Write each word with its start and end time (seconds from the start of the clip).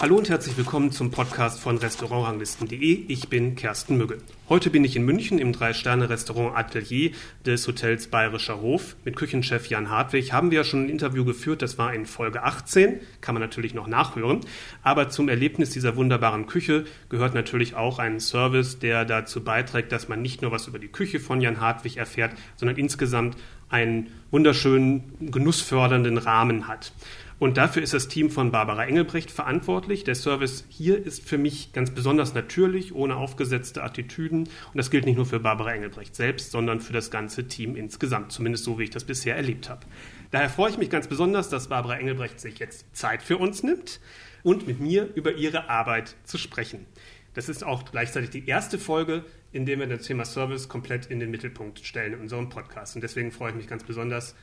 Hallo 0.00 0.16
und 0.16 0.28
herzlich 0.28 0.56
willkommen 0.56 0.92
zum 0.92 1.10
Podcast 1.10 1.58
von 1.58 1.76
Restaurantranglisten.de. 1.76 3.06
Ich 3.08 3.28
bin 3.28 3.56
Kersten 3.56 3.96
Mügge. 3.96 4.18
Heute 4.48 4.70
bin 4.70 4.84
ich 4.84 4.94
in 4.94 5.04
München 5.04 5.40
im 5.40 5.52
Drei-Sterne-Restaurant 5.52 6.56
Atelier 6.56 7.10
des 7.44 7.66
Hotels 7.66 8.06
Bayerischer 8.06 8.60
Hof. 8.60 8.94
Mit 9.04 9.16
Küchenchef 9.16 9.66
Jan 9.66 9.90
Hartwig 9.90 10.32
haben 10.32 10.52
wir 10.52 10.58
ja 10.58 10.64
schon 10.64 10.84
ein 10.84 10.88
Interview 10.88 11.24
geführt. 11.24 11.62
Das 11.62 11.78
war 11.78 11.92
in 11.92 12.06
Folge 12.06 12.44
18. 12.44 13.00
Kann 13.20 13.34
man 13.34 13.42
natürlich 13.42 13.74
noch 13.74 13.88
nachhören. 13.88 14.42
Aber 14.84 15.08
zum 15.08 15.28
Erlebnis 15.28 15.70
dieser 15.70 15.96
wunderbaren 15.96 16.46
Küche 16.46 16.84
gehört 17.08 17.34
natürlich 17.34 17.74
auch 17.74 17.98
ein 17.98 18.20
Service, 18.20 18.78
der 18.78 19.04
dazu 19.04 19.42
beiträgt, 19.42 19.90
dass 19.90 20.08
man 20.08 20.22
nicht 20.22 20.42
nur 20.42 20.52
was 20.52 20.68
über 20.68 20.78
die 20.78 20.86
Küche 20.86 21.18
von 21.18 21.40
Jan 21.40 21.60
Hartwig 21.60 21.96
erfährt, 21.96 22.34
sondern 22.54 22.76
insgesamt 22.76 23.36
einen 23.68 24.12
wunderschönen, 24.30 25.12
genussfördernden 25.20 26.18
Rahmen 26.18 26.68
hat. 26.68 26.92
Und 27.38 27.56
dafür 27.56 27.82
ist 27.82 27.94
das 27.94 28.08
Team 28.08 28.30
von 28.30 28.50
Barbara 28.50 28.86
Engelbrecht 28.86 29.30
verantwortlich. 29.30 30.02
Der 30.02 30.16
Service 30.16 30.64
hier 30.68 31.04
ist 31.04 31.26
für 31.26 31.38
mich 31.38 31.72
ganz 31.72 31.92
besonders 31.92 32.34
natürlich, 32.34 32.92
ohne 32.94 33.14
aufgesetzte 33.14 33.84
Attitüden. 33.84 34.40
Und 34.40 34.76
das 34.76 34.90
gilt 34.90 35.06
nicht 35.06 35.16
nur 35.16 35.26
für 35.26 35.38
Barbara 35.38 35.72
Engelbrecht 35.72 36.16
selbst, 36.16 36.50
sondern 36.50 36.80
für 36.80 36.92
das 36.92 37.12
ganze 37.12 37.46
Team 37.46 37.76
insgesamt, 37.76 38.32
zumindest 38.32 38.64
so, 38.64 38.78
wie 38.78 38.84
ich 38.84 38.90
das 38.90 39.04
bisher 39.04 39.36
erlebt 39.36 39.70
habe. 39.70 39.86
Daher 40.32 40.50
freue 40.50 40.70
ich 40.70 40.78
mich 40.78 40.90
ganz 40.90 41.06
besonders, 41.06 41.48
dass 41.48 41.68
Barbara 41.68 41.96
Engelbrecht 41.96 42.40
sich 42.40 42.58
jetzt 42.58 42.84
Zeit 42.92 43.22
für 43.22 43.36
uns 43.36 43.62
nimmt 43.62 44.00
und 44.42 44.66
mit 44.66 44.80
mir 44.80 45.08
über 45.14 45.34
ihre 45.34 45.70
Arbeit 45.70 46.16
zu 46.24 46.38
sprechen. 46.38 46.86
Das 47.34 47.48
ist 47.48 47.62
auch 47.62 47.84
gleichzeitig 47.84 48.30
die 48.30 48.48
erste 48.48 48.78
Folge, 48.78 49.24
in 49.52 49.64
der 49.64 49.78
wir 49.78 49.86
das 49.86 50.02
Thema 50.02 50.24
Service 50.24 50.68
komplett 50.68 51.06
in 51.06 51.20
den 51.20 51.30
Mittelpunkt 51.30 51.78
stellen 51.80 52.14
in 52.14 52.20
unserem 52.20 52.48
Podcast. 52.48 52.96
Und 52.96 53.02
deswegen 53.02 53.30
freue 53.30 53.50
ich 53.50 53.56
mich 53.56 53.68
ganz 53.68 53.84
besonders, 53.84 54.34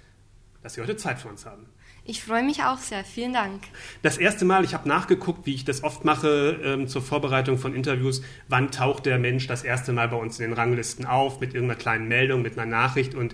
dass 0.64 0.76
Sie 0.76 0.82
heute 0.82 0.96
Zeit 0.96 1.20
für 1.20 1.28
uns 1.28 1.46
haben. 1.46 1.66
Ich 2.08 2.24
freue 2.24 2.44
mich 2.44 2.62
auch 2.64 2.78
sehr. 2.78 3.04
Vielen 3.04 3.34
Dank. 3.34 3.64
Das 4.04 4.18
erste 4.18 4.46
Mal, 4.46 4.64
ich 4.64 4.76
habe 4.76 4.88
nachgeguckt, 4.88 5.48
wie 5.48 5.56
ich 5.56 5.66
das 5.66 5.84
oft 5.84 6.06
mache 6.06 6.60
ähm, 6.64 6.88
zur 6.88 7.02
Vorbereitung 7.02 7.58
von 7.58 7.74
Interviews, 7.74 8.22
wann 8.48 8.70
taucht 8.70 9.08
der 9.08 9.18
Mensch 9.18 9.48
das 9.48 9.64
erste 9.64 9.92
Mal 9.92 10.10
bei 10.10 10.18
uns 10.18 10.40
in 10.40 10.50
den 10.50 10.54
Ranglisten 10.54 11.06
auf, 11.08 11.40
mit 11.40 11.56
irgendeiner 11.56 11.80
kleinen 11.80 12.08
Meldung, 12.08 12.44
mit 12.44 12.60
einer 12.60 12.70
Nachricht. 12.70 13.16
Und 13.16 13.34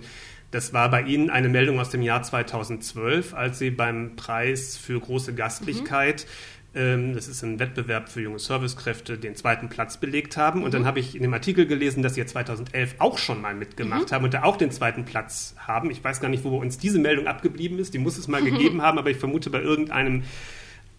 das 0.52 0.72
war 0.72 0.90
bei 0.90 1.02
Ihnen 1.02 1.28
eine 1.28 1.50
Meldung 1.50 1.80
aus 1.80 1.90
dem 1.90 2.00
Jahr 2.00 2.22
2012, 2.22 3.34
als 3.34 3.58
Sie 3.58 3.70
beim 3.70 4.16
Preis 4.16 4.78
für 4.78 4.98
große 4.98 5.34
Gastlichkeit 5.34 6.26
mhm 6.26 6.61
das 6.74 7.28
ist 7.28 7.42
ein 7.42 7.58
Wettbewerb 7.58 8.08
für 8.08 8.22
junge 8.22 8.38
Servicekräfte, 8.38 9.18
den 9.18 9.36
zweiten 9.36 9.68
Platz 9.68 9.98
belegt 9.98 10.38
haben. 10.38 10.62
Und 10.62 10.68
mhm. 10.68 10.72
dann 10.72 10.86
habe 10.86 11.00
ich 11.00 11.14
in 11.14 11.22
dem 11.22 11.34
Artikel 11.34 11.66
gelesen, 11.66 12.02
dass 12.02 12.14
sie 12.14 12.24
2011 12.24 12.94
auch 12.98 13.18
schon 13.18 13.42
mal 13.42 13.54
mitgemacht 13.54 14.10
mhm. 14.10 14.14
haben 14.14 14.24
und 14.24 14.34
da 14.34 14.44
auch 14.44 14.56
den 14.56 14.70
zweiten 14.70 15.04
Platz 15.04 15.54
haben. 15.58 15.90
Ich 15.90 16.02
weiß 16.02 16.20
gar 16.20 16.30
nicht, 16.30 16.44
wo 16.44 16.56
uns 16.56 16.78
diese 16.78 16.98
Meldung 16.98 17.26
abgeblieben 17.26 17.78
ist. 17.78 17.92
Die 17.92 17.98
muss 17.98 18.16
es 18.16 18.26
mal 18.26 18.40
mhm. 18.40 18.44
gegeben 18.56 18.80
haben, 18.80 18.98
aber 18.98 19.10
ich 19.10 19.18
vermute, 19.18 19.50
bei 19.50 19.60
irgendeinem 19.60 20.22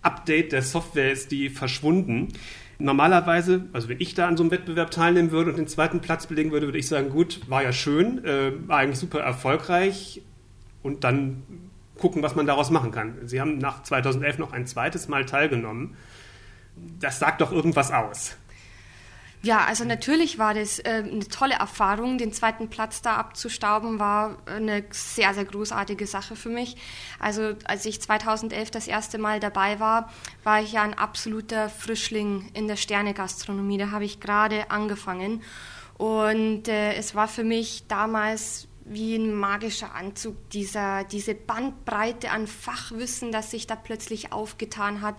Update 0.03 0.51
der 0.51 0.61
Software 0.61 1.11
ist 1.11 1.31
die 1.31 1.49
verschwunden. 1.49 2.27
Normalerweise, 2.77 3.65
also 3.73 3.89
wenn 3.89 3.99
ich 3.99 4.13
da 4.13 4.27
an 4.27 4.37
so 4.37 4.43
einem 4.43 4.51
Wettbewerb 4.51 4.91
teilnehmen 4.91 5.31
würde 5.31 5.49
und 5.49 5.57
den 5.57 5.67
zweiten 5.67 6.01
Platz 6.01 6.27
belegen 6.27 6.51
würde, 6.51 6.67
würde 6.67 6.77
ich 6.77 6.87
sagen, 6.87 7.09
gut, 7.09 7.41
war 7.47 7.63
ja 7.63 7.71
schön, 7.71 8.23
äh, 8.25 8.51
war 8.67 8.79
eigentlich 8.79 8.99
super 8.99 9.21
erfolgreich 9.21 10.21
und 10.83 11.03
dann 11.03 11.43
gucken, 11.97 12.23
was 12.23 12.35
man 12.35 12.45
daraus 12.45 12.69
machen 12.69 12.91
kann. 12.91 13.27
Sie 13.27 13.39
haben 13.39 13.57
nach 13.57 13.83
2011 13.83 14.39
noch 14.39 14.53
ein 14.53 14.67
zweites 14.67 15.07
Mal 15.07 15.25
teilgenommen. 15.25 15.95
Das 16.99 17.19
sagt 17.19 17.41
doch 17.41 17.51
irgendwas 17.51 17.91
aus. 17.91 18.35
Ja, 19.45 19.65
also 19.65 19.83
natürlich 19.83 20.39
war 20.39 20.53
das 20.53 20.79
äh, 20.79 21.03
eine 21.05 21.27
tolle 21.27 21.55
Erfahrung. 21.55 22.17
Den 22.17 22.31
zweiten 22.31 22.69
Platz 22.69 23.01
da 23.01 23.17
abzustauben 23.17 23.99
war 23.99 24.37
eine 24.45 24.85
sehr, 24.91 25.33
sehr 25.33 25.43
großartige 25.43 26.07
Sache 26.07 26.37
für 26.37 26.47
mich. 26.47 26.77
Also 27.19 27.53
als 27.65 27.85
ich 27.85 28.01
2011 28.01 28.71
das 28.71 28.87
erste 28.87 29.17
Mal 29.17 29.41
dabei 29.41 29.81
war, 29.81 30.09
war 30.45 30.61
ich 30.61 30.71
ja 30.71 30.83
ein 30.83 30.93
absoluter 30.93 31.67
Frischling 31.67 32.51
in 32.53 32.69
der 32.69 32.77
Sternegastronomie. 32.77 33.77
Da 33.77 33.91
habe 33.91 34.05
ich 34.05 34.21
gerade 34.21 34.71
angefangen. 34.71 35.43
Und 35.97 36.69
äh, 36.69 36.93
es 36.93 37.13
war 37.13 37.27
für 37.27 37.43
mich 37.43 37.83
damals 37.89 38.69
wie 38.85 39.15
ein 39.15 39.33
magischer 39.33 39.95
Anzug, 39.95 40.49
dieser, 40.49 41.03
diese 41.03 41.35
Bandbreite 41.35 42.31
an 42.31 42.47
Fachwissen, 42.47 43.31
das 43.31 43.51
sich 43.51 43.67
da 43.67 43.75
plötzlich 43.75 44.31
aufgetan 44.31 45.01
hat. 45.01 45.15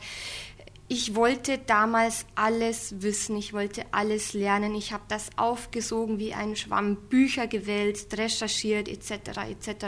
Ich 0.86 1.14
wollte 1.14 1.56
damals 1.56 2.26
alles 2.34 3.00
wissen, 3.00 3.38
ich 3.38 3.54
wollte 3.54 3.86
alles 3.92 4.34
lernen, 4.34 4.74
ich 4.74 4.92
habe 4.92 5.04
das 5.08 5.30
aufgesogen 5.36 6.18
wie 6.18 6.34
ein 6.34 6.56
Schwamm, 6.56 6.96
Bücher 7.08 7.46
gewählt, 7.46 8.06
recherchiert 8.12 8.88
etc. 8.88 9.38
etc. 9.48 9.86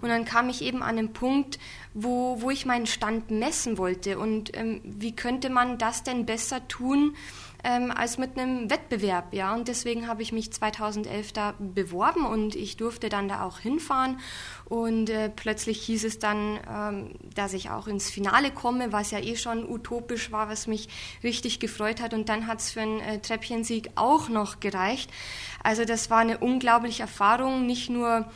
Und 0.00 0.08
dann 0.08 0.24
kam 0.24 0.48
ich 0.48 0.62
eben 0.62 0.82
an 0.82 0.96
den 0.96 1.12
Punkt, 1.12 1.60
wo, 1.94 2.42
wo 2.42 2.50
ich 2.50 2.66
meinen 2.66 2.88
Stand 2.88 3.30
messen 3.30 3.78
wollte 3.78 4.18
und 4.18 4.56
ähm, 4.56 4.80
wie 4.82 5.14
könnte 5.14 5.50
man 5.50 5.78
das 5.78 6.02
denn 6.02 6.26
besser 6.26 6.66
tun, 6.66 7.14
ähm, 7.64 7.90
als 7.90 8.18
mit 8.18 8.38
einem 8.38 8.70
Wettbewerb. 8.70 9.32
Ja? 9.32 9.54
Und 9.54 9.68
deswegen 9.68 10.06
habe 10.06 10.22
ich 10.22 10.32
mich 10.32 10.52
2011 10.52 11.32
da 11.32 11.54
beworben 11.58 12.26
und 12.26 12.54
ich 12.54 12.76
durfte 12.76 13.08
dann 13.08 13.28
da 13.28 13.44
auch 13.44 13.58
hinfahren. 13.58 14.20
Und 14.66 15.10
äh, 15.10 15.30
plötzlich 15.30 15.80
hieß 15.82 16.04
es 16.04 16.18
dann, 16.18 16.58
ähm, 16.70 17.10
dass 17.34 17.54
ich 17.54 17.70
auch 17.70 17.88
ins 17.88 18.10
Finale 18.10 18.50
komme, 18.50 18.92
was 18.92 19.10
ja 19.10 19.18
eh 19.18 19.36
schon 19.36 19.68
utopisch 19.68 20.30
war, 20.30 20.48
was 20.48 20.66
mich 20.66 20.88
richtig 21.22 21.58
gefreut 21.58 22.00
hat. 22.00 22.14
Und 22.14 22.28
dann 22.28 22.46
hat 22.46 22.60
es 22.60 22.70
für 22.70 22.82
einen 22.82 23.00
äh, 23.00 23.18
Treppchensieg 23.18 23.90
auch 23.94 24.28
noch 24.28 24.60
gereicht. 24.60 25.10
Also 25.62 25.84
das 25.84 26.10
war 26.10 26.18
eine 26.18 26.38
unglaubliche 26.38 27.02
Erfahrung, 27.02 27.66
nicht 27.66 27.88
nur 27.90 28.26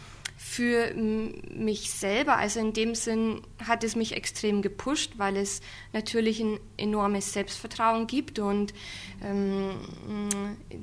für 0.40 0.94
mich 0.94 1.90
selber. 1.90 2.36
Also 2.36 2.60
in 2.60 2.72
dem 2.72 2.94
Sinn 2.94 3.42
hat 3.66 3.82
es 3.82 3.96
mich 3.96 4.12
extrem 4.12 4.62
gepusht, 4.62 5.14
weil 5.16 5.36
es 5.36 5.60
natürlich 5.92 6.38
ein 6.38 6.60
enormes 6.76 7.32
Selbstvertrauen 7.32 8.06
gibt 8.06 8.38
und 8.38 8.72
ähm, 9.24 9.70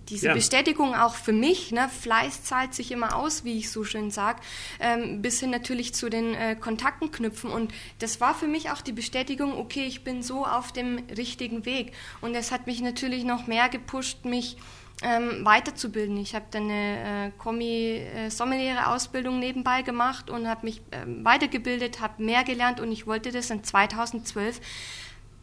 diese 0.09 0.27
ja. 0.27 0.33
Bestätigung 0.33 0.93
auch 0.93 1.15
für 1.15 1.31
mich, 1.31 1.71
ne, 1.71 1.87
Fleiß 1.87 2.43
zahlt 2.43 2.73
sich 2.73 2.91
immer 2.91 3.15
aus, 3.15 3.45
wie 3.45 3.57
ich 3.57 3.71
so 3.71 3.85
schön 3.85 4.11
sage, 4.11 4.41
ähm, 4.81 5.21
bis 5.21 5.39
hin 5.39 5.51
natürlich 5.51 5.93
zu 5.93 6.09
den 6.09 6.33
äh, 6.33 6.57
Kontakten 6.57 7.11
knüpfen. 7.11 7.49
Und 7.49 7.73
das 7.99 8.19
war 8.19 8.35
für 8.35 8.47
mich 8.47 8.71
auch 8.71 8.81
die 8.81 8.91
Bestätigung, 8.91 9.57
okay, 9.57 9.85
ich 9.85 10.03
bin 10.03 10.21
so 10.21 10.45
auf 10.45 10.73
dem 10.73 11.01
richtigen 11.15 11.65
Weg. 11.65 11.93
Und 12.19 12.35
es 12.35 12.51
hat 12.51 12.67
mich 12.67 12.81
natürlich 12.81 13.23
noch 13.23 13.47
mehr 13.47 13.69
gepusht, 13.69 14.25
mich 14.25 14.57
ähm, 15.05 15.45
weiterzubilden. 15.45 16.17
Ich 16.17 16.33
habe 16.33 16.45
dann 16.49 16.63
eine 16.63 17.27
äh, 17.27 17.31
Kommi-Sommeliere-Ausbildung 17.37 19.35
äh, 19.35 19.39
nebenbei 19.39 19.83
gemacht 19.83 20.31
und 20.31 20.47
habe 20.47 20.65
mich 20.65 20.81
ähm, 20.91 21.23
weitergebildet, 21.23 22.01
habe 22.01 22.23
mehr 22.23 22.43
gelernt 22.43 22.79
und 22.79 22.91
ich 22.91 23.05
wollte 23.05 23.31
das 23.31 23.51
in 23.51 23.63
2012 23.63 24.59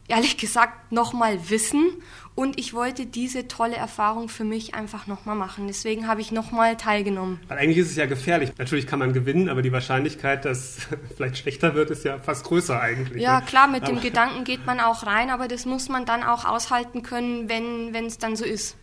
ehrlich 0.09 0.37
gesagt 0.37 0.91
nochmal 0.91 1.49
wissen 1.49 2.03
und 2.35 2.59
ich 2.59 2.75
wollte 2.75 3.07
diese 3.07 3.47
tolle 3.47 3.77
Erfahrung 3.77 4.29
für 4.29 4.43
mich 4.43 4.75
einfach 4.75 5.07
nochmal 5.07 5.37
machen. 5.37 5.69
Deswegen 5.69 6.09
habe 6.09 6.21
ich 6.21 6.33
nochmal 6.33 6.77
teilgenommen. 6.77 7.39
Weil 7.47 7.59
eigentlich 7.59 7.79
ist 7.79 7.91
es 7.91 7.97
ja 7.97 8.07
gefährlich. 8.07 8.51
Natürlich 8.59 8.87
kann 8.87 8.99
man 8.99 9.13
gewinnen, 9.13 9.49
aber 9.49 9.63
die 9.63 9.71
Wahrscheinlichkeit, 9.71 10.45
dass 10.45 10.89
vielleicht 11.17 11.39
schlechter 11.39 11.75
wird, 11.75 11.91
ist 11.91 12.05
ja 12.05 12.19
fast 12.19 12.45
größer 12.45 12.81
eigentlich. 12.81 13.23
Ja, 13.23 13.41
ne? 13.41 13.47
klar, 13.47 13.69
mit 13.69 13.85
aber 13.85 13.93
dem 13.93 14.01
Gedanken 14.01 14.45
geht 14.45 14.67
man 14.67 14.81
auch 14.81 15.07
rein, 15.07 15.31
aber 15.31 15.47
das 15.47 15.67
muss 15.67 15.89
man 15.89 16.05
dann 16.05 16.25
auch 16.25 16.45
aushalten 16.45 17.03
können, 17.03 17.49
wenn 17.49 17.95
es 18.07 18.19
dann 18.19 18.35
so 18.35 18.45
ist. 18.45 18.77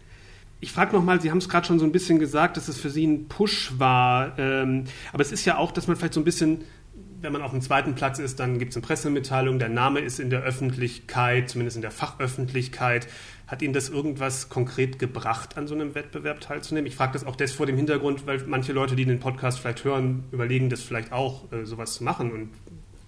Ich 0.62 0.74
frage 0.74 0.94
nochmal, 0.94 1.22
Sie 1.22 1.32
haben 1.32 1.38
es 1.38 1.48
gerade 1.48 1.66
schon 1.66 1.80
so 1.80 1.86
ein 1.86 1.94
bisschen 1.94 2.20
gesagt, 2.20 2.58
dass 2.58 2.68
es 2.68 2.78
für 2.78 2.90
Sie 2.90 3.08
ein 3.08 3.30
Push 3.30 3.74
war. 3.78 4.38
Ähm, 4.38 4.84
aber 5.14 5.22
es 5.22 5.32
ist 5.32 5.46
ja 5.46 5.58
auch, 5.58 5.72
dass 5.72 5.88
man 5.88 5.96
vielleicht 5.96 6.14
so 6.14 6.20
ein 6.20 6.26
bisschen, 6.26 6.66
wenn 7.22 7.32
man 7.32 7.42
auf 7.42 7.52
dem 7.52 7.62
zweiten 7.62 7.96
Platz 7.96 8.20
ist, 8.20 8.42
dann 8.42 8.60
gibt 8.60 8.72
es 8.72 8.76
eine 8.76 8.86
Pressemitteilung, 8.86 9.58
der 9.58 9.70
Name 9.70 10.02
ist 10.02 10.20
in 10.20 10.30
der 10.30 10.42
Öffentlichkeit, 10.42 11.50
zumindest 11.50 11.78
in 11.78 11.82
der 11.82 11.92
Fachöffentlichkeit. 11.92 13.08
Hat 13.48 13.62
Ihnen 13.62 13.74
das 13.74 13.88
irgendwas 13.88 14.50
konkret 14.50 15.00
gebracht, 15.00 15.58
an 15.58 15.66
so 15.66 15.76
einem 15.76 15.96
Wettbewerb 15.96 16.42
teilzunehmen? 16.42 16.88
Ich 16.88 16.96
frage 16.96 17.14
das 17.14 17.26
auch 17.26 17.38
des 17.38 17.54
vor 17.54 17.66
dem 17.66 17.78
Hintergrund, 17.78 18.28
weil 18.28 18.44
manche 18.46 18.74
Leute, 18.74 18.98
die 18.98 19.06
den 19.06 19.20
Podcast 19.20 19.60
vielleicht 19.60 19.86
hören, 19.86 20.26
überlegen, 20.34 20.70
das 20.70 20.82
vielleicht 20.82 21.14
auch 21.14 21.52
äh, 21.54 21.66
sowas 21.66 21.94
zu 21.94 22.04
machen. 22.04 22.32
Und 22.32 22.50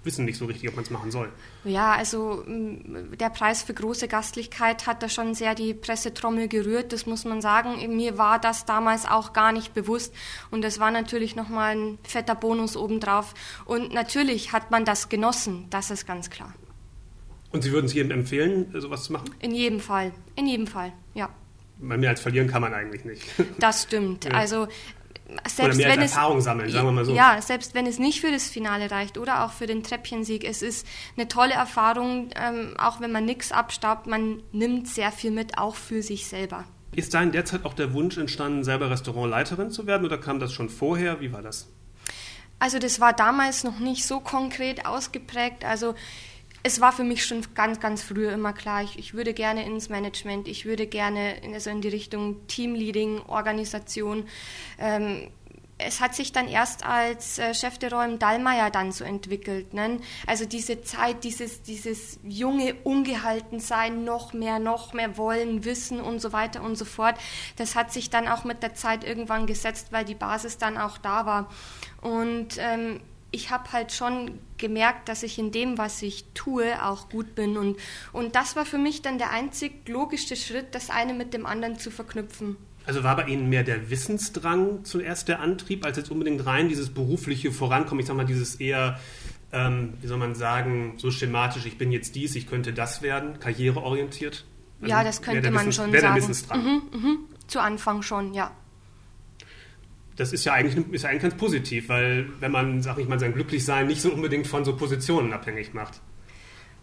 wissen 0.04 0.26
nicht 0.26 0.38
so 0.38 0.46
richtig, 0.46 0.68
ob 0.70 0.76
man 0.76 0.84
es 0.84 0.90
machen 0.90 1.12
soll. 1.12 1.30
Ja, 1.64 1.94
also 1.94 2.44
mm, 2.46 3.18
der 3.20 3.30
Preis 3.30 3.64
für 3.64 3.74
große 3.74 4.08
Gastlichkeit 4.08 4.88
hat 4.88 5.04
da 5.04 5.10
schon 5.10 5.36
sehr 5.36 5.56
die 5.56 5.74
Pressetrommel 5.74 6.48
gerührt, 6.48 6.94
das 6.94 7.06
muss 7.06 7.26
man 7.26 7.42
sagen. 7.42 7.96
Mir 7.96 8.18
war 8.18 8.40
das 8.40 8.66
damals 8.66 9.06
auch 9.06 9.34
gar 9.34 9.52
nicht 9.52 9.74
bewusst 9.74 10.14
und 10.50 10.64
das 10.64 10.80
war 10.80 10.92
natürlich 10.92 11.36
nochmal 11.36 11.76
ein 11.76 11.98
fetter 12.04 12.36
Bonus 12.36 12.76
obendrauf. 12.76 13.34
Und 13.66 13.94
natürlich 13.94 14.54
hat 14.54 14.72
man 14.72 14.86
das 14.86 15.10
genossen, 15.10 15.68
das 15.70 15.92
ist 15.92 16.08
ganz 16.08 16.30
klar. 16.30 16.54
Und 17.52 17.64
Sie 17.64 17.72
würden 17.72 17.86
es 17.86 17.94
jedem 17.94 18.12
empfehlen, 18.12 18.74
sowas 18.80 19.04
zu 19.04 19.14
machen? 19.14 19.30
In 19.40 19.54
jedem 19.54 19.82
Fall, 19.82 20.14
in 20.36 20.48
jedem 20.48 20.68
Fall, 20.68 20.94
ja. 21.14 21.30
Bei 21.80 21.98
mir 21.98 22.10
als 22.10 22.22
verlieren 22.22 22.48
kann 22.48 22.62
man 22.62 22.74
eigentlich 22.74 23.06
nicht. 23.06 23.26
Das 23.60 23.84
stimmt. 23.84 24.26
Ja. 24.32 24.32
Also 24.32 24.68
selbst 25.48 25.60
oder 25.60 25.76
mehr 25.76 25.96
wenn 25.96 26.02
Erfahrung 26.02 26.38
es, 26.40 26.44
sammeln, 26.44 26.70
sagen 26.70 26.88
wir 26.88 26.92
mal 26.92 27.06
so. 27.06 27.14
Ja, 27.14 27.42
selbst 27.42 27.74
wenn 27.74 27.86
es 27.86 28.00
nicht 28.00 28.22
für 28.22 28.32
das 28.32 28.50
Finale 28.50 28.92
reicht 28.92 29.18
oder 29.18 29.46
auch 29.46 29.52
für 29.52 29.68
den 29.68 29.84
Treppchensieg, 29.84 30.44
es 30.44 30.62
ist 30.62 30.88
eine 31.18 31.28
tolle 31.28 31.54
Erfahrung, 31.54 32.30
ähm, 32.36 32.76
auch 32.78 33.02
wenn 33.02 33.12
man 33.12 33.26
nichts 33.26 33.52
abstaubt, 33.52 34.08
man 34.08 34.42
nimmt 34.52 34.88
sehr 34.88 35.12
viel 35.12 35.32
mit, 35.32 35.58
auch 35.58 35.76
für 35.76 36.02
sich 36.02 36.28
selber. 36.28 36.66
Ist 36.94 37.14
da 37.14 37.22
in 37.22 37.32
der 37.32 37.46
Zeit 37.46 37.66
auch 37.66 37.74
der 37.74 37.94
Wunsch 37.94 38.18
entstanden, 38.18 38.64
selber 38.64 38.90
Restaurantleiterin 38.90 39.72
zu 39.72 39.88
werden 39.88 40.06
oder 40.06 40.18
kam 40.18 40.40
das 40.40 40.52
schon 40.52 40.70
vorher? 40.70 41.22
Wie 41.22 41.32
war 41.32 41.42
das? 41.42 41.68
Also 42.60 42.78
das 42.78 43.00
war 43.00 43.14
damals 43.14 43.64
noch 43.64 43.80
nicht 43.80 44.06
so 44.06 44.20
konkret 44.20 44.86
ausgeprägt. 44.86 45.66
Also 45.66 45.96
es 46.64 46.80
war 46.82 46.92
für 46.92 47.04
mich 47.04 47.26
schon 47.26 47.42
ganz, 47.56 47.80
ganz 47.80 48.04
früh 48.04 48.28
immer 48.28 48.54
klar, 48.54 48.84
ich, 48.84 48.98
ich 49.00 49.14
würde 49.14 49.34
gerne 49.34 49.66
ins 49.66 49.90
Management, 49.90 50.48
ich 50.48 50.66
würde 50.66 50.88
gerne 50.88 51.38
in, 51.40 51.54
also 51.54 51.70
in 51.70 51.82
die 51.82 51.90
Richtung 51.90 52.48
Teamleading, 52.48 53.22
Organisation. 53.28 54.28
Ähm, 54.78 55.30
es 55.84 56.00
hat 56.00 56.16
sich 56.16 56.32
dann 56.32 56.48
erst 56.48 56.86
als 56.86 57.40
äh, 57.40 57.54
Chef 57.56 57.80
de 57.80 57.90
Räum 57.90 58.20
Dallmayr 58.20 58.70
dann 58.70 58.92
so 58.92 59.04
entwickelt. 59.04 59.74
Ne? 59.74 60.00
Also 60.28 60.46
diese 60.46 60.82
Zeit, 60.82 61.24
dieses, 61.24 61.64
dieses 61.64 62.20
junge 62.24 62.76
Ungehaltensein, 62.84 64.04
noch 64.04 64.34
mehr, 64.34 64.60
noch 64.60 64.94
mehr 64.94 65.18
wollen, 65.18 65.66
wissen 65.66 66.00
und 66.00 66.20
so 66.20 66.34
weiter 66.34 66.62
und 66.62 66.76
so 66.76 66.86
fort, 66.86 67.16
das 67.56 67.76
hat 67.76 67.92
sich 67.92 68.10
dann 68.12 68.28
auch 68.28 68.44
mit 68.44 68.64
der 68.64 68.76
Zeit 68.76 69.04
irgendwann 69.04 69.48
gesetzt, 69.48 69.88
weil 69.92 70.06
die 70.06 70.16
Basis 70.16 70.58
dann 70.58 70.78
auch 70.78 70.98
da 71.00 71.26
war. 71.26 71.50
Und 72.02 72.58
ähm, 72.60 73.02
ich 73.32 73.50
habe 73.50 73.72
halt 73.72 73.94
schon 73.94 74.40
gemerkt, 74.58 75.08
dass 75.08 75.24
ich 75.24 75.40
in 75.40 75.52
dem, 75.52 75.78
was 75.78 76.02
ich 76.02 76.26
tue, 76.34 76.84
auch 76.86 77.10
gut 77.10 77.34
bin. 77.34 77.58
Und, 77.58 77.78
und 78.12 78.36
das 78.36 78.56
war 78.56 78.66
für 78.66 78.78
mich 78.78 79.02
dann 79.02 79.18
der 79.18 79.32
einzig 79.32 79.88
logische 79.88 80.36
Schritt, 80.36 80.76
das 80.76 80.90
eine 80.90 81.14
mit 81.14 81.34
dem 81.34 81.46
anderen 81.46 81.80
zu 81.80 81.92
verknüpfen. 81.92 82.58
Also 82.86 83.04
war 83.04 83.16
bei 83.16 83.26
Ihnen 83.26 83.48
mehr 83.48 83.64
der 83.64 83.90
Wissensdrang 83.90 84.84
zuerst 84.84 85.28
der 85.28 85.40
Antrieb, 85.40 85.86
als 85.86 85.98
jetzt 85.98 86.12
unbedingt 86.12 86.46
rein 86.46 86.68
dieses 86.68 86.90
berufliche 86.90 87.52
Vorankommen, 87.52 88.02
ich 88.02 88.08
sag 88.08 88.18
mal, 88.18 88.26
dieses 88.26 88.56
eher, 88.56 89.00
ähm, 89.54 89.94
wie 90.02 90.08
soll 90.08 90.18
man 90.18 90.36
sagen, 90.36 90.96
so 90.98 91.12
schematisch, 91.12 91.66
ich 91.66 91.78
bin 91.78 91.92
jetzt 91.92 92.16
dies, 92.16 92.36
ich 92.36 92.48
könnte 92.48 92.74
das 92.74 93.02
werden, 93.02 93.40
karriereorientiert? 93.40 94.46
Also 94.82 94.92
ja, 94.92 95.04
das 95.04 95.22
könnte 95.22 95.52
man 95.52 95.68
Wissens 95.68 95.76
schon 95.76 95.92
sagen. 95.92 96.02
Der 96.02 96.16
Wissensdrang. 96.16 96.64
Mhm, 96.64 96.82
mh. 96.92 97.18
Zu 97.48 97.60
Anfang 97.60 98.02
schon, 98.02 98.34
ja 98.34 98.52
das 100.22 100.34
ist 100.34 100.46
ja 100.46 100.54
eigentlich, 100.54 100.86
ist 100.92 101.04
eigentlich 101.04 101.24
ganz 101.24 101.36
positiv, 101.36 101.90
weil 101.90 102.28
wenn 102.40 102.52
man, 102.52 102.84
sag 102.84 103.00
ich 103.00 103.08
mal, 103.08 103.20
sein 103.20 103.34
Glücklichsein 103.34 103.88
nicht 103.88 104.02
so 104.02 104.12
unbedingt 104.12 104.46
von 104.46 104.64
so 104.64 104.78
Positionen 104.78 105.34
abhängig 105.34 105.74
macht. 105.74 106.00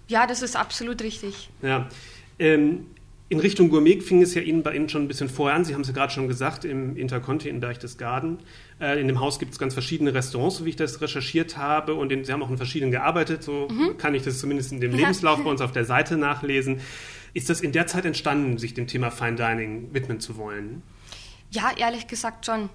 Ja, 0.08 0.26
das 0.26 0.42
ist 0.42 0.56
absolut 0.56 1.00
richtig. 1.02 1.48
Ja. 1.62 1.88
Ähm, 2.40 2.86
in 3.28 3.38
Richtung 3.38 3.68
Gourmet 3.68 4.00
fing 4.00 4.22
es 4.22 4.34
ja 4.34 4.42
Ihnen 4.42 4.64
bei 4.64 4.74
Ihnen 4.74 4.88
schon 4.88 5.02
ein 5.02 5.08
bisschen 5.08 5.28
vorher 5.28 5.56
an. 5.56 5.64
Sie 5.64 5.74
haben 5.74 5.82
es 5.82 5.86
ja 5.86 5.94
gerade 5.94 6.12
schon 6.12 6.26
gesagt, 6.26 6.64
im 6.64 6.96
Interconti 6.96 7.48
in 7.48 7.60
Deichtesgaden. 7.60 8.38
Äh, 8.80 9.00
in 9.00 9.06
dem 9.06 9.20
Haus 9.20 9.38
gibt 9.38 9.52
es 9.52 9.58
ganz 9.60 9.72
verschiedene 9.72 10.12
Restaurants, 10.12 10.56
so 10.56 10.64
wie 10.64 10.70
ich 10.70 10.76
das 10.76 11.00
recherchiert 11.00 11.56
habe. 11.56 11.94
Und 11.94 12.10
in, 12.10 12.24
Sie 12.24 12.32
haben 12.32 12.42
auch 12.42 12.50
in 12.50 12.56
verschiedenen 12.56 12.90
gearbeitet. 12.90 13.44
So 13.44 13.68
mhm. 13.70 13.98
kann 13.98 14.16
ich 14.16 14.22
das 14.22 14.40
zumindest 14.40 14.72
in 14.72 14.80
dem 14.80 14.90
Lebenslauf 14.96 15.44
bei 15.44 15.50
uns 15.50 15.60
auf 15.60 15.70
der 15.70 15.84
Seite 15.84 16.16
nachlesen. 16.16 16.80
Ist 17.34 17.50
das 17.50 17.60
in 17.60 17.70
der 17.70 17.86
Zeit 17.86 18.04
entstanden, 18.04 18.58
sich 18.58 18.74
dem 18.74 18.88
Thema 18.88 19.12
Fine 19.12 19.36
Dining 19.36 19.90
widmen 19.92 20.18
zu 20.18 20.36
wollen? 20.38 20.82
Ja, 21.50 21.70
ehrlich 21.76 22.08
gesagt 22.08 22.46
schon. 22.46 22.68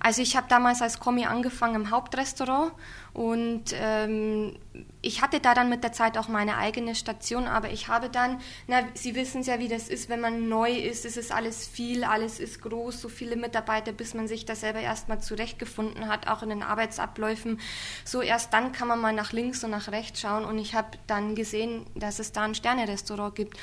Also 0.00 0.22
ich 0.22 0.36
habe 0.36 0.46
damals 0.48 0.82
als 0.82 1.00
Kommi 1.00 1.26
angefangen 1.26 1.74
im 1.74 1.90
Hauptrestaurant 1.90 2.72
und 3.12 3.74
ähm, 3.74 4.56
ich 5.02 5.22
hatte 5.22 5.38
da 5.38 5.54
dann 5.54 5.68
mit 5.68 5.84
der 5.84 5.92
Zeit 5.92 6.18
auch 6.18 6.28
meine 6.28 6.56
eigene 6.56 6.94
Station, 6.94 7.46
aber 7.46 7.70
ich 7.70 7.88
habe 7.88 8.08
dann, 8.08 8.40
na, 8.66 8.82
Sie 8.94 9.14
wissen 9.14 9.42
ja, 9.42 9.58
wie 9.58 9.68
das 9.68 9.88
ist, 9.88 10.08
wenn 10.08 10.20
man 10.20 10.48
neu 10.48 10.72
ist, 10.72 11.04
es 11.04 11.16
ist 11.16 11.30
alles 11.30 11.66
viel, 11.66 12.04
alles 12.04 12.40
ist 12.40 12.60
groß, 12.62 13.00
so 13.00 13.08
viele 13.08 13.36
Mitarbeiter, 13.36 13.92
bis 13.92 14.14
man 14.14 14.26
sich 14.26 14.44
da 14.46 14.54
selber 14.56 14.80
erstmal 14.80 15.20
zurechtgefunden 15.20 16.08
hat, 16.08 16.26
auch 16.26 16.42
in 16.42 16.48
den 16.48 16.62
Arbeitsabläufen. 16.62 17.60
So 18.04 18.20
erst 18.20 18.52
dann 18.52 18.72
kann 18.72 18.88
man 18.88 19.00
mal 19.00 19.12
nach 19.12 19.32
links 19.32 19.62
und 19.62 19.70
nach 19.70 19.88
rechts 19.92 20.20
schauen 20.20 20.44
und 20.44 20.58
ich 20.58 20.74
habe 20.74 20.98
dann 21.06 21.34
gesehen, 21.34 21.86
dass 21.94 22.18
es 22.18 22.32
da 22.32 22.42
ein 22.42 22.54
Sternerestaurant 22.54 23.34
gibt. 23.34 23.58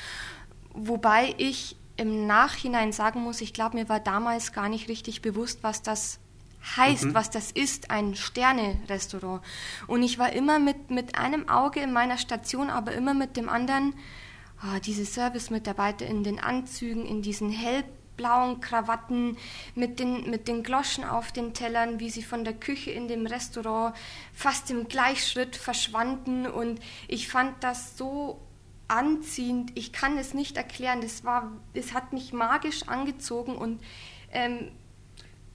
Wobei 0.74 1.34
ich 1.36 1.76
im 1.96 2.26
Nachhinein 2.26 2.92
sagen 2.92 3.22
muss, 3.22 3.40
ich 3.40 3.52
glaube, 3.52 3.76
mir 3.76 3.88
war 3.88 4.00
damals 4.00 4.52
gar 4.52 4.68
nicht 4.68 4.88
richtig 4.88 5.22
bewusst, 5.22 5.62
was 5.62 5.82
das 5.82 6.18
heißt, 6.76 7.06
mhm. 7.06 7.14
was 7.14 7.30
das 7.30 7.50
ist, 7.50 7.90
ein 7.90 8.14
Sterne-Restaurant. 8.14 9.42
Und 9.86 10.02
ich 10.02 10.18
war 10.18 10.32
immer 10.32 10.58
mit, 10.58 10.90
mit 10.90 11.18
einem 11.18 11.48
Auge 11.48 11.80
in 11.80 11.92
meiner 11.92 12.18
Station, 12.18 12.70
aber 12.70 12.92
immer 12.92 13.14
mit 13.14 13.36
dem 13.36 13.48
anderen, 13.48 13.94
oh, 14.62 14.78
diese 14.84 15.04
Service-Mitarbeiter 15.04 16.06
in 16.06 16.24
den 16.24 16.38
Anzügen, 16.38 17.04
in 17.04 17.20
diesen 17.20 17.50
hellblauen 17.50 18.60
Krawatten, 18.60 19.36
mit 19.74 19.98
den, 19.98 20.30
mit 20.30 20.48
den 20.48 20.62
Gloschen 20.62 21.04
auf 21.04 21.32
den 21.32 21.52
Tellern, 21.52 22.00
wie 22.00 22.10
sie 22.10 22.22
von 22.22 22.44
der 22.44 22.54
Küche 22.54 22.92
in 22.92 23.08
dem 23.08 23.26
Restaurant 23.26 23.94
fast 24.32 24.70
im 24.70 24.88
Gleichschritt 24.88 25.56
verschwanden. 25.56 26.46
Und 26.46 26.80
ich 27.08 27.28
fand 27.28 27.62
das 27.64 27.98
so 27.98 28.40
anziehend. 28.92 29.72
Ich 29.74 29.92
kann 29.92 30.18
es 30.18 30.34
nicht 30.34 30.56
erklären. 30.56 31.00
Das 31.00 31.24
war, 31.24 31.52
es 31.72 31.94
hat 31.94 32.12
mich 32.12 32.32
magisch 32.32 32.88
angezogen 32.88 33.56
und 33.56 33.80
ähm, 34.32 34.68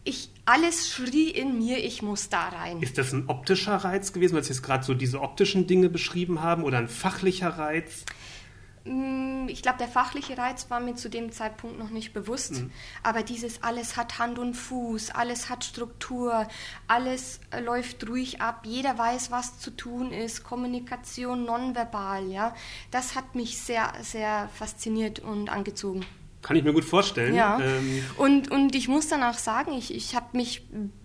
ich, 0.04 0.30
alles 0.45 0.89
schrie 0.89 1.30
in 1.30 1.57
mir, 1.57 1.84
ich 1.84 2.01
muss 2.01 2.30
da 2.30 2.48
rein. 2.48 2.81
Ist 2.81 2.98
das 2.98 3.12
ein 3.13 3.28
optischer 3.28 3.75
Reiz 3.75 4.13
gewesen, 4.13 4.36
weil 4.36 4.44
Sie 4.44 4.54
jetzt 4.54 4.63
gerade 4.63 4.86
so 4.86 4.94
diese 4.94 5.22
optischen 5.22 5.68
Dinge 5.68 5.89
beschrieben 5.89 6.42
haben 6.42 6.63
oder 6.63 6.78
ein 6.78 6.88
fachlicher 6.88 7.50
Reiz? 7.50 8.06
Mm, 8.88 9.50
ich 9.50 9.62
glaube, 9.62 9.78
der 9.78 9.88
fachliche 9.88 10.38
Reiz 10.38 10.69
war 10.69 10.80
mir 10.80 10.95
zu 10.95 11.10
dem 11.10 11.31
Zeitpunkt 11.31 11.78
noch 11.78 11.89
nicht 11.89 12.13
bewusst. 12.13 12.54
Mhm. 12.54 12.72
Aber 13.04 13.24
dieses 13.24 13.63
alles 13.63 13.98
hat 13.98 14.19
Hand 14.19 14.39
und 14.39 14.54
Fuß, 14.54 15.12
alles 15.12 15.50
hat 15.50 15.66
Struktur, 15.66 16.48
alles 16.88 17.39
äh, 17.51 17.60
läuft 17.60 18.07
ruhig 18.07 18.42
ab, 18.42 18.62
jeder 18.66 18.98
weiß, 18.98 19.31
was 19.31 19.60
zu 19.60 19.72
tun 19.72 20.12
ist, 20.12 20.44
Kommunikation 20.44 21.45
nonverbal, 21.45 22.30
ja. 22.31 22.56
Das 22.92 23.16
hat 23.16 23.36
mich 23.36 23.60
sehr, 23.60 23.94
sehr 24.01 24.50
fasziniert 24.54 25.19
und 25.19 25.50
angezogen. 25.50 26.06
Kann 26.42 26.56
ich 26.56 26.63
mir 26.63 26.74
gut 26.74 26.86
vorstellen. 26.86 27.36
Ja. 27.36 27.60
Ähm 27.60 28.04
und, 28.18 28.51
und 28.51 28.75
ich 28.75 28.88
muss 28.88 29.07
dann 29.07 29.24
auch 29.24 29.38
sagen, 29.38 29.74
ich, 29.74 29.94
ich 29.94 30.16
habe 30.16 30.38
mich 30.38 30.62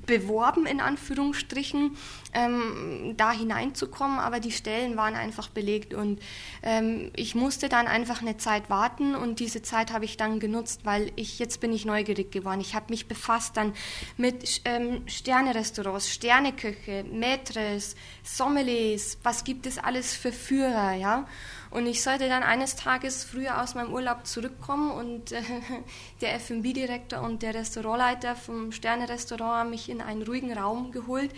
beworben, 0.07 0.67
in 0.67 0.81
Anführungsstrichen, 0.81 1.97
ähm, 2.35 3.15
da 3.17 3.33
hineinzukommen, 3.33 4.19
aber 4.19 4.41
die 4.41 4.51
Stellen 4.51 4.97
waren 4.97 5.15
einfach 5.15 5.49
belegt 5.49 5.95
und 5.95 6.21
ähm, 6.63 7.11
ich 7.15 7.35
musste 7.35 7.69
dann 7.69 7.87
einfach 7.87 8.21
eine 8.21 8.37
Zeit 8.37 8.69
warten 8.69 9.15
und 9.15 9.41
diese 9.41 9.63
Zeit 9.63 9.93
habe 9.93 10.05
ich 10.05 10.17
dann 10.17 10.41
genutzt, 10.41 10.81
weil 10.85 11.13
ich 11.17 11.39
jetzt 11.39 11.61
bin 11.61 11.73
ich 11.73 11.85
neugierig 11.85 12.33
geworden. 12.33 12.61
Ich 12.61 12.75
habe 12.75 12.87
mich 12.91 13.07
befasst 13.07 13.57
dann 13.57 13.73
mit 14.17 14.63
ähm, 14.65 15.03
Sterne-Restaurants, 15.07 16.11
Sterneköche, 16.11 17.05
Maîtres, 17.13 17.95
Sommeliers, 18.23 19.19
was 19.23 19.45
gibt 19.45 19.67
es 19.67 19.79
alles 19.79 20.15
für 20.15 20.33
Führer, 20.33 20.95
ja? 20.95 21.27
Und 21.73 21.87
ich 21.87 22.03
sollte 22.03 22.29
dann 22.29 22.43
eines 22.43 22.77
Tages 22.77 23.25
früher 23.25 23.63
aus 23.63 23.75
meinem 23.75 23.95
Urlaub 23.95 24.27
zurückkommen 24.27 24.91
und 24.91 25.33
äh, 25.33 25.41
der 26.21 26.35
F&B-Direktor 26.35 27.23
und 27.23 27.43
der 27.43 27.55
Restaurantleiter 27.55 28.37
vom 28.37 28.73
Sterne-Restaurant 28.73 29.61
haben 29.61 29.71
mich 29.71 29.89
in 29.89 30.03
einen 30.03 30.23
ruhigen 30.23 30.53
Raum 30.53 30.93
geholt. 30.93 31.31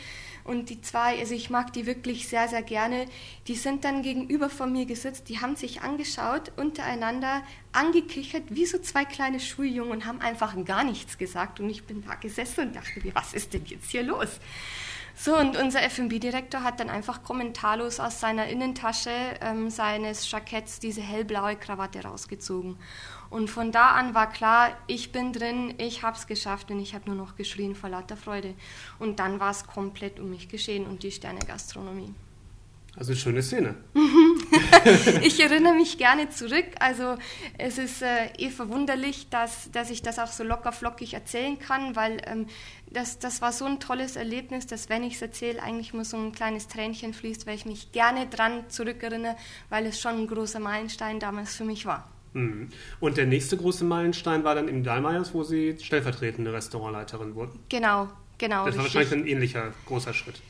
Und 0.42 0.70
die 0.70 0.80
zwei, 0.82 1.20
also 1.20 1.34
ich 1.34 1.50
mag 1.50 1.72
die 1.72 1.86
wirklich 1.86 2.28
sehr, 2.28 2.48
sehr 2.48 2.62
gerne, 2.62 3.06
die 3.46 3.54
sind 3.54 3.84
dann 3.84 4.02
gegenüber 4.02 4.50
von 4.50 4.72
mir 4.72 4.86
gesetzt, 4.86 5.28
die 5.28 5.40
haben 5.40 5.54
sich 5.54 5.82
angeschaut, 5.82 6.50
untereinander 6.56 7.42
angekichert, 7.70 8.42
wie 8.48 8.66
so 8.66 8.78
zwei 8.78 9.04
kleine 9.04 9.38
Schuljungen 9.38 9.92
und 9.92 10.04
haben 10.04 10.20
einfach 10.20 10.56
gar 10.64 10.82
nichts 10.82 11.16
gesagt. 11.16 11.60
Und 11.60 11.70
ich 11.70 11.84
bin 11.84 12.04
da 12.04 12.16
gesessen 12.16 12.68
und 12.68 12.76
dachte 12.76 13.00
mir, 13.04 13.14
was 13.14 13.34
ist 13.34 13.54
denn 13.54 13.66
jetzt 13.66 13.92
hier 13.92 14.02
los? 14.02 14.40
So, 15.16 15.36
und 15.38 15.56
unser 15.56 15.82
FB-Direktor 15.82 16.64
hat 16.64 16.80
dann 16.80 16.90
einfach 16.90 17.22
kommentarlos 17.22 18.00
aus 18.00 18.18
seiner 18.18 18.48
Innentasche 18.48 19.10
ähm, 19.40 19.70
seines 19.70 20.28
Jacketts 20.30 20.80
diese 20.80 21.02
hellblaue 21.02 21.56
Krawatte 21.56 22.02
rausgezogen. 22.02 22.76
Und 23.30 23.48
von 23.48 23.72
da 23.72 23.90
an 23.90 24.14
war 24.14 24.30
klar, 24.30 24.76
ich 24.86 25.12
bin 25.12 25.32
drin, 25.32 25.74
ich 25.78 26.02
habe 26.02 26.16
es 26.16 26.26
geschafft 26.26 26.70
und 26.70 26.80
ich 26.80 26.94
habe 26.94 27.06
nur 27.06 27.16
noch 27.16 27.36
geschrien 27.36 27.74
vor 27.74 27.90
lauter 27.90 28.16
Freude. 28.16 28.54
Und 28.98 29.20
dann 29.20 29.40
war 29.40 29.50
es 29.50 29.66
komplett 29.66 30.18
um 30.18 30.30
mich 30.30 30.48
geschehen 30.48 30.86
und 30.86 31.02
die 31.04 31.12
Sterne-Gastronomie. 31.12 32.12
Also 32.96 33.10
eine 33.10 33.20
schöne 33.20 33.42
Szene. 33.42 33.74
ich 35.22 35.40
erinnere 35.40 35.74
mich 35.74 35.98
gerne 35.98 36.30
zurück. 36.30 36.66
Also 36.78 37.16
es 37.58 37.78
ist 37.78 38.02
äh, 38.02 38.26
eh 38.38 38.50
verwunderlich, 38.50 39.28
dass, 39.30 39.68
dass 39.72 39.90
ich 39.90 40.02
das 40.02 40.20
auch 40.20 40.28
so 40.28 40.44
locker 40.44 40.70
flockig 40.70 41.12
erzählen 41.12 41.58
kann, 41.58 41.96
weil 41.96 42.22
ähm, 42.26 42.46
das, 42.94 43.18
das 43.18 43.42
war 43.42 43.52
so 43.52 43.64
ein 43.66 43.80
tolles 43.80 44.16
Erlebnis, 44.16 44.66
dass 44.66 44.88
wenn 44.88 45.02
ich 45.02 45.14
es 45.14 45.22
erzähle, 45.22 45.62
eigentlich 45.62 45.92
nur 45.92 46.04
so 46.04 46.16
ein 46.16 46.32
kleines 46.32 46.68
Tränchen 46.68 47.12
fließt, 47.12 47.46
weil 47.46 47.56
ich 47.56 47.66
mich 47.66 47.92
gerne 47.92 48.26
dran 48.26 48.64
zurückerinnere, 48.68 49.36
weil 49.68 49.86
es 49.86 50.00
schon 50.00 50.22
ein 50.22 50.26
großer 50.26 50.60
Meilenstein 50.60 51.20
damals 51.20 51.56
für 51.56 51.64
mich 51.64 51.84
war. 51.86 52.08
Mhm. 52.32 52.68
Und 53.00 53.16
der 53.16 53.26
nächste 53.26 53.56
große 53.56 53.84
Meilenstein 53.84 54.44
war 54.44 54.54
dann 54.54 54.68
im 54.68 54.82
Dallmayers, 54.82 55.34
wo 55.34 55.42
Sie 55.42 55.76
stellvertretende 55.80 56.52
Restaurantleiterin 56.52 57.34
wurden. 57.34 57.60
Genau, 57.68 58.08
genau. 58.38 58.66
Das 58.66 58.76
war 58.76 58.84
richtig. 58.84 59.00
wahrscheinlich 59.00 59.12
ein 59.12 59.26
ähnlicher 59.26 59.72
großer 59.86 60.14
Schritt. 60.14 60.40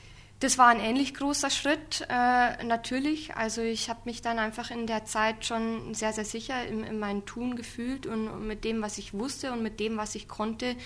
Das 0.45 0.59
war 0.59 0.69
ein 0.69 0.79
ähnlich 0.79 1.15
großer 1.15 1.49
Schritt, 1.49 2.07
äh, 2.11 2.63
natürlich. 2.65 3.35
Also 3.35 3.63
ich 3.63 3.89
habe 3.89 4.01
mich 4.05 4.21
dann 4.21 4.39
einfach 4.39 4.71
in 4.71 4.87
der 4.87 5.07
Zeit 5.07 5.47
schon 5.47 5.95
sehr, 5.95 6.13
sehr 6.13 6.27
sicher 6.27 6.67
in, 6.67 6.85
in 6.85 6.99
meinem 6.99 7.25
Tun 7.25 7.57
gefühlt 7.57 8.05
und, 8.05 8.29
und, 8.29 8.47
mit 8.47 8.63
dem, 8.63 8.83
was 8.83 8.99
ich 8.99 9.15
wusste 9.15 9.53
und 9.53 9.63
mit 9.63 9.81
dem, 9.81 9.97
was 9.97 10.15
ich 10.15 10.29
konnte, 10.29 10.77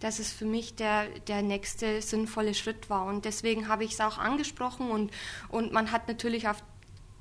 dass 0.00 0.18
es 0.18 0.34
für 0.34 0.44
mich 0.44 0.74
der, 0.74 1.06
der 1.28 1.40
nächste 1.40 2.02
sinnvolle 2.02 2.52
Schritt 2.52 2.90
war. 2.90 3.06
Und 3.06 3.24
deswegen 3.24 3.68
habe 3.68 3.84
ich 3.84 3.92
es 3.92 4.02
auch 4.02 4.18
angesprochen 4.18 4.90
und, 4.90 5.10
und 5.48 5.72
man 5.72 5.92
hat 5.92 6.08
natürlich 6.08 6.46
auf 6.46 6.62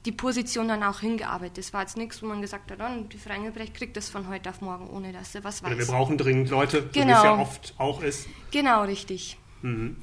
die 0.06 0.12
Position 0.12 0.68
dann 0.68 0.84
auch 0.84 1.00
hingearbeitet. 1.00 1.60
Das 1.60 1.72
war 1.72 1.80
jetzt 1.80 1.96
nichts, 1.96 2.22
wo 2.22 2.26
man 2.26 2.42
gesagt 2.42 2.72
hat, 2.72 2.80
oh, 2.82 3.04
die 3.04 3.18
Frau 3.18 3.32
Engelbrecht 3.32 3.74
kriegt 3.74 3.96
das 3.96 4.10
von 4.10 4.28
heute 4.28 4.50
auf 4.50 4.60
morgen, 4.60 4.90
ohne 4.90 5.14
dass 5.14 5.32
sie 5.32 5.46
was 5.46 5.64
weiß. 5.64 5.72
Oder 5.72 5.80
wir 5.80 5.88
brauchen 5.88 6.18
dringend 6.18 6.50
Leute, 6.50 6.90
genau. 6.92 6.92
so 6.92 6.98
wie 6.98 7.12
es 7.12 7.24
ja 7.24 7.32
genau. 7.32 7.42
oft 7.42 7.74
auch 7.78 8.02
ist. 8.04 8.28
Genau, 8.52 8.84
richtig. 8.84 9.38
Mhm. 9.62 9.96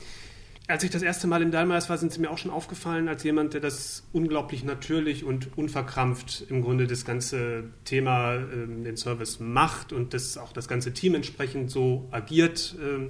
Als 0.69 0.85
ich 0.85 0.91
das 0.91 1.03
erste 1.03 1.27
Mal 1.27 1.43
im 1.43 1.51
Dallmayrs 1.51 1.91
war, 1.91 1.99
sind 1.99 2.13
Sie 2.13 2.21
mir 2.21 2.31
auch 2.31 2.39
schon 2.39 2.51
aufgefallen 2.51 3.09
als 3.09 3.25
jemand, 3.25 3.53
der 3.53 3.61
das 3.61 4.05
unglaublich 4.13 4.63
natürlich 4.63 5.25
und 5.25 5.57
unverkrampft 5.59 6.45
im 6.49 6.63
Grunde 6.63 6.87
das 6.87 7.05
ganze 7.05 7.65
Thema, 7.85 8.35
ähm, 8.37 8.85
den 8.85 8.97
Service 8.97 9.41
macht 9.41 9.93
und 9.93 10.15
das 10.15 10.39
auch 10.39 10.53
das 10.53 10.69
ganze 10.69 10.93
Team 10.93 11.15
entsprechend 11.15 11.71
so 11.71 12.09
agiert. 12.13 12.77
Ähm, 12.81 13.09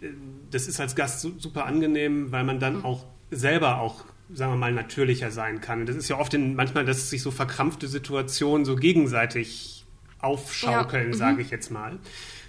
äh, 0.00 0.08
das 0.50 0.66
ist 0.66 0.80
als 0.80 0.96
Gast 0.96 1.20
super 1.20 1.66
angenehm, 1.66 2.32
weil 2.32 2.44
man 2.44 2.58
dann 2.58 2.78
mhm. 2.78 2.84
auch 2.84 3.06
selber 3.30 3.80
auch 3.80 4.04
sagen 4.32 4.52
wir 4.52 4.56
mal, 4.56 4.72
natürlicher 4.72 5.30
sein 5.30 5.60
kann. 5.60 5.80
Und 5.80 5.88
das 5.88 5.96
ist 5.96 6.08
ja 6.08 6.18
oft 6.18 6.32
in, 6.34 6.54
manchmal, 6.54 6.84
dass 6.84 7.10
sich 7.10 7.22
so 7.22 7.30
verkrampfte 7.30 7.86
Situationen 7.88 8.64
so 8.64 8.74
gegenseitig 8.76 9.84
aufschaukeln, 10.18 11.12
ja. 11.12 11.16
sage 11.16 11.34
mhm. 11.34 11.40
ich 11.40 11.50
jetzt 11.50 11.70
mal. 11.70 11.98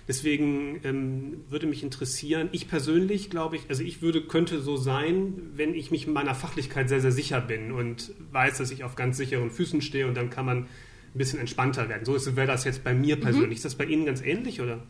Deswegen 0.07 0.81
ähm, 0.83 1.45
würde 1.49 1.65
mich 1.65 1.81
interessieren, 1.81 2.49
ich 2.51 2.67
persönlich 2.67 3.31
glaube 3.31 3.55
ich, 3.55 3.63
also 3.69 3.81
ich 3.81 4.01
würde, 4.03 4.21
könnte 4.21 4.61
so 4.61 4.77
sein, 4.77 5.33
wenn 5.55 5.73
ich 5.73 5.89
mich 5.89 6.05
in 6.05 6.13
meiner 6.13 6.35
Fachlichkeit 6.35 6.89
sehr, 6.89 7.01
sehr 7.01 7.11
sicher 7.11 7.41
bin 7.41 7.71
und 7.71 8.11
weiß, 8.31 8.59
dass 8.59 8.69
ich 8.69 8.83
auf 8.83 8.95
ganz 8.95 9.17
sicheren 9.17 9.49
Füßen 9.49 9.81
stehe 9.81 10.07
und 10.07 10.15
dann 10.15 10.29
kann 10.29 10.45
man 10.45 10.57
ein 10.57 11.17
bisschen 11.17 11.39
entspannter 11.39 11.89
werden. 11.89 12.05
So 12.05 12.35
wäre 12.35 12.47
das 12.47 12.65
jetzt 12.65 12.83
bei 12.83 12.93
mir 12.93 13.15
mhm. 13.15 13.21
persönlich. 13.21 13.49
Mhm. 13.49 13.55
Ist 13.55 13.65
das 13.65 13.75
bei 13.75 13.85
Ihnen 13.85 14.05
ganz 14.05 14.21
ähnlich 14.21 14.61
oder? 14.61 14.83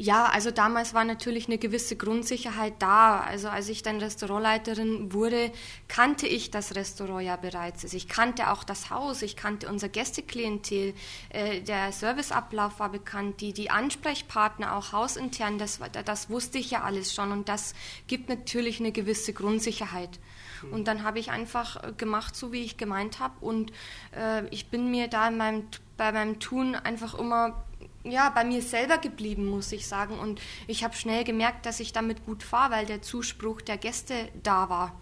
Ja, 0.00 0.26
also 0.26 0.52
damals 0.52 0.94
war 0.94 1.02
natürlich 1.02 1.48
eine 1.48 1.58
gewisse 1.58 1.96
Grundsicherheit 1.96 2.74
da. 2.78 3.18
Also 3.18 3.48
als 3.48 3.68
ich 3.68 3.82
dann 3.82 3.98
Restaurantleiterin 3.98 5.12
wurde, 5.12 5.50
kannte 5.88 6.28
ich 6.28 6.52
das 6.52 6.76
Restaurant 6.76 7.26
ja 7.26 7.34
bereits. 7.34 7.82
Also 7.82 7.96
ich 7.96 8.06
kannte 8.06 8.52
auch 8.52 8.62
das 8.62 8.90
Haus, 8.90 9.22
ich 9.22 9.34
kannte 9.34 9.68
unser 9.68 9.88
Gästeklientel, 9.88 10.94
äh, 11.30 11.62
der 11.62 11.90
Serviceablauf 11.90 12.78
war 12.78 12.90
bekannt, 12.92 13.40
die, 13.40 13.52
die 13.52 13.70
Ansprechpartner 13.70 14.76
auch 14.76 14.92
hausintern, 14.92 15.58
das, 15.58 15.80
das 16.04 16.30
wusste 16.30 16.58
ich 16.58 16.70
ja 16.70 16.84
alles 16.84 17.12
schon 17.12 17.32
und 17.32 17.48
das 17.48 17.74
gibt 18.06 18.28
natürlich 18.28 18.78
eine 18.78 18.92
gewisse 18.92 19.32
Grundsicherheit. 19.32 20.20
Mhm. 20.62 20.72
Und 20.74 20.86
dann 20.86 21.02
habe 21.02 21.18
ich 21.18 21.32
einfach 21.32 21.96
gemacht, 21.96 22.36
so 22.36 22.52
wie 22.52 22.62
ich 22.62 22.76
gemeint 22.76 23.18
habe 23.18 23.34
und 23.40 23.72
äh, 24.16 24.46
ich 24.50 24.68
bin 24.68 24.92
mir 24.92 25.08
da 25.08 25.26
in 25.26 25.36
meinem, 25.36 25.66
bei 25.96 26.12
meinem 26.12 26.38
Tun 26.38 26.76
einfach 26.76 27.14
immer 27.14 27.64
ja, 28.10 28.30
bei 28.30 28.44
mir 28.44 28.62
selber 28.62 28.98
geblieben, 28.98 29.46
muss 29.46 29.72
ich 29.72 29.86
sagen. 29.86 30.18
Und 30.18 30.40
ich 30.66 30.84
habe 30.84 30.94
schnell 30.94 31.24
gemerkt, 31.24 31.66
dass 31.66 31.80
ich 31.80 31.92
damit 31.92 32.24
gut 32.24 32.42
fahre, 32.42 32.72
weil 32.72 32.86
der 32.86 33.02
Zuspruch 33.02 33.60
der 33.60 33.78
Gäste 33.78 34.28
da 34.42 34.68
war. 34.68 35.00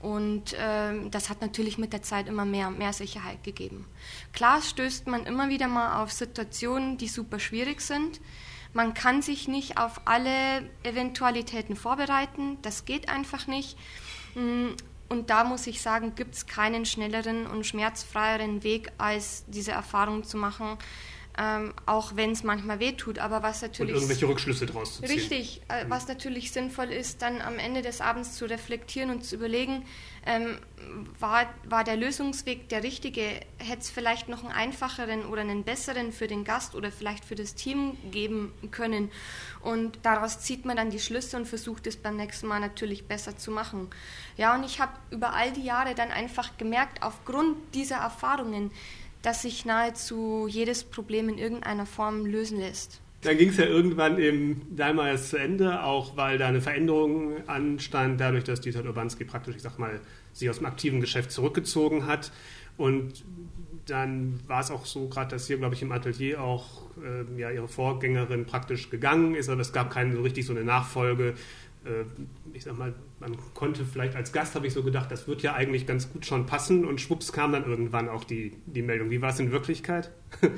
Und 0.00 0.54
äh, 0.54 1.08
das 1.10 1.28
hat 1.28 1.42
natürlich 1.42 1.76
mit 1.76 1.92
der 1.92 2.02
Zeit 2.02 2.26
immer 2.26 2.46
mehr, 2.46 2.70
mehr 2.70 2.94
Sicherheit 2.94 3.44
gegeben. 3.44 3.86
Klar 4.32 4.62
stößt 4.62 5.06
man 5.06 5.26
immer 5.26 5.50
wieder 5.50 5.68
mal 5.68 6.02
auf 6.02 6.10
Situationen, 6.10 6.96
die 6.96 7.08
super 7.08 7.38
schwierig 7.38 7.82
sind. 7.82 8.20
Man 8.72 8.94
kann 8.94 9.20
sich 9.20 9.46
nicht 9.46 9.78
auf 9.78 10.00
alle 10.06 10.70
Eventualitäten 10.84 11.76
vorbereiten. 11.76 12.56
Das 12.62 12.86
geht 12.86 13.10
einfach 13.10 13.46
nicht. 13.46 13.76
Mm, 14.34 14.68
und 15.10 15.28
da 15.28 15.44
muss 15.44 15.66
ich 15.66 15.82
sagen, 15.82 16.14
gibt 16.14 16.36
es 16.36 16.46
keinen 16.46 16.86
schnelleren 16.86 17.46
und 17.46 17.66
schmerzfreieren 17.66 18.62
Weg, 18.62 18.92
als 18.96 19.44
diese 19.48 19.72
Erfahrung 19.72 20.22
zu 20.22 20.36
machen, 20.36 20.78
ähm, 21.38 21.72
auch 21.86 22.16
wenn 22.16 22.32
es 22.32 22.42
manchmal 22.42 22.80
wehtut, 22.80 23.18
aber 23.18 23.42
was 23.42 23.62
natürlich... 23.62 23.94
Und 23.94 24.00
irgendwelche 24.00 24.28
Rückschlüsse 24.28 24.66
draus 24.66 24.96
zu 24.96 25.02
ziehen. 25.02 25.10
Richtig, 25.10 25.62
äh, 25.68 25.84
was 25.88 26.08
natürlich 26.08 26.52
sinnvoll 26.52 26.90
ist, 26.90 27.22
dann 27.22 27.40
am 27.40 27.58
Ende 27.58 27.82
des 27.82 28.00
Abends 28.00 28.34
zu 28.36 28.46
reflektieren 28.46 29.10
und 29.10 29.24
zu 29.24 29.36
überlegen, 29.36 29.84
ähm, 30.26 30.58
war, 31.18 31.46
war 31.64 31.84
der 31.84 31.96
Lösungsweg 31.96 32.68
der 32.68 32.82
richtige? 32.82 33.22
Hätte 33.58 33.80
es 33.80 33.90
vielleicht 33.90 34.28
noch 34.28 34.44
einen 34.44 34.52
einfacheren 34.52 35.24
oder 35.24 35.42
einen 35.42 35.64
besseren 35.64 36.12
für 36.12 36.26
den 36.26 36.44
Gast 36.44 36.74
oder 36.74 36.90
vielleicht 36.90 37.24
für 37.24 37.36
das 37.36 37.54
Team 37.54 37.96
geben 38.10 38.52
können? 38.70 39.10
Und 39.60 39.98
daraus 40.02 40.40
zieht 40.40 40.64
man 40.64 40.76
dann 40.76 40.90
die 40.90 41.00
Schlüsse 41.00 41.36
und 41.36 41.46
versucht 41.46 41.86
es 41.86 41.96
beim 41.96 42.16
nächsten 42.16 42.48
Mal 42.48 42.60
natürlich 42.60 43.06
besser 43.06 43.36
zu 43.36 43.50
machen. 43.50 43.88
Ja, 44.36 44.54
und 44.54 44.64
ich 44.64 44.80
habe 44.80 44.92
über 45.10 45.32
all 45.32 45.52
die 45.52 45.64
Jahre 45.64 45.94
dann 45.94 46.10
einfach 46.10 46.56
gemerkt, 46.58 47.02
aufgrund 47.02 47.56
dieser 47.74 47.96
Erfahrungen, 47.96 48.70
dass 49.22 49.42
sich 49.42 49.64
nahezu 49.64 50.46
jedes 50.48 50.84
Problem 50.84 51.28
in 51.28 51.38
irgendeiner 51.38 51.86
Form 51.86 52.26
lösen 52.26 52.58
lässt. 52.58 53.00
Dann 53.22 53.36
ging 53.36 53.50
es 53.50 53.58
ja 53.58 53.66
irgendwann 53.66 54.16
im 54.18 54.62
Daimler 54.74 55.16
zu 55.18 55.36
Ende, 55.36 55.82
auch 55.82 56.16
weil 56.16 56.38
da 56.38 56.48
eine 56.48 56.62
Veränderung 56.62 57.46
anstand, 57.46 58.18
dadurch, 58.18 58.44
dass 58.44 58.62
Dieter 58.62 58.82
Urbanski 58.82 59.24
praktisch, 59.24 59.56
ich 59.56 59.62
sag 59.62 59.78
mal, 59.78 60.00
sich 60.32 60.48
aus 60.48 60.56
dem 60.56 60.66
aktiven 60.66 61.02
Geschäft 61.02 61.30
zurückgezogen 61.30 62.06
hat. 62.06 62.32
Und 62.78 63.24
dann 63.84 64.40
war 64.46 64.60
es 64.60 64.70
auch 64.70 64.86
so, 64.86 65.08
gerade 65.08 65.30
dass 65.30 65.46
hier, 65.46 65.58
glaube 65.58 65.74
ich, 65.74 65.82
im 65.82 65.92
Atelier 65.92 66.40
auch 66.42 66.82
äh, 67.02 67.38
ja, 67.38 67.50
ihre 67.50 67.68
Vorgängerin 67.68 68.46
praktisch 68.46 68.88
gegangen 68.88 69.34
ist, 69.34 69.50
aber 69.50 69.60
es 69.60 69.72
gab 69.72 69.90
keine 69.90 70.14
so 70.14 70.22
richtig 70.22 70.46
so 70.46 70.52
eine 70.52 70.64
Nachfolge. 70.64 71.34
Äh, 71.84 72.04
ich 72.52 72.64
sag 72.64 72.76
mal, 72.76 72.94
man 73.18 73.36
konnte 73.54 73.84
vielleicht 73.84 74.16
als 74.16 74.32
Gast, 74.32 74.54
habe 74.54 74.66
ich 74.66 74.72
so 74.72 74.82
gedacht, 74.82 75.10
das 75.10 75.28
wird 75.28 75.42
ja 75.42 75.54
eigentlich 75.54 75.86
ganz 75.86 76.12
gut 76.12 76.26
schon 76.26 76.46
passen 76.46 76.84
und 76.84 77.00
schwupps 77.00 77.32
kam 77.32 77.52
dann 77.52 77.64
irgendwann 77.64 78.08
auch 78.08 78.24
die, 78.24 78.56
die 78.66 78.82
Meldung. 78.82 79.10
Wie 79.10 79.22
war 79.22 79.30
es 79.30 79.38
in 79.40 79.50
Wirklichkeit? 79.50 80.10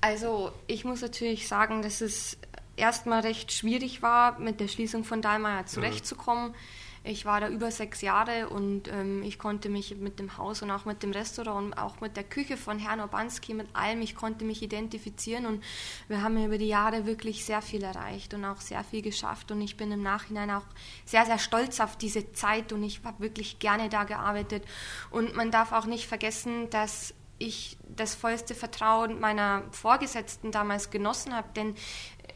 also 0.00 0.52
ich 0.66 0.84
muss 0.84 1.02
natürlich 1.02 1.48
sagen, 1.48 1.82
dass 1.82 2.00
es 2.00 2.38
erstmal 2.76 3.20
recht 3.20 3.52
schwierig 3.52 4.02
war, 4.02 4.38
mit 4.38 4.60
der 4.60 4.68
Schließung 4.68 5.04
von 5.04 5.22
Dahlmeier 5.22 5.66
zurechtzukommen. 5.66 6.52
Ja 6.52 6.58
ich 7.06 7.24
war 7.24 7.40
da 7.40 7.48
über 7.48 7.70
sechs 7.70 8.00
Jahre 8.00 8.48
und 8.48 8.88
ähm, 8.88 9.22
ich 9.22 9.38
konnte 9.38 9.68
mich 9.68 9.96
mit 9.96 10.18
dem 10.18 10.36
Haus 10.36 10.62
und 10.62 10.70
auch 10.70 10.84
mit 10.84 11.02
dem 11.02 11.12
Restaurant 11.12 11.66
und 11.66 11.74
auch 11.74 12.00
mit 12.00 12.16
der 12.16 12.24
Küche 12.24 12.56
von 12.56 12.78
Herrn 12.78 13.00
Obanski, 13.00 13.54
mit 13.54 13.68
allem, 13.74 14.02
ich 14.02 14.14
konnte 14.14 14.44
mich 14.44 14.62
identifizieren 14.62 15.46
und 15.46 15.62
wir 16.08 16.22
haben 16.22 16.42
über 16.44 16.58
die 16.58 16.68
Jahre 16.68 17.06
wirklich 17.06 17.44
sehr 17.44 17.62
viel 17.62 17.82
erreicht 17.82 18.34
und 18.34 18.44
auch 18.44 18.60
sehr 18.60 18.82
viel 18.82 19.02
geschafft 19.02 19.50
und 19.52 19.60
ich 19.60 19.76
bin 19.76 19.92
im 19.92 20.02
Nachhinein 20.02 20.50
auch 20.50 20.66
sehr, 21.04 21.24
sehr 21.24 21.38
stolz 21.38 21.80
auf 21.80 21.96
diese 21.96 22.32
Zeit 22.32 22.72
und 22.72 22.82
ich 22.82 23.00
habe 23.04 23.22
wirklich 23.22 23.58
gerne 23.58 23.88
da 23.88 24.04
gearbeitet. 24.04 24.64
Und 25.10 25.34
man 25.36 25.50
darf 25.50 25.72
auch 25.72 25.86
nicht 25.86 26.06
vergessen, 26.06 26.70
dass 26.70 27.14
ich 27.38 27.76
das 27.82 28.14
vollste 28.14 28.54
Vertrauen 28.54 29.20
meiner 29.20 29.64
Vorgesetzten 29.70 30.52
damals 30.52 30.90
genossen 30.90 31.34
habe, 31.34 31.48
denn 31.54 31.74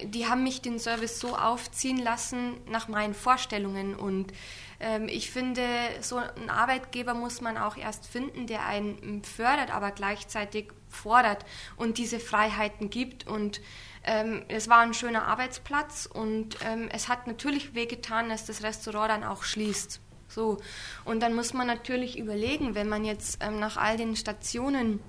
die 0.04 0.26
haben 0.26 0.42
mich 0.42 0.60
den 0.60 0.78
Service 0.78 1.20
so 1.20 1.36
aufziehen 1.36 1.98
lassen 1.98 2.56
nach 2.68 2.88
meinen 2.88 3.14
Vorstellungen. 3.14 3.94
Und 3.94 4.32
ähm, 4.80 5.08
ich 5.08 5.30
finde, 5.30 5.64
so 6.00 6.16
einen 6.16 6.50
Arbeitgeber 6.50 7.14
muss 7.14 7.40
man 7.40 7.56
auch 7.56 7.76
erst 7.76 8.06
finden, 8.06 8.46
der 8.46 8.66
einen 8.66 9.22
fördert, 9.24 9.70
aber 9.74 9.90
gleichzeitig 9.90 10.68
fordert 10.88 11.44
und 11.76 11.98
diese 11.98 12.20
Freiheiten 12.20 12.90
gibt. 12.90 13.26
Und 13.26 13.60
ähm, 14.04 14.42
es 14.48 14.68
war 14.68 14.78
ein 14.80 14.94
schöner 14.94 15.26
Arbeitsplatz 15.26 16.08
und 16.12 16.56
ähm, 16.64 16.88
es 16.92 17.08
hat 17.08 17.26
natürlich 17.26 17.74
wehgetan, 17.74 18.28
dass 18.28 18.46
das 18.46 18.62
Restaurant 18.62 19.10
dann 19.10 19.24
auch 19.24 19.42
schließt. 19.42 20.00
So. 20.28 20.58
Und 21.04 21.20
dann 21.20 21.34
muss 21.34 21.52
man 21.52 21.66
natürlich 21.66 22.18
überlegen, 22.18 22.74
wenn 22.74 22.88
man 22.88 23.04
jetzt 23.04 23.38
ähm, 23.42 23.58
nach 23.58 23.76
all 23.76 23.96
den 23.96 24.16
Stationen 24.16 25.00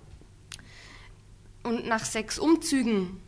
und 1.63 1.87
nach 1.87 2.05
sechs 2.05 2.39
Umzügen 2.39 3.21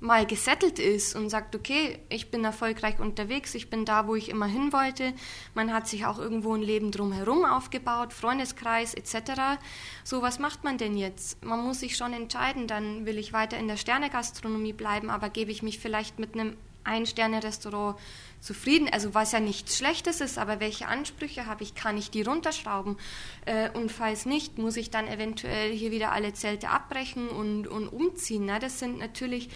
mal 0.00 0.26
gesettelt 0.26 0.78
ist 0.78 1.14
und 1.14 1.28
sagt, 1.28 1.54
okay, 1.54 1.98
ich 2.08 2.30
bin 2.30 2.42
erfolgreich 2.42 2.98
unterwegs, 2.98 3.54
ich 3.54 3.68
bin 3.68 3.84
da, 3.84 4.06
wo 4.06 4.14
ich 4.14 4.30
immer 4.30 4.46
hin 4.46 4.72
wollte. 4.72 5.12
Man 5.54 5.72
hat 5.72 5.86
sich 5.86 6.06
auch 6.06 6.18
irgendwo 6.18 6.54
ein 6.54 6.62
Leben 6.62 6.90
drumherum 6.90 7.44
aufgebaut, 7.44 8.14
Freundeskreis 8.14 8.94
etc. 8.94 9.60
So, 10.02 10.22
was 10.22 10.38
macht 10.38 10.64
man 10.64 10.78
denn 10.78 10.96
jetzt? 10.96 11.44
Man 11.44 11.62
muss 11.62 11.80
sich 11.80 11.96
schon 11.96 12.14
entscheiden, 12.14 12.66
dann 12.66 13.04
will 13.04 13.18
ich 13.18 13.34
weiter 13.34 13.58
in 13.58 13.68
der 13.68 13.76
Sternegastronomie 13.76 14.72
bleiben, 14.72 15.10
aber 15.10 15.28
gebe 15.28 15.50
ich 15.50 15.62
mich 15.62 15.78
vielleicht 15.78 16.18
mit 16.18 16.32
einem 16.34 16.56
Ein-Sterne-Restaurant 16.82 17.98
zufrieden, 18.40 18.88
also 18.90 19.12
was 19.12 19.32
ja 19.32 19.40
nichts 19.40 19.76
Schlechtes 19.76 20.22
ist, 20.22 20.38
aber 20.38 20.60
welche 20.60 20.88
Ansprüche 20.88 21.44
habe 21.44 21.62
ich, 21.62 21.74
kann 21.74 21.98
ich 21.98 22.10
die 22.10 22.22
runterschrauben 22.22 22.96
äh, 23.44 23.68
und 23.70 23.92
falls 23.92 24.24
nicht, 24.24 24.56
muss 24.56 24.78
ich 24.78 24.88
dann 24.88 25.06
eventuell 25.08 25.72
hier 25.72 25.90
wieder 25.90 26.12
alle 26.12 26.32
Zelte 26.32 26.70
abbrechen 26.70 27.28
und, 27.28 27.68
und 27.68 27.88
umziehen. 27.88 28.46
Ne? 28.46 28.58
Das 28.58 28.78
sind 28.78 28.98
natürlich 28.98 29.50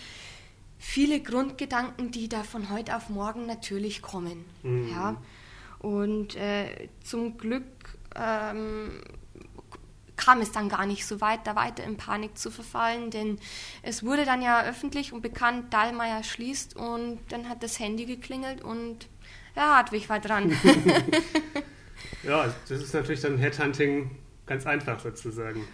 viele 0.84 1.20
Grundgedanken, 1.20 2.10
die 2.10 2.28
da 2.28 2.42
von 2.42 2.68
heute 2.68 2.94
auf 2.94 3.08
morgen 3.08 3.46
natürlich 3.46 4.02
kommen. 4.02 4.44
Mhm. 4.62 4.88
Ja? 4.90 5.16
Und 5.78 6.36
äh, 6.36 6.88
zum 7.02 7.38
Glück 7.38 7.64
ähm, 8.14 9.00
kam 10.16 10.40
es 10.40 10.52
dann 10.52 10.68
gar 10.68 10.84
nicht 10.84 11.06
so 11.06 11.22
weit, 11.22 11.46
da 11.46 11.56
weiter 11.56 11.82
in 11.84 11.96
Panik 11.96 12.36
zu 12.36 12.50
verfallen, 12.50 13.10
denn 13.10 13.38
es 13.82 14.04
wurde 14.04 14.26
dann 14.26 14.42
ja 14.42 14.62
öffentlich 14.62 15.12
und 15.12 15.22
bekannt, 15.22 15.72
Dahlmeier 15.72 16.22
schließt 16.22 16.76
und 16.76 17.18
dann 17.30 17.48
hat 17.48 17.62
das 17.62 17.80
Handy 17.80 18.04
geklingelt 18.04 18.62
und 18.62 19.08
ja, 19.56 19.76
Hartwig 19.76 20.08
war 20.10 20.20
dran. 20.20 20.52
ja, 22.22 22.54
das 22.68 22.82
ist 22.82 22.92
natürlich 22.92 23.22
dann 23.22 23.38
Headhunting 23.38 24.10
ganz 24.46 24.66
einfach 24.66 25.00
sozusagen. 25.00 25.64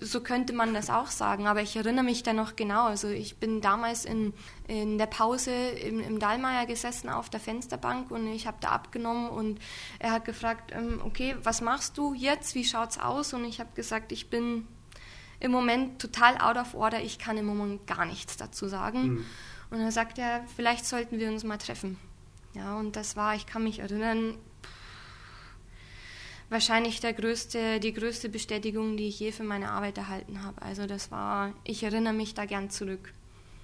So 0.00 0.20
könnte 0.20 0.52
man 0.52 0.74
das 0.74 0.90
auch 0.90 1.08
sagen, 1.08 1.46
aber 1.46 1.62
ich 1.62 1.76
erinnere 1.76 2.04
mich 2.04 2.22
da 2.22 2.32
noch 2.32 2.56
genau. 2.56 2.86
Also 2.86 3.08
ich 3.08 3.36
bin 3.36 3.60
damals 3.60 4.04
in, 4.04 4.32
in 4.68 4.98
der 4.98 5.06
Pause 5.06 5.52
im, 5.52 6.00
im 6.00 6.18
Dallmayr 6.18 6.66
gesessen 6.66 7.08
auf 7.08 7.28
der 7.30 7.40
Fensterbank 7.40 8.10
und 8.10 8.26
ich 8.28 8.46
habe 8.46 8.58
da 8.60 8.68
abgenommen 8.68 9.28
und 9.28 9.60
er 9.98 10.12
hat 10.12 10.24
gefragt, 10.24 10.72
ähm, 10.74 11.00
okay, 11.04 11.36
was 11.42 11.60
machst 11.60 11.98
du 11.98 12.14
jetzt? 12.14 12.54
Wie 12.54 12.64
schaut's 12.64 12.98
aus? 12.98 13.34
Und 13.34 13.44
ich 13.44 13.60
habe 13.60 13.70
gesagt, 13.74 14.12
ich 14.12 14.30
bin 14.30 14.66
im 15.40 15.50
Moment 15.50 16.00
total 16.00 16.38
out 16.38 16.56
of 16.56 16.74
order, 16.74 17.02
ich 17.02 17.18
kann 17.18 17.36
im 17.36 17.46
Moment 17.46 17.86
gar 17.86 18.06
nichts 18.06 18.36
dazu 18.36 18.68
sagen. 18.68 19.02
Mhm. 19.02 19.26
Und 19.70 19.78
dann 19.78 19.90
sagt 19.90 20.18
er, 20.18 20.44
vielleicht 20.54 20.86
sollten 20.86 21.18
wir 21.18 21.28
uns 21.28 21.44
mal 21.44 21.58
treffen. 21.58 21.98
Ja, 22.54 22.76
und 22.76 22.96
das 22.96 23.16
war, 23.16 23.34
ich 23.34 23.46
kann 23.46 23.64
mich 23.64 23.80
erinnern, 23.80 24.38
wahrscheinlich 26.48 27.00
der 27.00 27.12
größte, 27.12 27.80
die 27.80 27.92
größte 27.92 28.28
Bestätigung, 28.28 28.96
die 28.96 29.08
ich 29.08 29.18
je 29.20 29.32
für 29.32 29.42
meine 29.42 29.70
Arbeit 29.70 29.98
erhalten 29.98 30.42
habe. 30.42 30.60
Also 30.62 30.86
das 30.86 31.10
war, 31.10 31.52
ich 31.64 31.82
erinnere 31.82 32.12
mich 32.12 32.34
da 32.34 32.44
gern 32.44 32.70
zurück. 32.70 33.12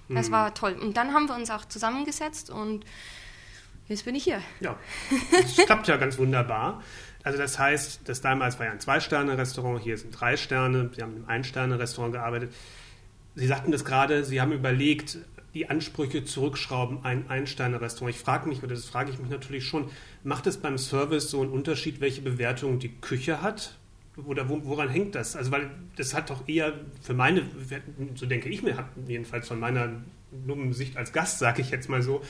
Das 0.09 0.27
mhm. 0.27 0.33
war 0.33 0.53
toll. 0.53 0.73
Und 0.73 0.97
dann 0.97 1.13
haben 1.13 1.27
wir 1.27 1.35
uns 1.35 1.49
auch 1.49 1.65
zusammengesetzt 1.65 2.49
und 2.49 2.85
jetzt 3.87 4.05
bin 4.05 4.15
ich 4.15 4.23
hier. 4.23 4.41
Ja, 4.59 4.77
das 5.31 5.65
klappt 5.65 5.87
ja 5.87 5.97
ganz 5.97 6.17
wunderbar. 6.17 6.83
Also 7.23 7.37
das 7.37 7.57
heißt, 7.57 8.01
das 8.05 8.19
damals 8.19 8.59
war 8.59 8.65
ja 8.65 8.73
ein 8.73 8.81
Zwei-Sterne-Restaurant, 8.81 9.81
hier 9.81 9.97
sind 9.97 10.11
drei 10.11 10.35
Sterne, 10.35 10.91
Sie 10.93 11.01
haben 11.01 11.15
im 11.15 11.27
Ein-Sterne-Restaurant 11.27 12.13
gearbeitet. 12.13 12.53
Sie 13.35 13.47
sagten 13.47 13.71
das 13.71 13.85
gerade, 13.85 14.25
Sie 14.25 14.41
haben 14.41 14.51
überlegt, 14.51 15.17
die 15.53 15.69
Ansprüche 15.69 16.25
zurückschrauben, 16.25 17.03
ein 17.03 17.29
Ein-Sterne-Restaurant. 17.29 18.15
Ich 18.15 18.21
frage 18.21 18.49
mich, 18.49 18.59
oder 18.63 18.75
das 18.75 18.85
frage 18.85 19.11
ich 19.11 19.19
mich 19.19 19.29
natürlich 19.29 19.65
schon, 19.65 19.89
macht 20.23 20.47
es 20.47 20.57
beim 20.57 20.77
Service 20.77 21.29
so 21.29 21.41
einen 21.41 21.51
Unterschied, 21.51 22.01
welche 22.01 22.21
Bewertung 22.21 22.79
die 22.79 22.89
Küche 22.89 23.41
hat? 23.41 23.77
Oder 24.15 24.47
woran 24.47 24.89
hängt 24.89 25.15
das? 25.15 25.35
Also, 25.35 25.51
weil 25.51 25.71
das 25.95 26.13
hat 26.13 26.29
doch 26.29 26.47
eher 26.47 26.73
für 27.01 27.13
meine, 27.13 27.43
so 28.15 28.25
denke 28.25 28.49
ich 28.49 28.61
mir, 28.61 28.77
hat 28.77 28.85
jedenfalls 29.07 29.47
von 29.47 29.59
meiner 29.59 29.89
Sicht 30.73 30.97
als 30.97 31.13
Gast, 31.13 31.39
sage 31.39 31.61
ich 31.61 31.69
jetzt 31.71 31.89
mal 31.89 32.01
so, 32.01 32.21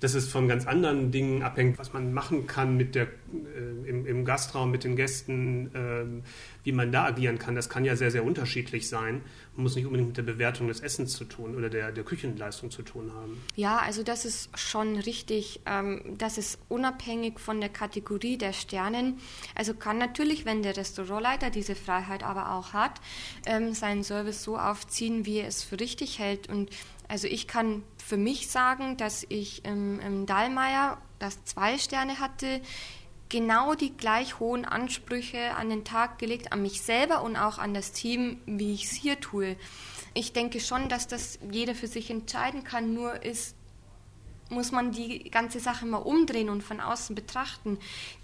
dass 0.00 0.14
es 0.14 0.28
von 0.28 0.46
ganz 0.48 0.66
anderen 0.66 1.10
Dingen 1.10 1.42
abhängt, 1.42 1.78
was 1.78 1.92
man 1.92 2.12
machen 2.12 2.46
kann 2.46 2.76
mit 2.76 2.94
der, 2.94 3.04
äh, 3.04 3.88
im, 3.88 4.06
im, 4.06 4.24
Gastraum 4.24 4.70
mit 4.70 4.84
den 4.84 4.96
Gästen, 4.96 5.74
äh, 5.74 6.22
wie 6.64 6.72
man 6.72 6.92
da 6.92 7.06
agieren 7.06 7.38
kann. 7.38 7.54
Das 7.54 7.68
kann 7.68 7.84
ja 7.84 7.96
sehr, 7.96 8.10
sehr 8.10 8.24
unterschiedlich 8.24 8.88
sein 8.88 9.22
und 9.56 9.62
muss 9.62 9.74
nicht 9.74 9.86
unbedingt 9.86 10.08
mit 10.08 10.16
der 10.18 10.22
Bewertung 10.22 10.68
des 10.68 10.80
Essens 10.80 11.14
zu 11.14 11.24
tun 11.24 11.56
oder 11.56 11.70
der, 11.70 11.92
der 11.92 12.04
Küchenleistung 12.04 12.70
zu 12.70 12.82
tun 12.82 13.12
haben. 13.14 13.40
Ja, 13.54 13.78
also 13.78 14.02
das 14.02 14.24
ist 14.24 14.56
schon 14.58 14.96
richtig. 14.96 15.60
Ähm, 15.64 16.02
das 16.18 16.36
ist 16.36 16.58
unabhängig 16.68 17.40
von 17.40 17.60
der 17.60 17.70
Kategorie 17.70 18.36
der 18.36 18.52
Sternen. 18.52 19.18
Also 19.54 19.72
kann 19.72 19.96
natürlich, 19.96 20.44
wenn 20.44 20.62
der 20.62 20.76
Restaurantleiter 20.76 21.50
diese 21.50 21.74
Freiheit 21.74 22.22
aber 22.22 22.52
auch 22.52 22.72
hat, 22.72 23.00
ähm, 23.46 23.72
seinen 23.72 24.04
Service 24.04 24.42
so 24.42 24.58
aufziehen, 24.58 25.24
wie 25.24 25.38
er 25.38 25.48
es 25.48 25.62
für 25.62 25.80
richtig 25.80 26.18
hält. 26.18 26.48
Und 26.48 26.70
also 27.08 27.28
ich 27.28 27.46
kann 27.46 27.82
für 28.04 28.16
mich 28.16 28.48
sagen, 28.48 28.96
dass 28.96 29.24
ich 29.28 29.64
im, 29.64 30.00
im 30.00 30.26
Dallmayr, 30.26 30.98
das 31.18 31.44
zwei 31.44 31.78
Sterne 31.78 32.20
hatte, 32.20 32.60
genau 33.28 33.74
die 33.74 33.96
gleich 33.96 34.38
hohen 34.38 34.64
Ansprüche 34.64 35.54
an 35.56 35.70
den 35.70 35.84
Tag 35.84 36.18
gelegt, 36.18 36.52
an 36.52 36.62
mich 36.62 36.82
selber 36.82 37.22
und 37.22 37.36
auch 37.36 37.58
an 37.58 37.74
das 37.74 37.92
Team, 37.92 38.40
wie 38.46 38.74
ich 38.74 38.84
es 38.84 38.92
hier 38.92 39.18
tue. 39.20 39.56
Ich 40.14 40.32
denke 40.32 40.60
schon, 40.60 40.88
dass 40.88 41.08
das 41.08 41.38
jeder 41.50 41.74
für 41.74 41.86
sich 41.86 42.10
entscheiden 42.10 42.64
kann, 42.64 42.94
nur 42.94 43.22
ist 43.24 43.56
muss 44.48 44.70
man 44.70 44.92
die 44.92 45.28
ganze 45.28 45.58
Sache 45.58 45.86
mal 45.86 45.96
umdrehen 45.96 46.50
und 46.50 46.62
von 46.62 46.80
außen 46.80 47.16
betrachten. 47.16 47.78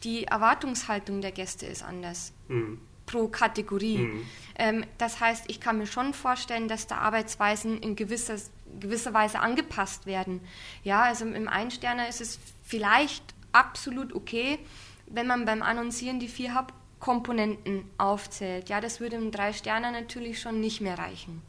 Die 0.04 0.22
Erwartungshaltung 0.22 1.20
der 1.20 1.32
Gäste 1.32 1.66
ist 1.66 1.82
anders. 1.82 2.32
Mhm 2.46 2.78
pro 3.06 3.28
Kategorie. 3.28 3.98
Mhm. 3.98 4.26
Ähm, 4.56 4.84
das 4.98 5.20
heißt, 5.20 5.44
ich 5.48 5.60
kann 5.60 5.78
mir 5.78 5.86
schon 5.86 6.14
vorstellen, 6.14 6.68
dass 6.68 6.86
da 6.86 6.98
Arbeitsweisen 6.98 7.78
in 7.78 7.96
gewisser, 7.96 8.36
gewisser 8.80 9.14
Weise 9.14 9.40
angepasst 9.40 10.06
werden. 10.06 10.40
Ja, 10.84 11.02
also 11.02 11.24
im 11.26 11.48
Einsterner 11.48 12.08
ist 12.08 12.20
es 12.20 12.38
vielleicht 12.62 13.22
absolut 13.52 14.14
okay, 14.14 14.58
wenn 15.06 15.26
man 15.26 15.44
beim 15.44 15.62
Annoncieren 15.62 16.20
die 16.20 16.28
vier 16.28 16.54
Hauptkomponenten 16.54 17.84
aufzählt. 17.98 18.68
Ja, 18.68 18.80
das 18.80 19.00
würde 19.00 19.16
im 19.16 19.30
Drei-Sterner 19.30 19.92
natürlich 19.92 20.40
schon 20.40 20.60
nicht 20.60 20.80
mehr 20.80 20.98
reichen. 20.98 21.42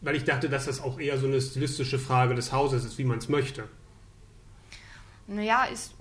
Weil 0.00 0.16
ich 0.16 0.24
dachte, 0.24 0.48
dass 0.48 0.66
das 0.66 0.80
auch 0.80 0.98
eher 0.98 1.16
so 1.18 1.26
eine 1.26 1.40
stilistische 1.40 1.98
Frage 1.98 2.34
des 2.34 2.52
Hauses 2.52 2.84
ist, 2.84 2.98
wie 2.98 3.04
man 3.04 3.18
es 3.18 3.28
möchte. 3.28 3.68
Naja, 5.28 5.64
ist 5.64 5.94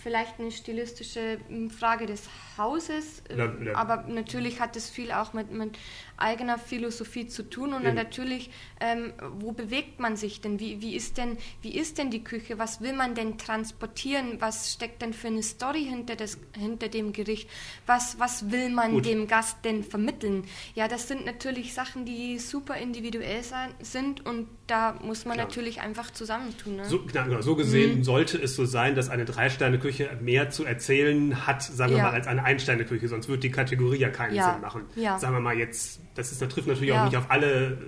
vielleicht 0.00 0.38
eine 0.38 0.52
stilistische 0.52 1.38
hm, 1.48 1.70
Frage 1.70 2.06
des 2.06 2.28
Hauses, 2.56 3.22
ja, 3.36 3.52
ja. 3.62 3.74
aber 3.74 4.04
natürlich 4.08 4.60
hat 4.60 4.76
es 4.76 4.88
viel 4.88 5.12
auch 5.12 5.32
mit, 5.32 5.50
mit 5.50 5.76
eigener 6.16 6.58
Philosophie 6.58 7.26
zu 7.26 7.48
tun 7.48 7.72
und 7.72 7.82
natürlich, 7.94 8.50
ähm, 8.80 9.12
wo 9.38 9.52
bewegt 9.52 10.00
man 10.00 10.16
sich 10.16 10.40
denn? 10.40 10.58
Wie, 10.60 10.80
wie, 10.80 10.94
ist 10.94 11.18
denn? 11.18 11.36
wie 11.62 11.76
ist 11.76 11.98
denn 11.98 12.10
die 12.10 12.24
Küche? 12.24 12.58
Was 12.58 12.80
will 12.80 12.92
man 12.92 13.14
denn 13.14 13.38
transportieren? 13.38 14.40
Was 14.40 14.72
steckt 14.72 15.02
denn 15.02 15.12
für 15.12 15.28
eine 15.28 15.42
Story 15.42 15.84
hinter, 15.84 16.16
das, 16.16 16.38
hinter 16.56 16.88
dem 16.88 17.12
Gericht? 17.12 17.48
Was, 17.86 18.18
was 18.18 18.50
will 18.50 18.70
man 18.70 18.92
Gut. 18.92 19.06
dem 19.06 19.26
Gast 19.26 19.58
denn 19.64 19.84
vermitteln? 19.84 20.44
Ja, 20.74 20.88
das 20.88 21.08
sind 21.08 21.26
natürlich 21.26 21.74
Sachen, 21.74 22.04
die 22.04 22.38
super 22.38 22.76
individuell 22.76 23.42
sein, 23.42 23.70
sind 23.80 24.24
und 24.24 24.48
da 24.66 24.98
muss 25.02 25.24
man 25.24 25.34
Klar. 25.34 25.46
natürlich 25.46 25.80
einfach 25.80 26.10
zusammentun. 26.10 26.76
Ne? 26.76 26.84
So, 26.86 27.04
genau, 27.04 27.40
so 27.40 27.54
gesehen 27.54 27.98
mhm. 27.98 28.04
sollte 28.04 28.38
es 28.38 28.56
so 28.56 28.64
sein, 28.64 28.94
dass 28.94 29.08
eine 29.08 29.24
Drei-Sterne-Küche 29.24 30.18
mehr 30.20 30.50
zu 30.50 30.64
erzählen 30.64 31.46
hat, 31.46 31.62
sagen 31.62 31.92
wir 31.92 31.98
ja. 31.98 32.04
mal, 32.04 32.12
als 32.12 32.26
eine 32.26 32.44
Ein-Sterne-Küche, 32.44 33.08
sonst 33.08 33.28
würde 33.28 33.40
die 33.40 33.50
Kategorie 33.50 33.98
ja 33.98 34.08
keinen 34.08 34.34
ja. 34.34 34.52
Sinn 34.52 34.60
machen. 34.60 34.82
Ja. 34.96 35.18
Sagen 35.18 35.34
wir 35.34 35.40
mal 35.40 35.56
jetzt 35.56 36.00
das 36.16 36.32
ist, 36.32 36.42
das 36.42 36.48
trifft 36.48 36.68
natürlich 36.68 36.90
ja. 36.90 37.00
auch 37.00 37.04
nicht 37.06 37.16
auf 37.16 37.30
alle 37.30 37.78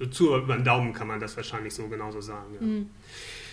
äh, 0.00 0.10
zu 0.10 0.36
über 0.36 0.54
den 0.54 0.64
Daumen 0.64 0.92
kann 0.92 1.08
man 1.08 1.20
das 1.20 1.36
wahrscheinlich 1.36 1.74
so 1.74 1.88
genauso 1.88 2.20
sagen. 2.20 2.54
Ja. 2.54 2.66
Mhm. 2.66 2.90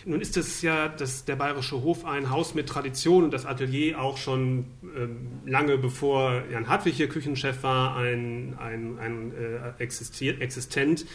Nun 0.06 0.22
ist 0.22 0.38
es 0.38 0.62
ja 0.62 0.88
das, 0.88 1.26
der 1.26 1.36
Bayerische 1.36 1.82
Hof 1.82 2.06
ein 2.06 2.30
Haus 2.30 2.54
mit 2.54 2.70
Tradition 2.70 3.26
und 3.26 3.34
das 3.34 3.46
Atelier 3.46 4.00
auch 4.02 4.18
schon 4.18 4.66
ähm, 4.96 5.42
lange 5.46 5.78
bevor 5.78 6.44
Jan 6.50 6.70
Hartwig 6.70 6.96
hier 6.96 7.10
Küchenchef 7.10 7.62
war, 7.62 7.98
ein, 7.98 8.56
ein, 8.58 9.00
ein 9.00 9.34
äh, 9.36 9.84
existent. 9.84 11.06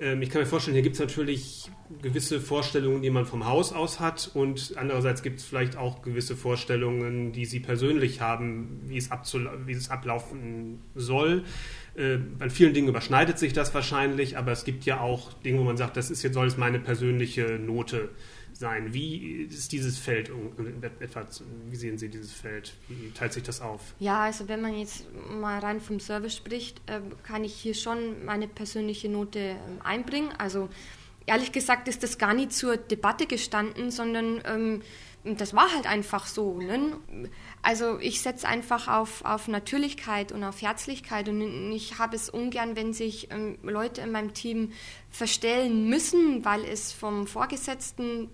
Ähm, 0.00 0.20
ich 0.20 0.30
kann 0.30 0.40
mir 0.40 0.46
vorstellen, 0.46 0.74
hier 0.74 0.82
gibt 0.82 0.94
es 0.94 1.00
natürlich 1.00 1.70
gewisse 2.02 2.40
Vorstellungen, 2.40 3.02
die 3.02 3.10
man 3.10 3.24
vom 3.24 3.46
Haus 3.46 3.72
aus 3.72 4.00
hat 4.00 4.30
und 4.34 4.74
andererseits 4.76 5.22
gibt 5.22 5.38
es 5.38 5.44
vielleicht 5.44 5.76
auch 5.76 6.02
gewisse 6.02 6.34
Vorstellungen, 6.34 7.30
die 7.30 7.44
Sie 7.44 7.60
persönlich 7.60 8.20
haben, 8.20 8.80
wie 8.86 8.96
es, 8.96 9.10
wie 9.66 9.72
es 9.72 9.90
ablaufen 9.90 10.80
soll. 10.96 11.44
Äh, 11.94 12.16
bei 12.16 12.50
vielen 12.50 12.74
Dingen 12.74 12.88
überschneidet 12.88 13.38
sich 13.38 13.52
das 13.52 13.74
wahrscheinlich, 13.74 14.36
aber 14.38 14.52
es 14.52 14.64
gibt 14.64 14.84
ja 14.84 15.00
auch 15.00 15.32
Dinge, 15.34 15.58
wo 15.60 15.64
man 15.64 15.76
sagt, 15.76 15.96
das 15.96 16.10
ist 16.10 16.22
jetzt 16.22 16.34
soll 16.34 16.46
es 16.46 16.56
meine 16.56 16.78
persönliche 16.78 17.58
Note 17.58 18.10
sein. 18.52 18.92
Wie 18.92 19.42
ist 19.42 19.72
dieses 19.72 19.98
Feld 19.98 20.30
etwa? 21.00 21.26
Wie 21.68 21.76
sehen 21.76 21.98
Sie 21.98 22.08
dieses 22.08 22.32
Feld? 22.32 22.74
Wie 22.88 23.10
teilt 23.10 23.32
sich 23.32 23.42
das 23.42 23.60
auf? 23.60 23.94
Ja, 23.98 24.22
also 24.24 24.48
wenn 24.48 24.60
man 24.60 24.78
jetzt 24.78 25.06
mal 25.30 25.58
rein 25.58 25.80
vom 25.80 25.98
Service 25.98 26.36
spricht, 26.36 26.80
äh, 26.86 27.00
kann 27.22 27.42
ich 27.42 27.54
hier 27.54 27.74
schon 27.74 28.24
meine 28.24 28.46
persönliche 28.46 29.08
Note 29.08 29.38
ähm, 29.38 29.56
einbringen. 29.82 30.30
Also 30.38 30.68
ehrlich 31.26 31.52
gesagt 31.52 31.88
ist 31.88 32.02
das 32.02 32.18
gar 32.18 32.34
nicht 32.34 32.52
zur 32.52 32.76
Debatte 32.76 33.26
gestanden, 33.26 33.90
sondern 33.90 34.40
ähm, 34.44 34.82
das 35.24 35.54
war 35.54 35.72
halt 35.74 35.86
einfach 35.86 36.26
so. 36.26 36.58
Ne? 36.58 36.96
Also 37.62 37.98
ich 37.98 38.22
setze 38.22 38.48
einfach 38.48 38.88
auf, 38.88 39.24
auf 39.24 39.48
Natürlichkeit 39.48 40.32
und 40.32 40.44
auf 40.44 40.62
Herzlichkeit 40.62 41.28
und 41.28 41.72
ich 41.72 41.98
habe 41.98 42.16
es 42.16 42.30
ungern, 42.30 42.74
wenn 42.76 42.92
sich 42.92 43.30
ähm, 43.30 43.58
Leute 43.62 44.00
in 44.00 44.12
meinem 44.12 44.32
Team 44.32 44.72
verstellen 45.10 45.88
müssen, 45.88 46.44
weil 46.44 46.64
es 46.64 46.92
vom 46.92 47.26
Vorgesetzten 47.26 48.30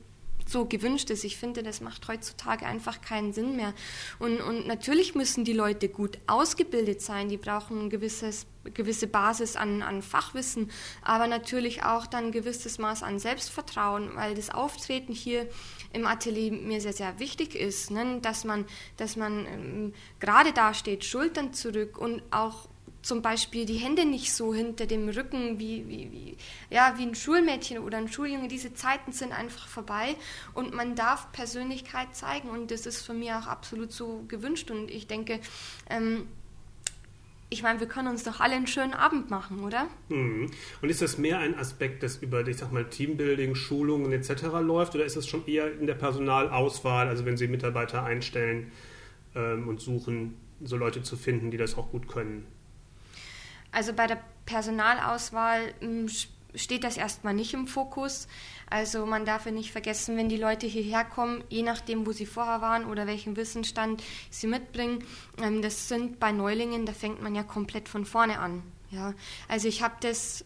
so 0.49 0.65
gewünscht 0.65 1.11
ist. 1.11 1.25
Ich 1.25 1.37
finde, 1.37 1.63
das 1.63 1.81
macht 1.81 2.07
heutzutage 2.09 2.67
einfach 2.67 3.01
keinen 3.01 3.33
Sinn 3.33 3.57
mehr. 3.57 3.75
Und, 4.19 4.41
und 4.41 4.67
natürlich 4.67 5.15
müssen 5.15 5.45
die 5.45 5.53
Leute 5.53 5.89
gut 5.89 6.19
ausgebildet 6.27 7.03
sein, 7.03 7.29
die 7.29 7.37
brauchen 7.37 7.87
ein 7.87 7.91
gewisses, 7.91 8.47
gewisse 8.75 9.07
Basis 9.07 9.57
an, 9.57 9.83
an 9.83 10.03
Fachwissen, 10.03 10.71
aber 11.03 11.27
natürlich 11.27 11.83
auch 11.83 12.07
dann 12.07 12.27
ein 12.27 12.33
gewisses 12.33 12.79
Maß 12.79 13.03
an 13.03 13.19
Selbstvertrauen, 13.19 14.15
weil 14.15 14.35
das 14.35 14.51
Auftreten 14.51 15.13
hier 15.13 15.49
im 15.93 16.07
Atelier 16.07 16.53
mir 16.53 16.81
sehr, 16.81 16.93
sehr 16.93 17.19
wichtig 17.19 17.55
ist, 17.55 17.91
ne? 17.91 18.19
dass 18.23 18.45
man, 18.45 18.65
dass 18.97 19.17
man 19.17 19.47
ähm, 19.47 19.95
gerade 20.21 20.53
da 20.53 20.75
steht, 20.75 21.05
Schultern 21.05 21.53
zurück 21.53 21.99
und 21.99 22.23
auch 22.31 22.69
zum 23.07 23.23
Beispiel 23.23 23.67
die 23.67 23.77
Hände 23.77 24.05
nicht 24.05 24.33
so 24.33 24.53
hinter 24.53 24.85
dem 24.85 25.09
Rücken 25.09 25.61
wie, 25.61 25.87
wie, 25.87 26.11
wie, 26.11 26.37
ja, 26.71 26.95
wie 26.99 27.05
ein 27.05 27.15
Schulmädchen 27.15 27.79
oder 27.79 27.99
ein 27.99 28.09
Schuljunge. 28.09 28.49
Diese 28.49 28.75
Zeiten 28.75 29.13
sind 29.13 29.33
einfach 29.33 29.69
vorbei 29.69 30.17
und 30.55 30.75
man 30.75 30.97
darf 30.97 31.31
Persönlichkeit 31.31 32.17
zeigen 32.17 32.51
und 32.51 32.73
das 32.73 32.85
ist 32.85 33.03
von 33.03 33.21
mir 33.21 33.39
auch 33.39 33.47
absolut 33.47 33.93
so 33.93 34.25
gewünscht 34.27 34.73
und 34.73 34.91
ich 34.91 35.07
denke, 35.07 35.39
ähm, 35.89 36.27
ich 37.49 37.63
meine, 37.63 37.79
wir 37.79 37.87
können 37.87 38.09
uns 38.09 38.25
doch 38.25 38.41
alle 38.41 38.57
einen 38.57 38.67
schönen 38.67 38.93
Abend 38.93 39.31
machen, 39.31 39.61
oder? 39.61 39.87
Mhm. 40.09 40.51
Und 40.83 40.89
ist 40.89 41.01
das 41.01 41.17
mehr 41.17 41.39
ein 41.39 41.57
Aspekt, 41.57 42.03
das 42.03 42.17
über, 42.17 42.45
ich 42.49 42.57
sag 42.57 42.73
mal, 42.73 42.87
Teambuilding, 42.87 43.55
Schulungen 43.55 44.11
etc. 44.11 44.47
läuft 44.63 44.97
oder 44.97 45.05
ist 45.05 45.17
das 45.17 45.29
schon 45.29 45.47
eher 45.47 45.73
in 45.79 45.87
der 45.87 45.95
Personalauswahl, 45.95 47.07
also 47.07 47.25
wenn 47.25 47.37
Sie 47.37 47.47
Mitarbeiter 47.47 48.03
einstellen 48.03 48.73
ähm, 49.37 49.69
und 49.69 49.81
suchen, 49.81 50.35
so 50.61 50.77
Leute 50.77 51.05
zu 51.05 51.17
finden, 51.17 51.53
die 51.53 51.57
das 51.57 51.79
auch 51.79 51.93
gut 51.93 52.09
können? 52.09 52.56
Also 53.73 53.93
bei 53.93 54.07
der 54.07 54.19
Personalauswahl 54.47 55.75
hm, 55.81 56.09
steht 56.55 56.85
das 56.85 56.97
erstmal 56.97 57.35
nicht 57.35 57.55
im 57.55 57.67
Fokus. 57.67 58.29
Also 58.69 59.07
man 59.07 59.25
darf 59.25 59.47
ja 59.47 59.53
nicht 59.53 59.73
vergessen, 59.73 60.17
wenn 60.17 60.29
die 60.29 60.37
Leute 60.37 60.67
hierher 60.67 61.05
kommen, 61.05 61.45
je 61.49 61.63
nachdem, 61.63 62.07
wo 62.07 62.13
sie 62.13 62.27
vorher 62.27 62.61
waren 62.61 62.85
oder 62.87 63.07
welchen 63.07 63.37
Wissensstand 63.37 64.03
sie 64.31 64.47
mitbringen, 64.47 65.05
ähm, 65.41 65.63
das 65.63 65.89
sind 65.89 66.19
bei 66.19 66.33
Neulingen, 66.33 66.87
da 66.87 66.93
fängt 66.93 67.23
man 67.23 67.35
ja 67.35 67.43
komplett 67.43 67.89
von 67.89 68.05
vorne 68.05 68.39
an. 68.39 68.63
Ja, 68.91 69.15
also 69.49 69.69
ich 69.69 69.83
habe 69.83 69.97
das 70.01 70.45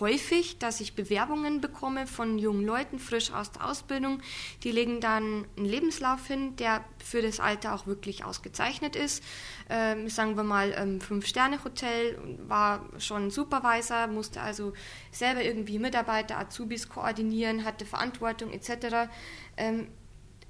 häufig, 0.00 0.58
dass 0.58 0.80
ich 0.80 0.94
Bewerbungen 0.94 1.60
bekomme 1.60 2.06
von 2.06 2.38
jungen 2.38 2.64
Leuten, 2.64 2.98
frisch 2.98 3.32
aus 3.32 3.52
der 3.52 3.66
Ausbildung. 3.66 4.20
Die 4.62 4.70
legen 4.70 5.00
dann 5.00 5.46
einen 5.56 5.66
Lebenslauf 5.66 6.26
hin, 6.26 6.56
der 6.56 6.84
für 7.04 7.22
das 7.22 7.40
Alter 7.40 7.74
auch 7.74 7.86
wirklich 7.86 8.24
ausgezeichnet 8.24 8.96
ist. 8.96 9.22
Ähm, 9.68 10.08
sagen 10.08 10.36
wir 10.36 10.42
mal, 10.42 10.74
ähm, 10.76 11.00
Fünf-Sterne-Hotel, 11.00 12.18
war 12.46 12.88
schon 12.98 13.30
Supervisor, 13.30 14.06
musste 14.06 14.40
also 14.40 14.72
selber 15.10 15.42
irgendwie 15.42 15.78
Mitarbeiter, 15.78 16.38
Azubis 16.38 16.88
koordinieren, 16.88 17.64
hatte 17.64 17.84
Verantwortung 17.84 18.52
etc. 18.52 19.08
Ähm, 19.56 19.88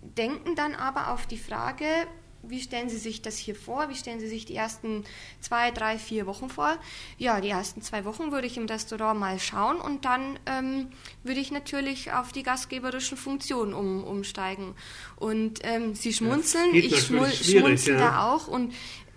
denken 0.02 0.54
dann 0.54 0.74
aber 0.74 1.12
auf 1.12 1.26
die 1.26 1.38
Frage, 1.38 1.84
wie 2.42 2.60
stellen 2.60 2.88
Sie 2.88 2.96
sich 2.96 3.22
das 3.22 3.36
hier 3.36 3.54
vor? 3.54 3.88
Wie 3.88 3.94
stellen 3.94 4.20
Sie 4.20 4.28
sich 4.28 4.44
die 4.46 4.56
ersten 4.56 5.04
zwei, 5.40 5.70
drei, 5.70 5.98
vier 5.98 6.26
Wochen 6.26 6.48
vor? 6.48 6.76
Ja, 7.18 7.40
die 7.40 7.50
ersten 7.50 7.82
zwei 7.82 8.04
Wochen 8.04 8.32
würde 8.32 8.46
ich 8.46 8.56
im 8.56 8.66
Restaurant 8.66 9.18
mal 9.18 9.38
schauen 9.38 9.78
und 9.78 10.04
dann 10.04 10.38
ähm, 10.46 10.88
würde 11.22 11.40
ich 11.40 11.50
natürlich 11.50 12.12
auf 12.12 12.32
die 12.32 12.42
gastgeberischen 12.42 13.16
Funktionen 13.16 13.74
um, 13.74 14.04
umsteigen. 14.04 14.74
Und 15.16 15.60
ähm, 15.62 15.94
Sie 15.94 16.12
schmunzeln, 16.12 16.74
ich 16.74 16.98
schmul 17.00 17.30
schmunzel 17.30 17.94
ja. 17.94 18.00
da 18.00 18.32
auch 18.32 18.48
und 18.48 18.72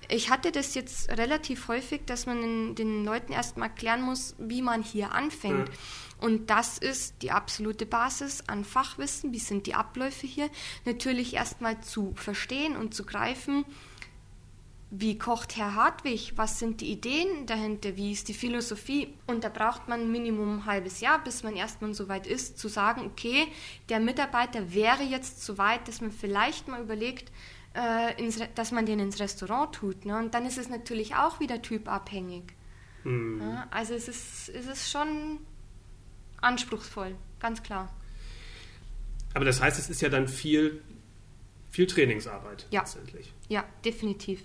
ich 0.10 0.30
hatte 0.30 0.52
das 0.52 0.76
jetzt 0.76 1.10
relativ 1.10 1.68
häufig, 1.68 2.02
dass 2.06 2.26
man 2.26 2.76
den, 2.76 3.06
Leuten 3.06 3.34
erstmal 3.34 3.70
erklären 3.70 4.02
muss, 4.02 4.36
wie 4.38 4.62
man 4.62 4.84
hier 4.84 5.12
anfängt. 5.12 5.70
Ja. 5.70 5.76
Und 6.24 6.50
das 6.50 6.78
ist 6.78 7.22
die 7.22 7.32
absolute 7.32 7.86
Basis 7.86 8.46
an 8.48 8.64
Fachwissen. 8.64 9.34
Wie 9.34 9.40
sind 9.40 9.68
die 9.68 9.76
Abläufe 9.76 10.26
hier? 10.26 10.50
Natürlich 10.86 11.34
erstmal 11.34 11.82
zu 11.82 12.14
verstehen 12.16 12.78
und 12.78 12.94
zu 12.94 13.04
greifen. 13.06 13.66
Wie 14.90 15.18
kocht 15.18 15.58
Herr 15.58 15.76
Hartwig? 15.76 16.32
Was 16.38 16.60
sind 16.60 16.80
die 16.80 16.94
Ideen 16.94 17.46
dahinter? 17.46 17.98
Wie 17.98 18.14
ist 18.14 18.30
die 18.30 18.34
Philosophie? 18.34 19.14
Und 19.28 19.44
da 19.44 19.50
braucht 19.50 19.90
man 19.90 20.14
Minimum 20.14 20.60
ein 20.60 20.66
halbes 20.66 21.02
Jahr, 21.02 21.22
bis 21.22 21.44
man 21.44 21.58
erstmal 21.58 21.94
so 21.94 22.08
weit 22.08 22.26
ist, 22.26 22.58
zu 22.58 22.70
sagen, 22.70 23.02
okay, 23.06 23.48
der 23.90 24.00
Mitarbeiter 24.00 24.74
wäre 24.74 25.04
jetzt 25.04 25.44
so 25.44 25.58
weit, 25.58 25.90
dass 25.90 26.00
man 26.00 26.12
vielleicht 26.12 26.70
mal 26.70 26.82
überlegt, 26.82 27.34
äh, 27.74 28.14
dass 28.56 28.72
man 28.72 28.86
den 28.86 29.00
ins 29.00 29.20
Restaurant 29.20 29.76
tut. 29.76 30.06
Ne? 30.06 30.18
Und 30.18 30.34
dann 30.34 30.46
ist 30.46 30.58
es 30.58 30.70
natürlich 30.70 31.16
auch 31.16 31.42
wieder 31.42 31.62
typabhängig. 31.62 32.44
Ja, 33.42 33.68
also 33.72 33.94
es 33.94 34.08
ist, 34.08 34.48
es 34.48 34.66
ist 34.66 34.90
schon 34.90 35.40
anspruchsvoll, 36.44 37.16
ganz 37.40 37.64
klar. 37.64 37.94
Aber 39.34 39.46
das 39.46 39.62
heißt, 39.62 39.80
es 39.80 39.90
ist 39.90 40.02
ja 40.02 40.10
dann 40.10 40.28
viel, 40.28 40.82
viel 41.72 41.88
Trainingsarbeit 41.88 42.68
ja. 42.70 42.82
letztendlich. 42.82 43.34
Ja, 43.50 43.66
definitiv. 43.84 44.42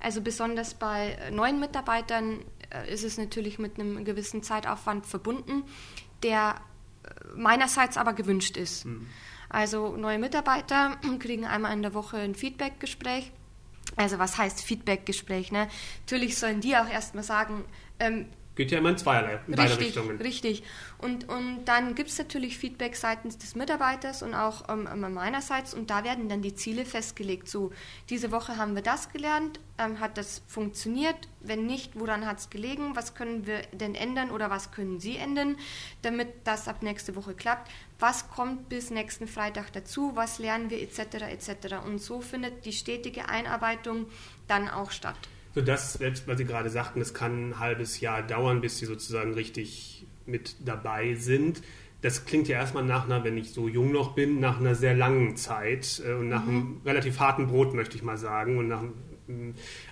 Also 0.00 0.20
besonders 0.20 0.74
bei 0.74 1.16
neuen 1.30 1.60
Mitarbeitern 1.60 2.40
äh, 2.70 2.92
ist 2.92 3.04
es 3.04 3.18
natürlich 3.18 3.58
mit 3.58 3.78
einem 3.78 4.04
gewissen 4.04 4.42
Zeitaufwand 4.42 5.06
verbunden, 5.06 5.64
der 6.22 6.60
äh, 7.04 7.08
meinerseits 7.36 7.96
aber 7.96 8.12
gewünscht 8.12 8.56
ist. 8.56 8.84
Mhm. 8.86 9.06
Also 9.48 9.96
neue 9.96 10.18
Mitarbeiter 10.18 10.96
kriegen 11.20 11.44
einmal 11.44 11.72
in 11.74 11.82
der 11.82 11.94
Woche 11.94 12.16
ein 12.16 12.34
Feedbackgespräch. 12.34 13.30
Also 13.96 14.18
was 14.18 14.38
heißt 14.38 14.62
Feedbackgespräch? 14.62 15.52
Ne? 15.52 15.68
Natürlich 16.06 16.38
sollen 16.38 16.60
die 16.60 16.76
auch 16.76 16.88
erstmal 16.88 17.24
sagen, 17.24 17.64
ähm, 18.00 18.26
Geht 18.54 18.70
ja 18.70 18.78
immer 18.78 18.90
in 18.90 18.98
zweierlei, 18.98 19.40
in 19.46 19.54
richtig, 19.54 19.56
beide 19.56 19.78
Richtungen. 19.78 20.20
Richtig. 20.20 20.62
Und, 20.98 21.26
und 21.30 21.64
dann 21.64 21.94
gibt 21.94 22.10
es 22.10 22.18
natürlich 22.18 22.58
Feedback 22.58 22.96
seitens 22.96 23.38
des 23.38 23.54
Mitarbeiters 23.54 24.22
und 24.22 24.34
auch 24.34 24.68
ähm, 24.68 24.88
meinerseits 25.14 25.72
und 25.72 25.88
da 25.88 26.04
werden 26.04 26.28
dann 26.28 26.42
die 26.42 26.54
Ziele 26.54 26.84
festgelegt. 26.84 27.48
So, 27.48 27.72
diese 28.10 28.30
Woche 28.30 28.58
haben 28.58 28.74
wir 28.74 28.82
das 28.82 29.08
gelernt, 29.08 29.58
ähm, 29.78 30.00
hat 30.00 30.18
das 30.18 30.42
funktioniert? 30.46 31.16
Wenn 31.40 31.64
nicht, 31.64 31.98
woran 31.98 32.26
hat 32.26 32.40
es 32.40 32.50
gelegen? 32.50 32.94
Was 32.94 33.14
können 33.14 33.46
wir 33.46 33.62
denn 33.72 33.94
ändern 33.94 34.30
oder 34.30 34.50
was 34.50 34.70
können 34.70 35.00
Sie 35.00 35.16
ändern, 35.16 35.56
damit 36.02 36.28
das 36.44 36.68
ab 36.68 36.82
nächste 36.82 37.16
Woche 37.16 37.32
klappt? 37.32 37.70
Was 37.98 38.28
kommt 38.28 38.68
bis 38.68 38.90
nächsten 38.90 39.28
Freitag 39.28 39.72
dazu? 39.72 40.12
Was 40.14 40.38
lernen 40.38 40.68
wir 40.68 40.82
etc. 40.82 40.98
etc. 41.30 41.76
Und 41.86 42.02
so 42.02 42.20
findet 42.20 42.66
die 42.66 42.72
stetige 42.72 43.30
Einarbeitung 43.30 44.06
dann 44.46 44.68
auch 44.68 44.90
statt 44.90 45.16
sodass, 45.54 45.94
selbst 45.94 46.26
weil 46.26 46.38
Sie 46.38 46.44
gerade 46.44 46.70
sagten, 46.70 47.00
es 47.00 47.14
kann 47.14 47.50
ein 47.50 47.58
halbes 47.58 48.00
Jahr 48.00 48.22
dauern, 48.22 48.60
bis 48.60 48.78
Sie 48.78 48.86
sozusagen 48.86 49.34
richtig 49.34 50.06
mit 50.26 50.56
dabei 50.64 51.14
sind. 51.14 51.62
Das 52.00 52.24
klingt 52.24 52.48
ja 52.48 52.58
erstmal 52.58 52.84
nach 52.84 53.04
einer, 53.04 53.22
wenn 53.22 53.36
ich 53.36 53.52
so 53.52 53.68
jung 53.68 53.92
noch 53.92 54.14
bin, 54.14 54.40
nach 54.40 54.58
einer 54.58 54.74
sehr 54.74 54.94
langen 54.94 55.36
Zeit 55.36 56.02
äh, 56.04 56.14
und 56.14 56.28
nach 56.28 56.44
mhm. 56.44 56.48
einem 56.48 56.80
relativ 56.84 57.20
harten 57.20 57.46
Brot, 57.46 57.74
möchte 57.74 57.96
ich 57.96 58.02
mal 58.02 58.18
sagen. 58.18 58.58
Und 58.58 58.68
nach, 58.68 58.82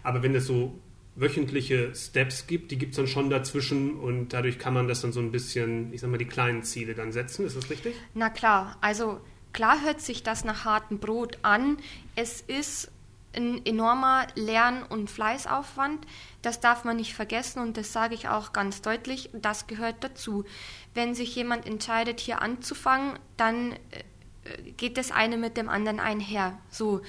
aber 0.03 0.23
wenn 0.23 0.35
es 0.35 0.47
so 0.47 0.81
wöchentliche 1.17 1.95
Steps 1.95 2.47
gibt, 2.47 2.71
die 2.71 2.79
gibt 2.79 2.93
es 2.93 2.97
dann 2.97 3.07
schon 3.07 3.31
dazwischen 3.31 3.99
und 3.99 4.33
dadurch 4.33 4.59
kann 4.59 4.75
man 4.75 4.89
das 4.89 5.03
dann 5.03 5.13
so 5.13 5.21
ein 5.21 5.31
bisschen, 5.31 5.93
ich 5.93 6.01
sag 6.01 6.11
mal, 6.11 6.19
die 6.19 6.25
kleinen 6.25 6.63
Ziele 6.63 6.95
dann 6.95 7.13
setzen. 7.13 7.47
Ist 7.47 7.57
das 7.57 7.71
richtig? 7.71 7.95
Na 8.15 8.31
klar, 8.31 8.77
also 8.81 9.21
klar 9.53 9.83
hört 9.85 10.01
sich 10.01 10.23
das 10.23 10.45
nach 10.45 10.65
hartem 10.65 10.99
Brot 10.99 11.39
an. 11.43 11.77
Es 12.17 12.41
ist 12.41 12.91
ein 13.35 13.65
enormer 13.65 14.27
Lern- 14.35 14.83
und 14.83 15.11
Fleißaufwand. 15.11 16.07
Das 16.43 16.61
darf 16.61 16.85
man 16.85 16.97
nicht 16.97 17.15
vergessen 17.15 17.61
und 17.61 17.77
das 17.77 17.93
sage 17.93 18.15
ich 18.15 18.29
auch 18.29 18.53
ganz 18.53 18.83
deutlich. 18.83 19.31
Das 19.33 19.67
gehört 19.67 20.03
dazu. 20.03 20.45
Wenn 20.95 21.15
sich 21.15 21.35
jemand 21.35 21.67
entscheidet, 21.67 22.21
hier 22.21 22.43
anzufangen, 22.43 23.19
dann 23.37 23.73
äh, 23.73 24.73
geht 24.77 24.97
das 24.97 25.13
eine 25.13 25.37
mit 25.37 25.57
dem 25.57 25.69
anderen 25.69 26.01
einher. 26.01 26.59
So, 26.71 27.03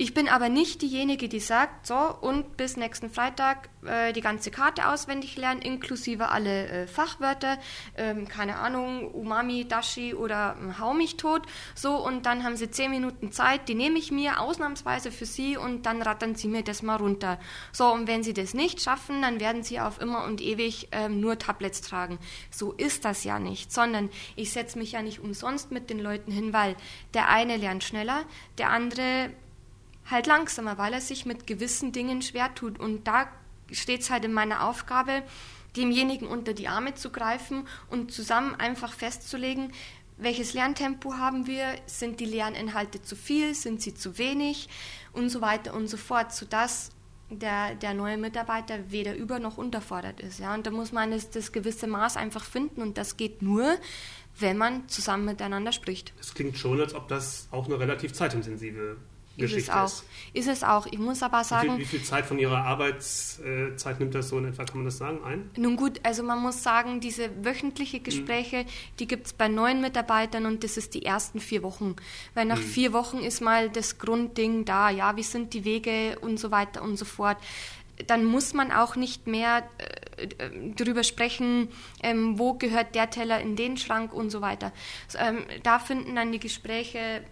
ich 0.00 0.14
bin 0.14 0.30
aber 0.30 0.48
nicht 0.48 0.80
diejenige, 0.80 1.28
die 1.28 1.40
sagt, 1.40 1.86
so 1.86 1.94
und 1.94 2.56
bis 2.56 2.78
nächsten 2.78 3.10
Freitag 3.10 3.68
äh, 3.84 4.14
die 4.14 4.22
ganze 4.22 4.50
Karte 4.50 4.88
auswendig 4.88 5.36
lernen, 5.36 5.60
inklusive 5.60 6.30
alle 6.30 6.68
äh, 6.68 6.86
Fachwörter, 6.86 7.58
ähm, 7.98 8.26
keine 8.26 8.56
Ahnung, 8.56 9.12
Umami, 9.12 9.68
Dashi 9.68 10.14
oder 10.14 10.56
äh, 10.56 10.80
Hau 10.80 10.94
mich 10.94 11.18
tot. 11.18 11.42
So 11.74 12.02
und 12.02 12.24
dann 12.24 12.44
haben 12.44 12.56
sie 12.56 12.70
zehn 12.70 12.90
Minuten 12.90 13.30
Zeit, 13.30 13.68
die 13.68 13.74
nehme 13.74 13.98
ich 13.98 14.10
mir 14.10 14.40
ausnahmsweise 14.40 15.12
für 15.12 15.26
sie 15.26 15.58
und 15.58 15.84
dann 15.84 16.00
rattern 16.00 16.34
sie 16.34 16.48
mir 16.48 16.62
das 16.62 16.80
mal 16.80 16.96
runter. 16.96 17.38
So 17.70 17.92
und 17.92 18.08
wenn 18.08 18.22
sie 18.22 18.32
das 18.32 18.54
nicht 18.54 18.80
schaffen, 18.80 19.20
dann 19.20 19.38
werden 19.38 19.62
sie 19.62 19.80
auf 19.80 20.00
immer 20.00 20.24
und 20.24 20.40
ewig 20.40 20.88
ähm, 20.92 21.20
nur 21.20 21.38
Tablets 21.38 21.82
tragen. 21.82 22.18
So 22.50 22.72
ist 22.72 23.04
das 23.04 23.22
ja 23.24 23.38
nicht, 23.38 23.70
sondern 23.70 24.08
ich 24.34 24.50
setze 24.50 24.78
mich 24.78 24.92
ja 24.92 25.02
nicht 25.02 25.18
umsonst 25.18 25.72
mit 25.72 25.90
den 25.90 26.00
Leuten 26.00 26.32
hin, 26.32 26.54
weil 26.54 26.74
der 27.12 27.28
eine 27.28 27.58
lernt 27.58 27.84
schneller, 27.84 28.24
der 28.56 28.70
andere 28.70 29.28
halt 30.10 30.26
langsamer, 30.26 30.78
weil 30.78 30.92
er 30.92 31.00
sich 31.00 31.26
mit 31.26 31.46
gewissen 31.46 31.92
Dingen 31.92 32.22
schwer 32.22 32.54
tut. 32.54 32.78
Und 32.78 33.06
da 33.06 33.28
steht 33.72 34.02
es 34.02 34.10
halt 34.10 34.24
in 34.24 34.32
meiner 34.32 34.66
Aufgabe, 34.66 35.22
demjenigen 35.76 36.26
unter 36.26 36.52
die 36.52 36.68
Arme 36.68 36.94
zu 36.94 37.10
greifen 37.10 37.66
und 37.88 38.12
zusammen 38.12 38.54
einfach 38.56 38.92
festzulegen, 38.92 39.72
welches 40.16 40.52
Lerntempo 40.52 41.14
haben 41.14 41.46
wir, 41.46 41.64
sind 41.86 42.20
die 42.20 42.26
Lerninhalte 42.26 43.00
zu 43.02 43.16
viel, 43.16 43.54
sind 43.54 43.80
sie 43.80 43.94
zu 43.94 44.18
wenig 44.18 44.68
und 45.12 45.30
so 45.30 45.40
weiter 45.40 45.72
und 45.74 45.88
so 45.88 45.96
fort, 45.96 46.32
sodass 46.32 46.90
der, 47.30 47.74
der 47.76 47.94
neue 47.94 48.18
Mitarbeiter 48.18 48.90
weder 48.90 49.14
über 49.14 49.38
noch 49.38 49.56
unterfordert 49.56 50.20
ist. 50.20 50.40
Ja? 50.40 50.52
Und 50.54 50.66
da 50.66 50.70
muss 50.70 50.92
man 50.92 51.12
das, 51.12 51.30
das 51.30 51.52
gewisse 51.52 51.86
Maß 51.86 52.16
einfach 52.16 52.44
finden 52.44 52.82
und 52.82 52.98
das 52.98 53.16
geht 53.16 53.40
nur, 53.40 53.76
wenn 54.38 54.58
man 54.58 54.88
zusammen 54.88 55.24
miteinander 55.24 55.72
spricht. 55.72 56.12
Das 56.18 56.34
klingt 56.34 56.58
schon, 56.58 56.80
als 56.80 56.94
ob 56.94 57.08
das 57.08 57.48
auch 57.50 57.66
eine 57.66 57.78
relativ 57.78 58.12
zeitintensive 58.12 58.96
ist 59.36 59.56
es 59.56 59.70
auch. 59.70 59.84
Ist. 59.84 60.04
ist. 60.32 60.48
es 60.48 60.64
auch. 60.64 60.86
Ich 60.86 60.98
muss 60.98 61.22
aber 61.22 61.44
sagen. 61.44 61.68
Wie 61.68 61.72
viel, 61.72 61.80
wie 61.80 61.98
viel, 61.98 62.02
Zeit 62.02 62.26
von 62.26 62.38
Ihrer 62.38 62.64
Arbeitszeit 62.64 64.00
nimmt 64.00 64.14
das 64.14 64.28
so 64.28 64.38
in 64.38 64.46
etwa, 64.46 64.64
kann 64.64 64.76
man 64.76 64.84
das 64.84 64.98
sagen, 64.98 65.24
ein? 65.24 65.50
Nun 65.56 65.76
gut, 65.76 66.00
also 66.02 66.22
man 66.22 66.40
muss 66.40 66.62
sagen, 66.62 67.00
diese 67.00 67.44
wöchentliche 67.44 67.98
mhm. 67.98 68.04
Gespräche, 68.04 68.64
mhm. 68.64 68.68
die 68.98 69.06
gibt 69.06 69.26
es 69.26 69.32
bei 69.32 69.48
neuen 69.48 69.80
Mitarbeitern 69.80 70.46
und 70.46 70.64
das 70.64 70.76
ist 70.76 70.94
die 70.94 71.04
ersten 71.04 71.40
vier 71.40 71.62
Wochen. 71.62 71.96
Weil 72.34 72.46
nach 72.46 72.58
mhm. 72.58 72.64
vier 72.64 72.92
Wochen 72.92 73.18
ist 73.18 73.40
mal 73.40 73.70
das 73.70 73.98
Grundding 73.98 74.64
da, 74.64 74.90
ja, 74.90 75.16
wie 75.16 75.22
sind 75.22 75.54
die 75.54 75.64
Wege 75.64 76.18
und 76.20 76.38
so 76.38 76.50
weiter 76.50 76.82
und 76.82 76.96
so 76.96 77.04
fort 77.04 77.38
dann 78.06 78.24
muss 78.24 78.54
man 78.54 78.72
auch 78.72 78.96
nicht 78.96 79.26
mehr 79.26 79.68
äh, 80.16 80.24
äh, 80.24 80.72
darüber 80.76 81.04
sprechen, 81.04 81.68
ähm, 82.02 82.38
wo 82.38 82.54
gehört 82.54 82.94
der 82.94 83.10
Teller 83.10 83.40
in 83.40 83.56
den 83.56 83.76
Schrank 83.76 84.12
und 84.12 84.30
so 84.30 84.40
weiter. 84.40 84.72
Ähm, 85.18 85.44
da 85.62 85.78
finden 85.78 86.16
dann 86.16 86.32
die 86.32 86.40
Gespräche 86.40 87.22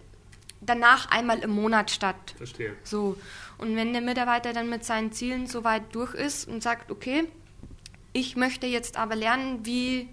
danach 0.61 1.09
einmal 1.09 1.39
im 1.39 1.51
Monat 1.51 1.91
statt. 1.91 2.33
Verstehe. 2.37 2.75
So. 2.83 3.17
Und 3.57 3.75
wenn 3.75 3.93
der 3.93 4.01
Mitarbeiter 4.01 4.53
dann 4.53 4.69
mit 4.69 4.85
seinen 4.85 5.11
Zielen 5.11 5.47
so 5.47 5.63
weit 5.63 5.93
durch 5.93 6.13
ist 6.13 6.47
und 6.47 6.63
sagt, 6.63 6.91
okay, 6.91 7.25
ich 8.13 8.35
möchte 8.35 8.67
jetzt 8.67 8.97
aber 8.97 9.15
lernen, 9.15 9.65
wie 9.65 10.09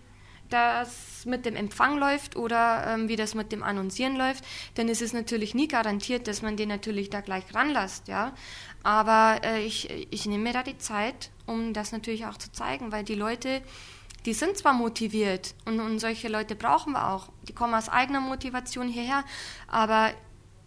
das 0.48 1.24
mit 1.26 1.44
dem 1.44 1.56
Empfang 1.56 1.98
läuft 1.98 2.36
oder 2.36 2.86
ähm, 2.86 3.08
wie 3.08 3.16
das 3.16 3.34
mit 3.34 3.52
dem 3.52 3.62
Annoncieren 3.62 4.16
läuft, 4.16 4.44
dann 4.74 4.88
ist 4.88 5.02
es 5.02 5.12
natürlich 5.12 5.54
nie 5.54 5.68
garantiert, 5.68 6.28
dass 6.28 6.42
man 6.42 6.56
den 6.56 6.68
natürlich 6.68 7.10
da 7.10 7.20
gleich 7.20 7.52
ranlässt, 7.54 8.08
ja. 8.08 8.32
Aber 8.82 9.40
äh, 9.42 9.64
ich, 9.64 9.90
ich 10.12 10.26
nehme 10.26 10.44
mir 10.44 10.52
da 10.52 10.62
die 10.62 10.78
Zeit, 10.78 11.30
um 11.46 11.72
das 11.72 11.92
natürlich 11.92 12.26
auch 12.26 12.36
zu 12.36 12.52
zeigen, 12.52 12.92
weil 12.92 13.02
die 13.02 13.14
Leute, 13.14 13.62
die 14.24 14.34
sind 14.34 14.56
zwar 14.56 14.72
motiviert 14.72 15.54
und, 15.64 15.80
und 15.80 15.98
solche 15.98 16.28
Leute 16.28 16.54
brauchen 16.54 16.92
wir 16.92 17.08
auch, 17.08 17.30
die 17.48 17.52
kommen 17.52 17.74
aus 17.74 17.88
eigener 17.88 18.20
Motivation 18.20 18.88
hierher, 18.88 19.24
aber 19.66 20.12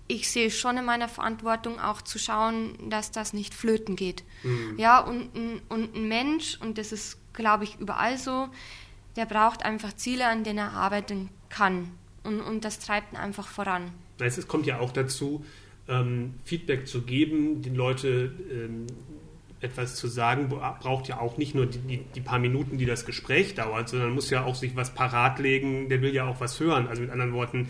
ich 0.10 0.30
sehe 0.30 0.50
schon 0.50 0.76
in 0.76 0.86
meiner 0.86 1.08
Verantwortung 1.08 1.80
auch 1.80 2.02
zu 2.02 2.18
schauen, 2.18 2.90
dass 2.90 3.12
das 3.12 3.32
nicht 3.32 3.54
flöten 3.54 3.96
geht. 3.96 4.24
Mhm. 4.44 4.74
Ja, 4.78 5.00
und, 5.00 5.30
und 5.70 5.96
ein 5.96 6.08
Mensch, 6.08 6.58
und 6.60 6.80
das 6.80 6.92
ist, 6.92 7.18
glaube 7.32 7.64
ich, 7.64 7.80
überall 7.80 8.18
so, 8.18 8.50
der 9.16 9.28
braucht 9.28 9.64
einfach 9.64 9.96
Ziele, 9.96 10.28
an 10.28 10.44
denen 10.44 10.58
er 10.58 10.74
arbeiten 10.74 11.30
kann. 11.50 11.92
Und, 12.24 12.42
und 12.42 12.66
das 12.66 12.80
treibt 12.80 13.14
ihn 13.14 13.18
einfach 13.18 13.48
voran. 13.48 13.92
Es 14.18 14.48
kommt 14.48 14.66
ja 14.66 14.80
auch 14.80 14.92
dazu, 14.92 15.46
ähm, 15.88 16.34
Feedback 16.44 16.88
zu 16.88 17.04
geben, 17.04 17.62
die 17.62 17.70
Leute 17.70 18.34
ähm, 18.52 18.88
etwas 19.62 19.96
zu 19.96 20.08
sagen, 20.08 20.50
braucht 20.50 21.08
ja 21.08 21.20
auch 21.20 21.38
nicht 21.38 21.54
nur 21.54 21.68
die, 21.68 21.80
die, 21.80 21.98
die, 22.16 22.22
paar 22.22 22.40
Minuten, 22.40 22.80
die 22.80 22.86
das 22.86 23.06
Gespräch 23.06 23.56
dauert, 23.56 23.90
sondern 23.90 24.12
muss 24.12 24.30
ja 24.32 24.44
auch 24.44 24.56
sich 24.56 24.76
was 24.76 24.94
parat 24.94 25.38
legen, 25.38 25.88
der 25.88 26.02
will 26.02 26.14
ja 26.14 26.26
auch 26.26 26.40
was 26.40 26.60
hören. 26.60 26.88
Also 26.88 27.02
mit 27.02 27.12
anderen 27.12 27.34
Worten, 27.34 27.68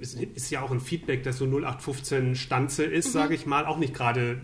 ist 0.00 0.50
ja 0.50 0.62
auch 0.62 0.70
ein 0.70 0.80
Feedback, 0.80 1.22
das 1.22 1.38
so 1.38 1.44
0815 1.44 2.34
Stanze 2.34 2.84
ist, 2.84 3.08
mhm. 3.08 3.12
sage 3.12 3.34
ich 3.34 3.46
mal, 3.46 3.66
auch 3.66 3.78
nicht 3.78 3.94
gerade 3.94 4.40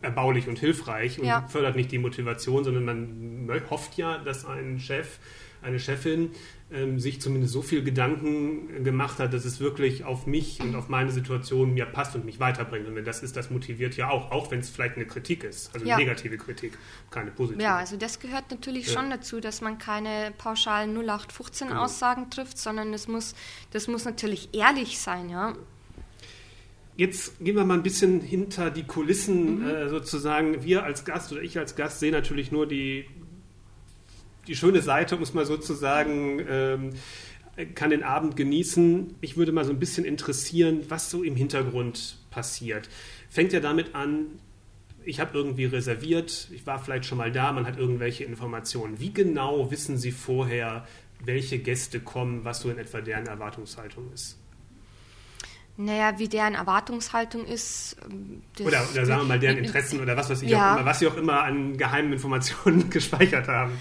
erbaulich 0.00 0.48
und 0.48 0.58
hilfreich 0.58 1.18
und 1.18 1.26
ja. 1.26 1.46
fördert 1.48 1.76
nicht 1.76 1.92
die 1.92 1.98
Motivation, 1.98 2.64
sondern 2.64 2.84
man 2.84 3.50
hofft 3.70 3.96
ja, 3.96 4.18
dass 4.18 4.44
ein 4.44 4.78
Chef, 4.78 5.18
eine 5.62 5.78
Chefin 5.78 6.30
ähm, 6.72 6.98
sich 6.98 7.20
zumindest 7.20 7.52
so 7.52 7.62
viel 7.62 7.84
Gedanken 7.84 8.82
gemacht 8.82 9.18
hat, 9.18 9.34
dass 9.34 9.44
es 9.44 9.60
wirklich 9.60 10.04
auf 10.04 10.26
mich 10.26 10.60
und 10.60 10.74
auf 10.74 10.88
meine 10.88 11.10
Situation 11.10 11.74
mir 11.74 11.86
passt 11.86 12.14
und 12.14 12.24
mich 12.24 12.40
weiterbringt. 12.40 12.88
Und 12.88 12.94
wenn 12.94 13.04
das 13.04 13.22
ist, 13.22 13.36
das 13.36 13.50
motiviert 13.50 13.96
ja 13.96 14.08
auch, 14.08 14.30
auch 14.30 14.50
wenn 14.50 14.60
es 14.60 14.70
vielleicht 14.70 14.96
eine 14.96 15.06
Kritik 15.06 15.44
ist, 15.44 15.74
also 15.74 15.86
ja. 15.86 15.96
negative 15.96 16.38
Kritik, 16.38 16.72
keine 17.10 17.30
positive. 17.30 17.62
Ja, 17.62 17.76
also 17.76 17.96
das 17.96 18.20
gehört 18.20 18.50
natürlich 18.50 18.86
ja. 18.86 18.94
schon 18.94 19.10
dazu, 19.10 19.40
dass 19.40 19.60
man 19.60 19.78
keine 19.78 20.32
pauschalen 20.38 20.96
0815 20.96 21.68
genau. 21.68 21.82
Aussagen 21.82 22.30
trifft, 22.30 22.58
sondern 22.58 22.94
es 22.94 23.06
muss, 23.06 23.34
das 23.70 23.86
muss 23.86 24.04
natürlich 24.04 24.54
ehrlich 24.54 24.98
sein, 24.98 25.28
ja. 25.28 25.54
Jetzt 26.94 27.38
gehen 27.38 27.56
wir 27.56 27.64
mal 27.64 27.74
ein 27.74 27.82
bisschen 27.82 28.20
hinter 28.20 28.70
die 28.70 28.84
Kulissen 28.84 29.60
mhm. 29.60 29.68
äh, 29.68 29.88
sozusagen. 29.88 30.62
Wir 30.62 30.84
als 30.84 31.04
Gast 31.04 31.32
oder 31.32 31.42
ich 31.42 31.58
als 31.58 31.74
Gast 31.74 32.00
sehe 32.00 32.12
natürlich 32.12 32.52
nur 32.52 32.66
die 32.66 33.06
die 34.46 34.56
schöne 34.56 34.82
Seite, 34.82 35.16
um 35.16 35.22
es 35.22 35.34
mal 35.34 35.46
so 35.46 35.56
zu 35.56 35.74
sagen, 35.74 36.44
ähm, 36.48 36.90
kann 37.74 37.90
den 37.90 38.02
Abend 38.02 38.36
genießen. 38.36 39.16
Mich 39.20 39.36
würde 39.36 39.52
mal 39.52 39.64
so 39.64 39.72
ein 39.72 39.78
bisschen 39.78 40.04
interessieren, 40.04 40.84
was 40.88 41.10
so 41.10 41.22
im 41.22 41.36
Hintergrund 41.36 42.16
passiert. 42.30 42.88
Fängt 43.28 43.52
ja 43.52 43.60
damit 43.60 43.94
an, 43.94 44.26
ich 45.04 45.20
habe 45.20 45.36
irgendwie 45.36 45.66
reserviert, 45.66 46.48
ich 46.52 46.66
war 46.66 46.78
vielleicht 46.78 47.04
schon 47.06 47.18
mal 47.18 47.32
da, 47.32 47.52
man 47.52 47.66
hat 47.66 47.78
irgendwelche 47.78 48.24
Informationen. 48.24 49.00
Wie 49.00 49.12
genau 49.12 49.70
wissen 49.70 49.98
Sie 49.98 50.12
vorher, 50.12 50.86
welche 51.24 51.58
Gäste 51.58 52.00
kommen, 52.00 52.44
was 52.44 52.60
so 52.60 52.70
in 52.70 52.78
etwa 52.78 53.00
deren 53.00 53.26
Erwartungshaltung 53.26 54.12
ist? 54.12 54.38
Naja, 55.76 56.18
wie 56.18 56.28
deren 56.28 56.54
Erwartungshaltung 56.54 57.46
ist. 57.46 57.96
Ähm, 58.08 58.42
oder, 58.60 58.86
oder 58.92 59.06
sagen 59.06 59.22
wir 59.22 59.28
mal 59.28 59.38
deren 59.38 59.58
Interessen 59.64 60.00
oder 60.00 60.16
was 60.16 60.28
weiß 60.28 60.42
ich 60.42 60.50
ja. 60.50 60.72
auch 60.72 60.76
immer, 60.76 60.86
was 60.86 60.98
sie 60.98 61.06
auch 61.06 61.16
immer 61.16 61.42
an 61.42 61.76
geheimen 61.76 62.12
Informationen 62.12 62.90
gespeichert 62.90 63.48
haben. 63.48 63.72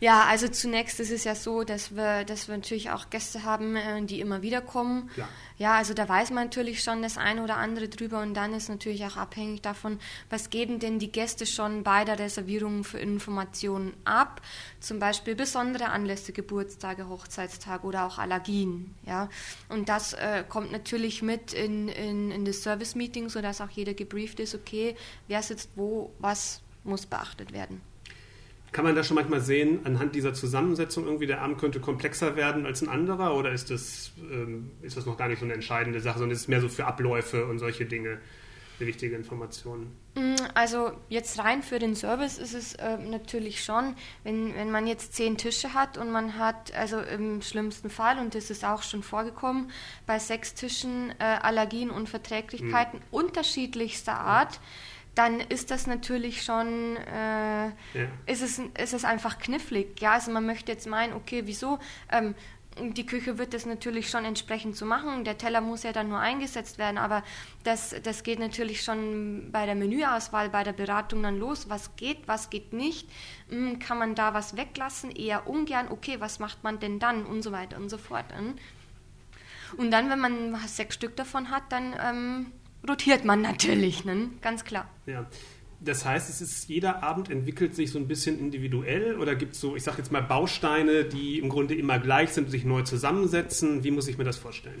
Ja, 0.00 0.24
also 0.24 0.48
zunächst 0.48 0.98
ist 0.98 1.10
es 1.10 1.24
ja 1.24 1.34
so, 1.34 1.62
dass 1.62 1.94
wir, 1.94 2.24
dass 2.24 2.48
wir 2.48 2.56
natürlich 2.56 2.90
auch 2.90 3.10
Gäste 3.10 3.44
haben, 3.44 3.76
äh, 3.76 4.02
die 4.02 4.20
immer 4.20 4.40
wieder 4.40 4.62
kommen. 4.62 5.10
Ja. 5.14 5.28
ja, 5.58 5.74
also 5.74 5.92
da 5.92 6.08
weiß 6.08 6.30
man 6.30 6.44
natürlich 6.44 6.82
schon 6.82 7.02
das 7.02 7.18
eine 7.18 7.44
oder 7.44 7.58
andere 7.58 7.88
drüber 7.88 8.22
und 8.22 8.32
dann 8.32 8.54
ist 8.54 8.70
natürlich 8.70 9.04
auch 9.04 9.18
abhängig 9.18 9.60
davon, 9.60 10.00
was 10.30 10.48
geben 10.48 10.78
denn 10.78 10.98
die 10.98 11.12
Gäste 11.12 11.44
schon 11.44 11.82
bei 11.82 12.06
der 12.06 12.18
Reservierung 12.18 12.82
für 12.82 12.98
Informationen 12.98 13.92
ab. 14.04 14.40
Zum 14.80 15.00
Beispiel 15.00 15.34
besondere 15.34 15.90
Anlässe, 15.90 16.32
Geburtstage, 16.32 17.06
Hochzeitstage 17.06 17.86
oder 17.86 18.06
auch 18.06 18.16
Allergien. 18.16 18.94
Ja, 19.04 19.28
und 19.68 19.90
das 19.90 20.14
äh, 20.14 20.44
kommt 20.48 20.72
natürlich 20.72 21.20
mit 21.20 21.52
in, 21.52 21.88
in, 21.88 22.30
in 22.30 22.46
das 22.46 22.62
Service-Meeting, 22.62 23.28
sodass 23.28 23.60
auch 23.60 23.70
jeder 23.70 23.92
gebrieft 23.92 24.40
ist, 24.40 24.54
okay, 24.54 24.96
wer 25.28 25.42
sitzt 25.42 25.68
wo, 25.76 26.10
was 26.20 26.62
muss 26.84 27.04
beachtet 27.04 27.52
werden. 27.52 27.82
Kann 28.72 28.84
man 28.84 28.94
da 28.94 29.02
schon 29.02 29.16
manchmal 29.16 29.40
sehen, 29.40 29.80
anhand 29.84 30.14
dieser 30.14 30.32
Zusammensetzung 30.32 31.04
irgendwie, 31.04 31.26
der 31.26 31.42
Arm 31.42 31.56
könnte 31.56 31.80
komplexer 31.80 32.36
werden 32.36 32.66
als 32.66 32.82
ein 32.82 32.88
anderer 32.88 33.34
oder 33.36 33.50
ist 33.52 33.70
das, 33.70 34.12
ähm, 34.30 34.70
ist 34.82 34.96
das 34.96 35.06
noch 35.06 35.16
gar 35.16 35.28
nicht 35.28 35.40
so 35.40 35.44
eine 35.44 35.54
entscheidende 35.54 36.00
Sache, 36.00 36.18
sondern 36.20 36.36
ist 36.36 36.42
es 36.42 36.48
mehr 36.48 36.60
so 36.60 36.68
für 36.68 36.86
Abläufe 36.86 37.46
und 37.46 37.58
solche 37.58 37.84
Dinge 37.84 38.18
eine 38.78 38.88
wichtige 38.88 39.16
Information? 39.16 39.90
Mm, 40.14 40.36
also 40.54 40.92
jetzt 41.08 41.38
rein 41.40 41.64
für 41.64 41.80
den 41.80 41.96
Service 41.96 42.38
ist 42.38 42.54
es 42.54 42.74
äh, 42.74 42.96
natürlich 42.98 43.64
schon, 43.64 43.96
wenn, 44.22 44.54
wenn 44.54 44.70
man 44.70 44.86
jetzt 44.86 45.14
zehn 45.14 45.36
Tische 45.36 45.74
hat 45.74 45.98
und 45.98 46.12
man 46.12 46.38
hat, 46.38 46.72
also 46.74 47.00
im 47.00 47.42
schlimmsten 47.42 47.90
Fall, 47.90 48.20
und 48.20 48.36
das 48.36 48.50
ist 48.50 48.64
auch 48.64 48.84
schon 48.84 49.02
vorgekommen, 49.02 49.72
bei 50.06 50.20
sechs 50.20 50.54
Tischen 50.54 51.10
äh, 51.18 51.24
Allergien 51.24 51.90
und 51.90 52.08
Verträglichkeiten 52.08 53.00
mhm. 53.00 53.04
unterschiedlichster 53.10 54.14
Art. 54.14 54.54
Ja 54.54 54.60
dann 55.20 55.40
ist 55.40 55.70
das 55.70 55.86
natürlich 55.86 56.42
schon, 56.42 56.96
äh, 56.96 57.66
ja. 57.66 57.72
ist, 58.24 58.40
es, 58.40 58.58
ist 58.58 58.94
es 58.94 59.04
einfach 59.04 59.38
knifflig. 59.38 60.00
Ja, 60.00 60.12
also 60.12 60.30
man 60.30 60.46
möchte 60.46 60.72
jetzt 60.72 60.86
meinen, 60.86 61.12
okay, 61.12 61.42
wieso? 61.44 61.78
Ähm, 62.10 62.34
die 62.78 63.04
Küche 63.04 63.36
wird 63.36 63.52
das 63.52 63.66
natürlich 63.66 64.08
schon 64.08 64.24
entsprechend 64.24 64.76
so 64.76 64.86
machen. 64.86 65.24
Der 65.24 65.36
Teller 65.36 65.60
muss 65.60 65.82
ja 65.82 65.92
dann 65.92 66.08
nur 66.08 66.20
eingesetzt 66.20 66.78
werden, 66.78 66.96
aber 66.96 67.22
das, 67.64 67.94
das 68.02 68.22
geht 68.22 68.38
natürlich 68.38 68.82
schon 68.82 69.50
bei 69.52 69.66
der 69.66 69.74
Menüauswahl, 69.74 70.48
bei 70.48 70.64
der 70.64 70.72
Beratung 70.72 71.22
dann 71.22 71.38
los. 71.38 71.68
Was 71.68 71.96
geht, 71.96 72.26
was 72.26 72.48
geht 72.48 72.72
nicht? 72.72 73.06
Hm, 73.50 73.78
kann 73.78 73.98
man 73.98 74.14
da 74.14 74.32
was 74.32 74.56
weglassen? 74.56 75.10
Eher 75.10 75.46
ungern. 75.46 75.88
Okay, 75.90 76.16
was 76.20 76.38
macht 76.38 76.64
man 76.64 76.80
denn 76.80 76.98
dann? 76.98 77.26
Und 77.26 77.42
so 77.42 77.52
weiter 77.52 77.76
und 77.76 77.90
so 77.90 77.98
fort. 77.98 78.26
Und 79.76 79.90
dann, 79.90 80.08
wenn 80.08 80.18
man 80.18 80.56
sechs 80.66 80.94
Stück 80.94 81.14
davon 81.16 81.50
hat, 81.50 81.64
dann 81.70 81.94
ähm, 82.02 82.52
rotiert 82.88 83.24
man 83.24 83.42
natürlich, 83.42 84.04
ne? 84.04 84.30
ganz 84.40 84.64
klar. 84.64 84.88
Ja. 85.06 85.26
Das 85.82 86.04
heißt, 86.04 86.28
es 86.28 86.42
ist 86.42 86.68
jeder 86.68 87.02
Abend 87.02 87.30
entwickelt 87.30 87.74
sich 87.74 87.90
so 87.90 87.98
ein 87.98 88.06
bisschen 88.06 88.38
individuell 88.38 89.18
oder 89.18 89.34
gibt 89.34 89.54
es 89.54 89.62
so, 89.62 89.76
ich 89.76 89.82
sage 89.82 89.96
jetzt 89.96 90.12
mal 90.12 90.20
Bausteine, 90.20 91.04
die 91.04 91.38
im 91.38 91.48
Grunde 91.48 91.74
immer 91.74 91.98
gleich 91.98 92.30
sind, 92.34 92.50
sich 92.50 92.66
neu 92.66 92.82
zusammensetzen. 92.82 93.82
Wie 93.82 93.90
muss 93.90 94.06
ich 94.06 94.18
mir 94.18 94.24
das 94.24 94.36
vorstellen? 94.36 94.78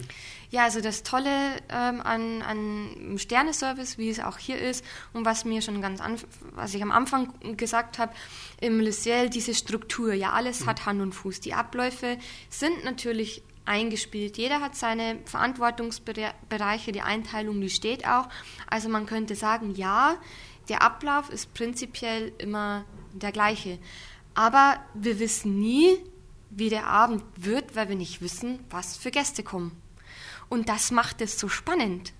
Ja, 0.50 0.64
also 0.64 0.82
das 0.82 1.02
Tolle 1.02 1.30
ähm, 1.70 2.02
an, 2.02 2.42
an 2.42 3.16
Sterneservice, 3.16 3.96
wie 3.96 4.10
es 4.10 4.20
auch 4.20 4.36
hier 4.36 4.58
ist 4.60 4.84
und 5.14 5.24
was 5.24 5.46
mir 5.46 5.62
schon 5.62 5.80
ganz 5.80 6.02
an, 6.02 6.16
was 6.54 6.74
ich 6.74 6.82
am 6.82 6.92
Anfang 6.92 7.32
gesagt 7.56 7.98
habe, 7.98 8.12
im 8.60 8.78
Luciel, 8.78 9.30
diese 9.30 9.54
Struktur, 9.54 10.12
ja, 10.12 10.32
alles 10.32 10.60
mhm. 10.60 10.66
hat 10.66 10.84
Hand 10.84 11.00
und 11.00 11.12
Fuß. 11.12 11.40
Die 11.40 11.54
Abläufe 11.54 12.18
sind 12.50 12.84
natürlich 12.84 13.42
eingespielt. 13.70 14.36
Jeder 14.36 14.60
hat 14.60 14.74
seine 14.74 15.20
Verantwortungsbereiche, 15.24 16.90
die 16.90 17.02
Einteilung, 17.02 17.60
die 17.60 17.70
steht 17.70 18.04
auch. 18.04 18.28
Also 18.68 18.88
man 18.88 19.06
könnte 19.06 19.36
sagen, 19.36 19.74
ja, 19.76 20.16
der 20.68 20.82
Ablauf 20.82 21.30
ist 21.30 21.54
prinzipiell 21.54 22.32
immer 22.38 22.84
der 23.12 23.30
gleiche. 23.30 23.78
Aber 24.34 24.76
wir 24.94 25.20
wissen 25.20 25.58
nie, 25.60 25.98
wie 26.50 26.68
der 26.68 26.88
Abend 26.88 27.22
wird, 27.36 27.76
weil 27.76 27.88
wir 27.88 27.96
nicht 27.96 28.20
wissen, 28.20 28.58
was 28.70 28.96
für 28.96 29.12
Gäste 29.12 29.44
kommen. 29.44 29.80
Und 30.48 30.68
das 30.68 30.90
macht 30.90 31.20
es 31.20 31.38
so 31.38 31.48
spannend. 31.48 32.12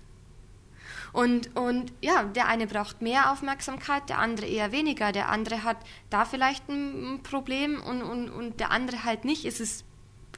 Und, 1.11 1.53
und 1.57 1.91
ja, 2.01 2.23
der 2.23 2.47
eine 2.47 2.67
braucht 2.67 3.01
mehr 3.01 3.33
Aufmerksamkeit, 3.33 4.07
der 4.07 4.19
andere 4.19 4.47
eher 4.47 4.71
weniger. 4.71 5.11
Der 5.11 5.27
andere 5.27 5.65
hat 5.65 5.77
da 6.09 6.23
vielleicht 6.23 6.69
ein 6.69 7.19
Problem 7.23 7.81
und, 7.81 8.01
und, 8.01 8.29
und 8.29 8.61
der 8.61 8.71
andere 8.71 9.03
halt 9.03 9.25
nicht. 9.25 9.43
Es 9.43 9.59
ist 9.59 9.83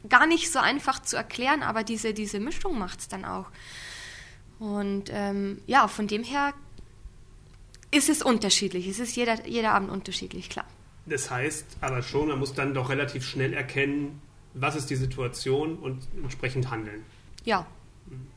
gar 0.09 0.27
nicht 0.27 0.51
so 0.51 0.59
einfach 0.59 1.01
zu 1.01 1.15
erklären, 1.15 1.63
aber 1.63 1.83
diese, 1.83 2.13
diese 2.13 2.39
Mischung 2.39 2.77
macht 2.77 2.99
es 2.99 3.07
dann 3.07 3.25
auch. 3.25 3.47
Und 4.59 5.09
ähm, 5.11 5.61
ja, 5.67 5.87
von 5.87 6.07
dem 6.07 6.23
her 6.23 6.53
ist 7.91 8.09
es 8.09 8.21
unterschiedlich. 8.21 8.87
Es 8.87 8.99
ist 8.99 9.15
jeder, 9.15 9.45
jeder 9.47 9.73
Abend 9.73 9.89
unterschiedlich, 9.89 10.49
klar. 10.49 10.65
Das 11.05 11.29
heißt 11.29 11.77
aber 11.81 12.01
schon, 12.01 12.29
man 12.29 12.39
muss 12.39 12.53
dann 12.53 12.73
doch 12.73 12.89
relativ 12.89 13.25
schnell 13.25 13.53
erkennen, 13.53 14.21
was 14.53 14.75
ist 14.75 14.89
die 14.89 14.95
Situation 14.95 15.77
und 15.77 16.07
entsprechend 16.21 16.69
handeln. 16.69 17.03
Ja, 17.43 17.65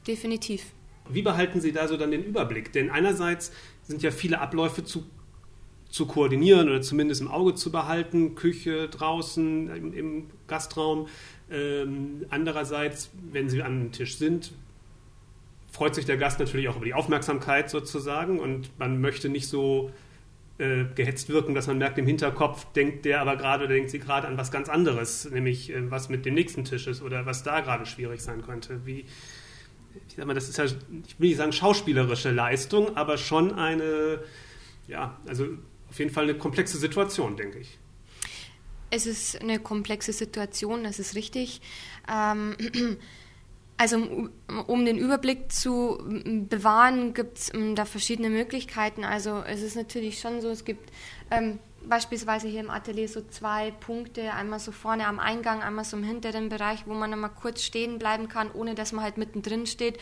definitiv. 0.07 0.65
Wie 1.09 1.23
behalten 1.23 1.61
Sie 1.61 1.73
da 1.73 1.87
so 1.87 1.97
dann 1.97 2.11
den 2.11 2.25
Überblick? 2.25 2.73
Denn 2.73 2.91
einerseits 2.91 3.53
sind 3.83 4.03
ja 4.03 4.11
viele 4.11 4.41
Abläufe 4.41 4.85
zu, 4.85 5.05
zu 5.89 6.07
koordinieren 6.07 6.69
oder 6.69 6.83
zumindest 6.83 7.21
im 7.21 7.29
Auge 7.29 7.55
zu 7.55 7.71
behalten, 7.71 8.35
Küche 8.35 8.89
draußen, 8.89 9.69
im, 9.71 9.93
im 9.95 10.27
Gastraum. 10.49 11.07
Ähm, 11.51 12.27
andererseits, 12.31 13.11
wenn 13.33 13.49
sie 13.49 13.63
an 13.63 13.73
einem 13.73 13.93
Tisch 13.93 14.17
sind, 14.17 14.53
freut 15.71 15.95
sich 15.95 16.07
der 16.07 16.17
Gast 16.17 16.41
natürlich 16.41 16.69
auch 16.69 16.77
über 16.77 16.87
die 16.87 16.95
Aufmerksamkeit 16.95 17.71
sozusagen 17.71 18.41
und 18.41 18.71
man 18.79 19.01
möchte 19.01 19.29
nicht 19.29 19.47
so 19.49 19.93
äh, 20.59 20.85
gehetzt 20.95 21.29
wirken, 21.29 21.55
dass 21.55 21.67
man 21.67 21.79
merkt, 21.79 21.99
im 21.99 22.07
Hinterkopf 22.07 22.65
denkt 22.73 23.05
der 23.05 23.21
aber 23.21 23.37
gerade, 23.37 23.69
denkt 23.69 23.91
sie 23.91 23.99
gerade 23.99 24.27
an 24.27 24.39
was 24.39 24.51
ganz 24.51 24.71
anderes, 24.71 25.31
nämlich 25.31 25.71
äh, 25.71 25.91
was 25.91 26.09
mit 26.09 26.25
dem 26.25 26.35
nächsten 26.35 26.65
Tisch 26.65 26.87
ist 26.87 27.03
oder 27.03 27.27
was 27.27 27.43
da 27.43 27.61
gerade 27.61 27.85
schwierig 27.85 28.23
sein 28.23 28.43
könnte. 28.43 28.81
Wie, 28.87 29.05
ich 30.09 30.17
sag 30.17 30.27
mal, 30.27 30.33
das 30.33 30.49
ist 30.49 30.57
ja, 30.57 30.65
ich 30.65 31.21
will 31.21 31.29
nicht 31.29 31.37
sagen 31.37 31.53
schauspielerische 31.53 32.31
Leistung, 32.31 32.97
aber 32.97 33.19
schon 33.19 33.53
eine, 33.53 34.21
ja, 34.89 35.21
also 35.27 35.47
auf 35.91 35.99
jeden 35.99 36.11
Fall 36.11 36.25
eine 36.25 36.35
komplexe 36.35 36.79
Situation, 36.79 37.37
denke 37.37 37.59
ich. 37.59 37.79
Es 38.91 39.07
ist 39.07 39.41
eine 39.41 39.59
komplexe 39.59 40.13
Situation, 40.13 40.85
das 40.85 40.99
ist 40.99 41.15
richtig. 41.15 41.61
Ähm, 42.13 42.57
also 43.77 43.97
um, 43.97 44.31
um, 44.67 44.85
den 44.85 44.99
Überblick 44.99 45.53
zu 45.53 45.99
bewahren, 46.49 47.15
gibt 47.15 47.39
es 47.39 47.53
da 47.75 47.85
verschiedene 47.85 48.31
Möglichkeiten. 48.31 49.05
Also 49.05 49.43
es 49.47 49.63
ist 49.63 49.77
natürlich 49.77 50.21
schon 50.21 50.41
so, 50.41 50.51
es 50.51 50.65
gibt 50.65 50.91
ähm, 51.31 51.59
beispielsweise 51.89 52.49
hier 52.49 52.61
im 52.61 52.71
Atelier 52.71 53.09
so 53.09 53.23
zwei 53.23 53.71
Punkte, 53.71 54.33
einmal 54.33 54.59
so 54.59 54.73
vorne 54.73 55.07
am 55.07 55.19
Eingang, 55.19 55.63
einmal 55.63 55.85
so 55.85 55.97
im 55.97 56.05
hinteren 56.05 56.49
Bereich, 56.49 56.87
wo 56.87 56.95
man 56.95 57.11
dann 57.11 57.35
kurz 57.35 57.63
stehen 57.63 57.99
bleiben 57.99 58.29
kann, 58.29 58.51
ohne 58.53 58.75
dass 58.75 58.93
man 58.93 59.05
halt 59.05 59.19
mittendrin 59.19 59.67
steht, 59.67 59.99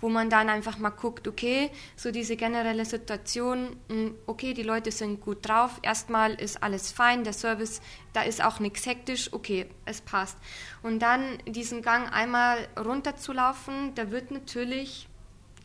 wo 0.00 0.08
man 0.08 0.30
dann 0.30 0.48
einfach 0.48 0.78
mal 0.78 0.90
guckt, 0.90 1.28
okay, 1.28 1.70
so 1.96 2.10
diese 2.10 2.36
generelle 2.36 2.84
Situation, 2.84 3.76
hm, 3.88 4.14
okay, 4.26 4.54
die 4.54 4.62
Leute 4.62 4.92
sind 4.92 5.20
gut 5.20 5.48
drauf, 5.48 5.78
erstmal 5.82 6.34
ist 6.34 6.62
alles 6.62 6.92
fein, 6.92 7.24
der 7.24 7.32
Service, 7.32 7.80
da 8.12 8.22
ist 8.22 8.42
auch 8.44 8.60
nichts 8.60 8.86
hektisch, 8.86 9.32
okay, 9.32 9.66
es 9.84 10.00
passt. 10.00 10.38
Und 10.82 11.00
dann 11.00 11.38
diesen 11.46 11.82
Gang 11.82 12.12
einmal 12.12 12.68
runterzulaufen, 12.78 13.94
da 13.94 14.10
wird 14.10 14.30
natürlich 14.30 15.07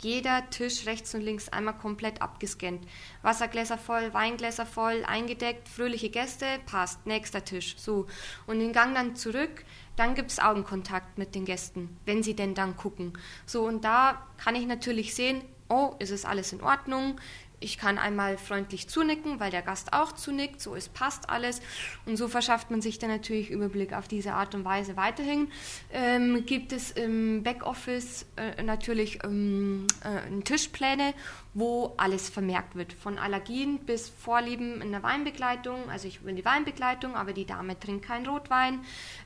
jeder 0.04 0.50
Tisch 0.50 0.86
rechts 0.86 1.14
und 1.16 1.22
links 1.22 1.50
einmal 1.50 1.78
komplett 1.78 2.22
abgescannt. 2.22 2.86
Wassergläser 3.22 3.78
voll, 3.78 4.14
Weingläser 4.14 4.66
voll, 4.66 5.04
eingedeckt, 5.06 5.68
fröhliche 5.68 6.10
Gäste, 6.10 6.46
passt, 6.66 7.06
nächster 7.06 7.44
Tisch. 7.44 7.76
So. 7.78 8.08
Und 8.48 8.60
den 8.60 8.74
Gang 8.74 8.96
dann 8.96 9.16
zurück, 9.16 9.66
dann 9.96 10.16
gibt 10.16 10.32
es 10.32 10.40
Augenkontakt 10.40 11.18
mit 11.18 11.36
den 11.36 11.46
Gästen, 11.46 11.98
wenn 12.06 12.24
sie 12.24 12.36
denn 12.36 12.56
dann 12.56 12.78
gucken. 12.78 13.14
So, 13.46 13.66
und 13.66 13.84
da 13.84 14.28
kann 14.38 14.56
ich 14.56 14.66
natürlich 14.66 15.14
sehen, 15.14 15.44
oh, 15.70 15.96
ist 16.00 16.12
es 16.12 16.26
alles 16.26 16.54
in 16.54 16.62
Ordnung? 16.62 17.20
Ich 17.64 17.78
kann 17.78 17.98
einmal 17.98 18.38
freundlich 18.38 18.88
zunicken, 18.88 19.40
weil 19.40 19.52
der 19.52 19.62
Gast 19.62 19.94
auch 19.94 20.12
zunickt, 20.12 20.62
so 20.62 20.76
ist 20.76 20.94
passt 20.94 21.30
alles. 21.30 21.62
Und 22.06 22.18
so 22.18 22.28
verschafft 22.28 22.72
man 22.72 22.82
sich 22.82 23.00
dann 23.00 23.10
natürlich 23.10 23.50
Überblick 23.50 23.94
auf 23.94 24.08
diese 24.08 24.34
Art 24.34 24.54
und 24.54 24.66
Weise 24.66 24.98
weiterhin. 24.98 25.50
Ähm, 25.92 26.46
gibt 26.46 26.74
es 26.74 26.92
im 26.92 27.44
Backoffice 27.44 28.26
äh, 28.36 28.62
natürlich 28.64 29.20
ähm, 29.24 29.88
äh, 30.04 30.42
Tischpläne, 30.42 31.14
wo 31.54 31.94
alles 31.98 32.30
vermerkt 32.30 32.76
wird. 32.76 32.94
Von 32.94 33.18
Allergien 33.18 33.80
bis 33.80 34.10
Vorlieben 34.10 34.82
in 34.82 34.92
der 34.92 35.04
Weinbegleitung. 35.04 35.90
Also 35.90 36.08
ich 36.08 36.24
will 36.24 36.34
die 36.34 36.46
Weinbegleitung, 36.46 37.16
aber 37.16 37.34
die 37.34 37.46
Dame 37.46 37.80
trinkt 37.80 38.06
keinen 38.06 38.26
Rotwein. 38.26 38.80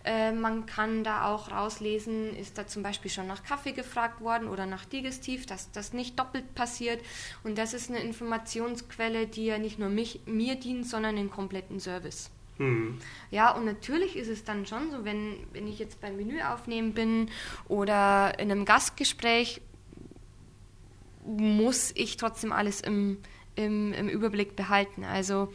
Äh, 0.03 0.33
man 0.33 0.65
kann 0.65 1.03
da 1.03 1.25
auch 1.25 1.51
rauslesen, 1.51 2.35
ist 2.35 2.57
da 2.57 2.67
zum 2.67 2.83
Beispiel 2.83 3.09
schon 3.11 3.27
nach 3.27 3.43
Kaffee 3.43 3.71
gefragt 3.71 4.21
worden 4.21 4.47
oder 4.49 4.65
nach 4.65 4.85
Digestiv, 4.85 5.45
dass 5.45 5.71
das 5.71 5.93
nicht 5.93 6.19
doppelt 6.19 6.53
passiert. 6.55 7.01
Und 7.43 7.57
das 7.57 7.73
ist 7.73 7.89
eine 7.89 7.99
Informationsquelle, 7.99 9.27
die 9.27 9.45
ja 9.45 9.57
nicht 9.57 9.79
nur 9.79 9.89
mich, 9.89 10.21
mir 10.25 10.55
dient, 10.55 10.85
sondern 10.85 11.15
den 11.15 11.29
kompletten 11.29 11.79
Service. 11.79 12.29
Hm. 12.57 12.97
Ja, 13.31 13.51
und 13.51 13.65
natürlich 13.65 14.15
ist 14.15 14.29
es 14.29 14.43
dann 14.43 14.65
schon 14.65 14.91
so, 14.91 15.05
wenn, 15.05 15.37
wenn 15.53 15.67
ich 15.67 15.79
jetzt 15.79 16.01
beim 16.01 16.17
Menü 16.17 16.41
aufnehmen 16.41 16.93
bin 16.93 17.29
oder 17.67 18.37
in 18.39 18.51
einem 18.51 18.65
Gastgespräch 18.65 19.61
muss 21.27 21.91
ich 21.95 22.17
trotzdem 22.17 22.51
alles 22.51 22.81
im, 22.81 23.19
im, 23.55 23.93
im 23.93 24.09
Überblick 24.09 24.55
behalten. 24.55 25.03
Also 25.03 25.49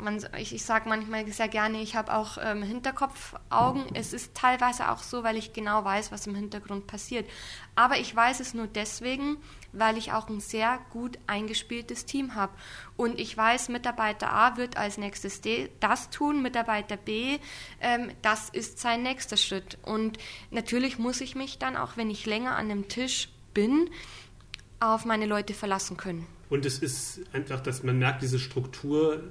man, 0.00 0.24
ich, 0.38 0.54
ich 0.54 0.64
sage 0.64 0.88
manchmal 0.88 1.26
sehr 1.30 1.48
gerne, 1.48 1.80
ich 1.82 1.94
habe 1.94 2.14
auch 2.14 2.38
ähm, 2.42 2.62
Hinterkopfaugen. 2.62 3.84
Es 3.94 4.12
ist 4.12 4.34
teilweise 4.34 4.90
auch 4.90 5.02
so, 5.02 5.22
weil 5.22 5.36
ich 5.36 5.52
genau 5.52 5.84
weiß, 5.84 6.12
was 6.12 6.26
im 6.26 6.34
Hintergrund 6.34 6.86
passiert. 6.86 7.28
Aber 7.74 7.98
ich 7.98 8.14
weiß 8.14 8.40
es 8.40 8.54
nur 8.54 8.66
deswegen, 8.66 9.36
weil 9.72 9.96
ich 9.98 10.12
auch 10.12 10.28
ein 10.28 10.40
sehr 10.40 10.78
gut 10.90 11.18
eingespieltes 11.26 12.06
Team 12.06 12.34
habe. 12.34 12.52
Und 12.96 13.20
ich 13.20 13.36
weiß, 13.36 13.68
Mitarbeiter 13.68 14.32
A 14.32 14.56
wird 14.56 14.76
als 14.76 14.98
nächstes 14.98 15.40
das 15.80 16.10
tun, 16.10 16.42
Mitarbeiter 16.42 16.96
B, 16.96 17.38
ähm, 17.80 18.10
das 18.22 18.48
ist 18.48 18.78
sein 18.78 19.02
nächster 19.02 19.36
Schritt. 19.36 19.78
Und 19.82 20.18
natürlich 20.50 20.98
muss 20.98 21.20
ich 21.20 21.34
mich 21.34 21.58
dann, 21.58 21.76
auch 21.76 21.96
wenn 21.96 22.10
ich 22.10 22.26
länger 22.26 22.56
an 22.56 22.68
dem 22.68 22.88
Tisch 22.88 23.28
bin, 23.54 23.90
auf 24.80 25.04
meine 25.04 25.26
Leute 25.26 25.54
verlassen 25.54 25.96
können. 25.96 26.26
Und 26.48 26.66
es 26.66 26.78
ist 26.78 27.20
einfach, 27.32 27.60
dass 27.60 27.82
man 27.82 27.98
merkt, 27.98 28.22
diese 28.22 28.38
Struktur 28.38 29.22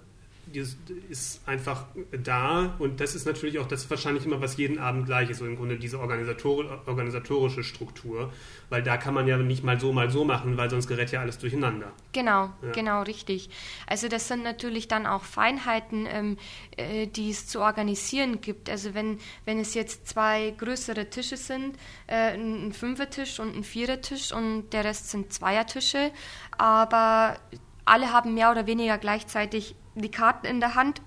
die 0.52 0.66
ist 1.10 1.42
einfach 1.48 1.86
da 2.24 2.76
und 2.80 3.00
das 3.00 3.16
ist 3.16 3.26
natürlich 3.26 3.60
auch 3.60 3.68
das 3.68 3.90
wahrscheinlich 3.90 4.26
immer, 4.26 4.42
was 4.42 4.58
jeden 4.58 4.80
Abend 4.80 5.06
gleich 5.06 5.30
ist, 5.30 5.40
so 5.40 5.46
im 5.46 5.56
Grunde 5.56 5.78
diese 5.78 6.00
Organisator 6.00 6.82
organisatorische 6.86 7.64
Struktur, 7.64 8.32
weil 8.70 8.84
da 8.84 8.98
kann 8.98 9.14
man 9.14 9.28
ja 9.28 9.38
nicht 9.38 9.64
mal 9.64 9.80
so, 9.80 9.92
mal 9.94 10.10
so 10.10 10.24
machen, 10.24 10.58
weil 10.58 10.70
sonst 10.70 10.88
gerät 10.88 11.12
ja 11.12 11.22
alles 11.22 11.38
durcheinander. 11.38 11.92
Genau, 12.12 12.52
ja. 12.62 12.72
genau, 12.74 13.02
richtig. 13.04 13.50
Also 13.88 14.08
das 14.08 14.28
sind 14.28 14.44
natürlich 14.44 14.88
dann 14.88 15.06
auch 15.06 15.24
Feinheiten, 15.24 16.08
ähm, 16.10 16.38
äh, 16.78 17.08
die 17.08 17.30
es 17.30 17.48
zu 17.48 17.62
organisieren 17.62 18.42
gibt. 18.42 18.70
Also 18.70 18.94
wenn, 18.94 19.20
wenn 19.46 19.60
es 19.60 19.74
jetzt 19.74 20.08
zwei 20.08 20.54
größere 20.58 21.10
Tische 21.10 21.38
sind, 21.38 21.78
äh, 22.08 22.34
ein 22.34 22.74
Fünfertisch 22.74 23.40
und 23.40 23.56
ein 23.56 23.64
Vierertisch 23.64 24.32
und 24.32 24.70
der 24.72 24.84
Rest 24.84 25.10
sind 25.10 25.32
Zweiertische, 25.34 26.12
aber 26.58 27.40
alle 27.86 28.14
haben 28.14 28.34
mehr 28.36 28.52
oder 28.52 28.68
weniger 28.68 28.98
gleichzeitig 28.98 29.76
die 30.02 30.12
Karten 30.12 30.46
in 30.46 30.60
der 30.60 30.76
Hand. 30.76 31.02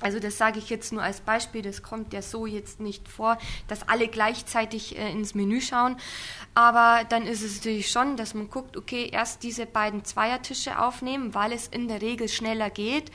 Also 0.00 0.18
das 0.18 0.36
sage 0.36 0.58
ich 0.58 0.70
jetzt 0.70 0.92
nur 0.92 1.02
als 1.02 1.20
Beispiel, 1.20 1.62
das 1.62 1.82
kommt 1.82 2.12
ja 2.12 2.20
so 2.20 2.46
jetzt 2.46 2.80
nicht 2.80 3.08
vor, 3.08 3.38
dass 3.68 3.88
alle 3.88 4.08
gleichzeitig 4.08 4.98
äh, 4.98 5.10
ins 5.10 5.34
Menü 5.34 5.60
schauen. 5.60 5.96
Aber 6.54 7.04
dann 7.08 7.26
ist 7.26 7.42
es 7.42 7.56
natürlich 7.56 7.90
schon, 7.90 8.16
dass 8.16 8.34
man 8.34 8.50
guckt, 8.50 8.76
okay, 8.76 9.08
erst 9.10 9.42
diese 9.44 9.66
beiden 9.66 10.04
Zweiertische 10.04 10.78
aufnehmen, 10.78 11.32
weil 11.34 11.52
es 11.52 11.68
in 11.68 11.88
der 11.88 12.02
Regel 12.02 12.28
schneller 12.28 12.70
geht. 12.70 13.12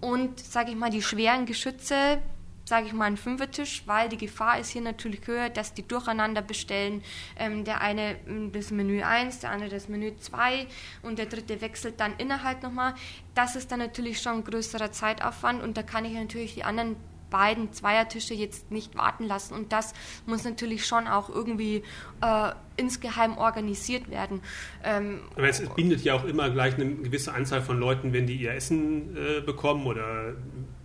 Und, 0.00 0.38
sage 0.38 0.72
ich 0.72 0.76
mal, 0.76 0.90
die 0.90 1.02
schweren 1.02 1.46
Geschütze 1.46 2.20
sage 2.64 2.86
ich 2.86 2.92
mal, 2.92 3.06
einen 3.06 3.16
Fünfertisch, 3.16 3.82
weil 3.86 4.08
die 4.08 4.16
Gefahr 4.16 4.58
ist 4.58 4.70
hier 4.70 4.82
natürlich 4.82 5.26
höher, 5.26 5.50
dass 5.50 5.74
die 5.74 5.86
durcheinander 5.86 6.42
bestellen. 6.42 7.02
Ähm, 7.36 7.64
der 7.64 7.80
eine 7.80 8.16
ähm, 8.26 8.52
das 8.52 8.70
Menü 8.70 9.02
1, 9.02 9.40
der 9.40 9.50
andere 9.50 9.68
das 9.68 9.88
Menü 9.88 10.12
2 10.16 10.66
und 11.02 11.18
der 11.18 11.26
dritte 11.26 11.60
wechselt 11.60 12.00
dann 12.00 12.14
innerhalb 12.18 12.62
nochmal. 12.62 12.94
Das 13.34 13.56
ist 13.56 13.72
dann 13.72 13.80
natürlich 13.80 14.20
schon 14.20 14.36
ein 14.36 14.44
größerer 14.44 14.92
Zeitaufwand 14.92 15.62
und 15.62 15.76
da 15.76 15.82
kann 15.82 16.04
ich 16.04 16.14
natürlich 16.14 16.54
die 16.54 16.64
anderen 16.64 16.96
beiden 17.32 17.72
Zweiertische 17.72 18.34
jetzt 18.34 18.70
nicht 18.70 18.96
warten 18.96 19.24
lassen. 19.24 19.54
Und 19.54 19.72
das 19.72 19.94
muss 20.26 20.44
natürlich 20.44 20.86
schon 20.86 21.08
auch 21.08 21.28
irgendwie 21.28 21.82
äh, 22.20 22.52
insgeheim 22.76 23.36
organisiert 23.36 24.08
werden. 24.10 24.40
Ähm, 24.84 25.20
Aber 25.34 25.48
es 25.48 25.60
bindet 25.74 26.02
ja 26.02 26.14
auch 26.14 26.24
immer 26.24 26.50
gleich 26.50 26.74
eine 26.74 26.94
gewisse 26.94 27.32
Anzahl 27.32 27.62
von 27.62 27.80
Leuten, 27.80 28.12
wenn 28.12 28.26
die 28.26 28.36
ihr 28.36 28.52
Essen 28.52 29.16
äh, 29.16 29.40
bekommen 29.40 29.86
oder 29.86 30.34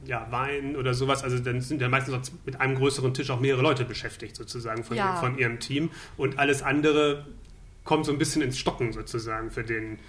ja, 0.06 0.28
Wein 0.32 0.76
oder 0.76 0.94
sowas. 0.94 1.24
Also 1.24 1.38
dann 1.40 1.62
sind 1.62 1.82
ja 1.82 1.90
meistens 1.90 2.32
mit 2.46 2.60
einem 2.60 2.76
größeren 2.76 3.14
Tisch 3.14 3.30
auch 3.30 3.40
mehrere 3.40 3.62
Leute 3.62 3.86
beschäftigt 3.86 4.36
sozusagen 4.36 4.84
von, 4.84 4.98
ja. 4.98 5.18
von 5.18 5.38
ihrem 5.38 5.60
Team. 5.60 5.92
Und 6.16 6.40
alles 6.40 6.64
andere 6.64 7.26
kommt 7.84 8.06
so 8.06 8.12
ein 8.12 8.18
bisschen 8.18 8.42
ins 8.42 8.58
Stocken 8.58 8.94
sozusagen 8.94 9.52
für 9.52 9.64
den, 9.64 10.00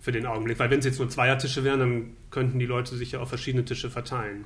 für 0.00 0.12
den 0.12 0.26
Augenblick. 0.26 0.58
Weil 0.58 0.70
wenn 0.70 0.78
es 0.78 0.84
jetzt 0.84 0.98
nur 0.98 1.08
Zweiertische 1.08 1.64
wären, 1.64 1.80
dann 1.80 2.16
könnten 2.30 2.58
die 2.58 2.66
Leute 2.66 2.96
sich 2.96 3.12
ja 3.12 3.20
auf 3.20 3.28
verschiedene 3.28 3.64
Tische 3.64 3.90
verteilen. 3.90 4.44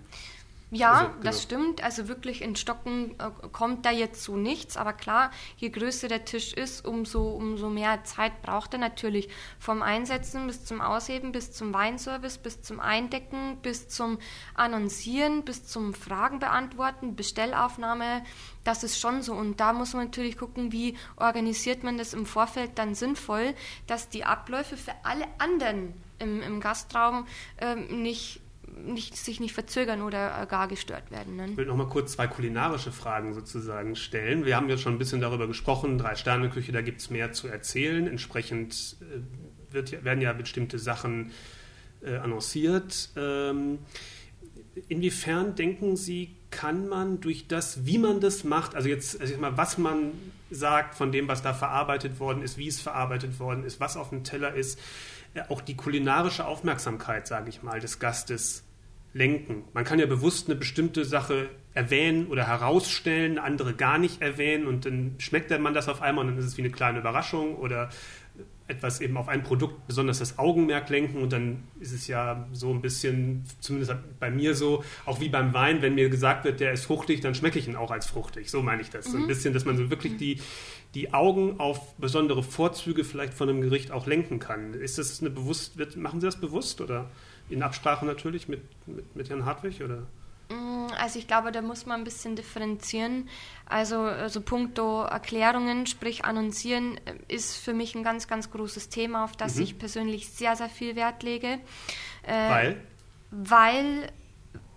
Ja, 0.73 0.93
also, 0.93 1.09
genau. 1.09 1.23
das 1.25 1.43
stimmt. 1.43 1.83
Also 1.83 2.09
wirklich 2.09 2.43
in 2.43 2.55
Stocken 2.55 3.17
äh, 3.19 3.49
kommt 3.51 3.85
da 3.85 3.91
jetzt 3.91 4.23
so 4.23 4.37
nichts. 4.37 4.77
Aber 4.77 4.93
klar, 4.93 5.31
je 5.57 5.69
größer 5.69 6.09
der 6.09 6.25
Tisch 6.25 6.53
ist, 6.53 6.87
umso, 6.87 7.29
umso 7.31 7.69
mehr 7.69 8.05
Zeit 8.05 8.41
braucht 8.43 8.75
er 8.75 8.79
natürlich. 8.79 9.29
Vom 9.59 9.83
Einsetzen 9.83 10.47
bis 10.47 10.65
zum 10.65 10.81
Ausheben, 10.81 11.33
bis 11.33 11.53
zum 11.53 11.75
Weinservice, 11.75 12.39
bis 12.39 12.63
zum 12.63 12.79
Eindecken, 12.79 13.59
bis 13.63 13.89
zum 13.89 14.19
Annoncieren, 14.55 15.45
bis 15.45 15.67
zum 15.67 15.93
Fragen 15.93 16.39
beantworten, 16.39 17.17
Bestellaufnahme. 17.17 18.23
Das 18.63 18.85
ist 18.85 19.01
schon 19.01 19.23
so. 19.23 19.35
Und 19.35 19.59
da 19.59 19.73
muss 19.73 19.95
man 19.95 20.05
natürlich 20.05 20.39
gucken, 20.39 20.71
wie 20.71 20.97
organisiert 21.17 21.83
man 21.83 21.99
das 21.99 22.15
im 22.15 22.27
Vorfeld 22.27 22.79
dann 22.79 22.95
sinnvoll, 22.95 23.55
dass 23.89 24.09
die 24.09 24.25
Abläufe 24.25 24.77
für 24.77 24.93
alle 25.03 25.27
anderen 25.39 25.95
im, 26.21 26.43
im 26.43 26.61
Gastraum 26.61 27.27
ähm, 27.59 28.03
nicht 28.03 28.41
nicht, 28.77 29.17
sich 29.17 29.41
nicht 29.41 29.55
verzögern 29.55 30.03
oder 30.03 30.47
gar 30.47 30.69
gestört 30.69 31.11
werden. 31.11 31.37
Ne? 31.37 31.49
Ich 31.51 31.57
will 31.57 31.67
noch 31.67 31.77
mal 31.77 31.89
kurz 31.89 32.13
zwei 32.13 32.27
kulinarische 32.27 32.93
Fragen 32.93 33.35
sozusagen 33.35 33.97
stellen. 33.97 34.45
Wir 34.45 34.57
haben 34.57 34.69
ja 34.69 34.79
schon 34.79 34.95
ein 34.95 34.99
bisschen 34.99 35.21
darüber 35.21 35.47
gesprochen, 35.47 35.99
Drei-Sterne-Küche, 35.99 36.73
da 36.73 36.83
gibt 36.83 37.01
es 37.01 37.11
mehr 37.11 37.33
zu 37.33 37.49
erzählen. 37.49 38.07
Entsprechend 38.07 38.97
äh, 39.01 39.75
wird, 39.75 40.05
werden 40.05 40.21
ja 40.21 40.33
bestimmte 40.33 40.79
Sachen 40.79 41.33
äh, 42.03 42.17
annonciert. 42.17 43.11
Ähm, 43.17 43.79
inwiefern 44.89 45.55
denken 45.55 45.97
Sie, 45.97 46.37
kann 46.51 46.89
man 46.89 47.21
durch 47.21 47.47
das, 47.47 47.87
wie 47.87 47.99
man 47.99 48.21
das 48.21 48.45
macht, 48.45 48.75
also 48.75 48.89
jetzt 48.89 49.21
also 49.21 49.37
mal, 49.39 49.57
was 49.57 49.79
man 49.79 50.13
sagt 50.51 50.97
von 50.97 51.13
dem, 51.13 51.29
was 51.29 51.43
da 51.43 51.55
verarbeitet 51.55 52.19
worden 52.19 52.43
ist, 52.43 52.59
wie 52.59 52.67
es 52.67 52.81
verarbeitet 52.81 53.39
worden 53.39 53.65
ist, 53.65 53.79
was 53.79 53.97
auf 53.97 54.11
dem 54.11 54.25
Teller 54.25 54.55
ist, 54.55 54.79
äh, 54.79 54.83
auch 55.49 55.61
die 55.61 55.77
kulinarische 55.77 56.47
Aufmerksamkeit, 56.47 57.27
sage 57.27 57.49
ich 57.49 57.63
mal, 57.63 57.81
des 57.81 57.99
Gastes 57.99 58.65
lenken. 59.13 59.65
Man 59.73 59.85
kann 59.85 59.99
ja 59.99 60.07
bewusst 60.07 60.49
eine 60.49 60.57
bestimmte 60.57 61.05
Sache 61.05 61.49
erwähnen 61.75 62.29
oder 62.29 62.47
herausstellen, 62.47 63.39
andere 63.39 63.75
gar 63.75 63.99
nicht 63.99 64.23
erwähnen 64.23 64.67
und 64.67 64.87
dann 64.87 65.15
schmeckt 65.19 65.57
man 65.59 65.75
das 65.75 65.89
auf 65.89 66.03
einmal 66.03 66.25
und 66.25 66.33
dann 66.33 66.39
ist 66.39 66.47
es 66.47 66.57
wie 66.57 66.63
eine 66.63 66.71
kleine 66.71 66.99
Überraschung 66.99 67.57
oder 67.57 67.91
etwas 68.71 69.01
eben 69.01 69.17
auf 69.17 69.29
ein 69.29 69.43
Produkt 69.43 69.87
besonders 69.87 70.21
das 70.21 70.39
Augenmerk 70.39 70.89
lenken 70.89 71.21
und 71.21 71.33
dann 71.33 71.65
ist 71.81 71.93
es 71.93 72.07
ja 72.07 72.47
so 72.53 72.71
ein 72.71 72.81
bisschen, 72.81 73.45
zumindest 73.59 73.95
bei 74.21 74.31
mir 74.31 74.55
so, 74.55 74.85
auch 75.07 75.21
wie 75.21 75.29
beim 75.29 75.53
Wein, 75.53 75.83
wenn 75.83 75.97
mir 75.97 76.09
gesagt 76.09 76.45
wird, 76.45 76.61
der 76.61 76.73
ist 76.73 76.85
fruchtig, 76.85 77.21
dann 77.21 77.35
schmecke 77.35 77.59
ich 77.59 77.67
ihn 77.67 77.77
auch 77.77 77.91
als 77.91 78.07
fruchtig. 78.07 78.49
So 78.49 78.63
meine 78.63 78.81
ich 78.83 78.91
das. 78.91 79.09
Mhm. 79.09 79.11
So 79.11 79.17
ein 79.17 79.23
mhm. 79.25 79.29
bisschen, 79.29 79.55
dass 79.55 79.65
man 79.65 79.77
so 79.77 79.91
wirklich 79.91 80.17
die, 80.17 80.41
die 80.95 81.13
Augen 81.13 81.61
auf 81.61 81.95
besondere 81.97 82.43
Vorzüge 82.43 83.05
vielleicht 83.05 83.35
von 83.35 83.49
einem 83.49 83.61
Gericht 83.61 83.93
auch 83.93 84.07
lenken 84.07 84.39
kann. 84.39 84.75
Ist 84.75 84.99
das 84.99 85.21
eine 85.21 85.31
bewusst, 85.31 85.75
machen 85.97 86.21
Sie 86.21 86.27
das 86.27 86.41
bewusst 86.41 86.81
oder? 86.81 87.11
In 87.49 87.63
Absprache 87.63 88.05
natürlich 88.07 88.49
mit, 88.49 88.63
mit, 88.87 89.17
mit 89.17 89.29
Herrn 89.31 89.45
Hartwig, 89.45 89.83
oder? 89.83 90.07
Mm, 90.51 90.89
also 91.01 91.19
ich 91.19 91.29
glaube, 91.29 91.53
da 91.53 91.63
muss 91.63 91.87
man 91.87 92.01
ein 92.01 92.05
bisschen 92.05 92.35
differenzieren. 92.35 93.29
Also, 93.67 94.01
also 94.01 94.41
puncto 94.41 95.03
Erklärungen, 95.03 95.87
sprich 95.87 96.25
annoncieren, 96.25 96.99
äh, 97.05 97.15
ist 97.35 97.57
für 97.57 97.73
mich 97.73 97.95
ein 97.95 98.03
ganz, 98.03 98.27
ganz 98.27 98.51
großes 98.51 98.89
Thema, 98.89 99.25
auf 99.25 99.37
das 99.37 99.57
mhm. 99.57 99.63
ich 99.63 99.79
persönlich 99.79 100.29
sehr, 100.31 100.57
sehr 100.57 100.69
viel 100.69 100.97
Wert 100.97 101.23
lege. 101.23 101.61
Äh, 102.25 102.51
weil? 102.51 102.81
Weil, 103.31 104.13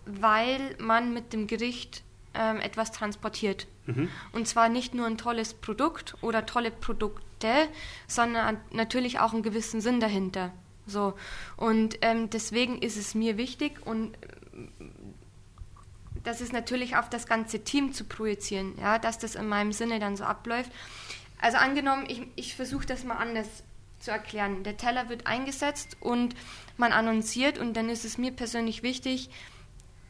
weil 0.06 0.76
man 0.80 1.14
mit 1.14 1.34
dem 1.34 1.48
Gericht 1.48 2.04
ähm, 2.36 2.60
etwas 2.60 2.92
transportiert. 2.92 3.68
Mhm. 3.86 4.10
Und 4.32 4.48
zwar 4.48 4.70
nicht 4.70 4.94
nur 4.94 5.08
ein 5.08 5.18
tolles 5.18 5.54
Produkt 5.54 6.16
oder 6.22 6.46
tolle 6.46 6.72
Produkte, 6.72 7.68
sondern 8.08 8.58
natürlich 8.72 9.20
auch 9.20 9.34
einen 9.34 9.44
gewissen 9.44 9.82
Sinn 9.82 10.00
dahinter. 10.00 10.52
So. 10.86 11.14
Und 11.58 11.98
ähm, 12.02 12.30
deswegen 12.30 12.82
ist 12.82 12.98
es 12.98 13.16
mir 13.16 13.38
wichtig 13.38 13.86
und 13.86 14.18
das 16.24 16.40
ist 16.40 16.54
natürlich 16.54 16.96
auf 16.96 17.10
das 17.10 17.28
ganze 17.28 17.64
Team 17.64 17.92
zu 17.94 18.06
projizieren, 18.06 18.74
ja, 18.80 18.98
dass 18.98 19.20
das 19.20 19.36
in 19.36 19.48
meinem 19.48 19.74
Sinne 19.74 20.00
dann 20.00 20.16
so 20.16 20.24
abläuft. 20.24 20.72
Also 21.42 21.58
angenommen, 21.58 22.06
ich, 22.08 22.22
ich 22.36 22.56
versuche 22.56 22.86
das 22.86 23.04
mal 23.04 23.16
anders 23.16 23.48
zu 24.00 24.12
erklären. 24.12 24.64
Der 24.64 24.78
Teller 24.78 25.10
wird 25.10 25.28
eingesetzt 25.28 25.98
und 26.00 26.36
man 26.78 26.94
annonciert 26.94 27.58
und 27.58 27.74
dann 27.74 27.90
ist 27.90 28.06
es 28.06 28.18
mir 28.18 28.32
persönlich 28.32 28.84
wichtig, 28.84 29.30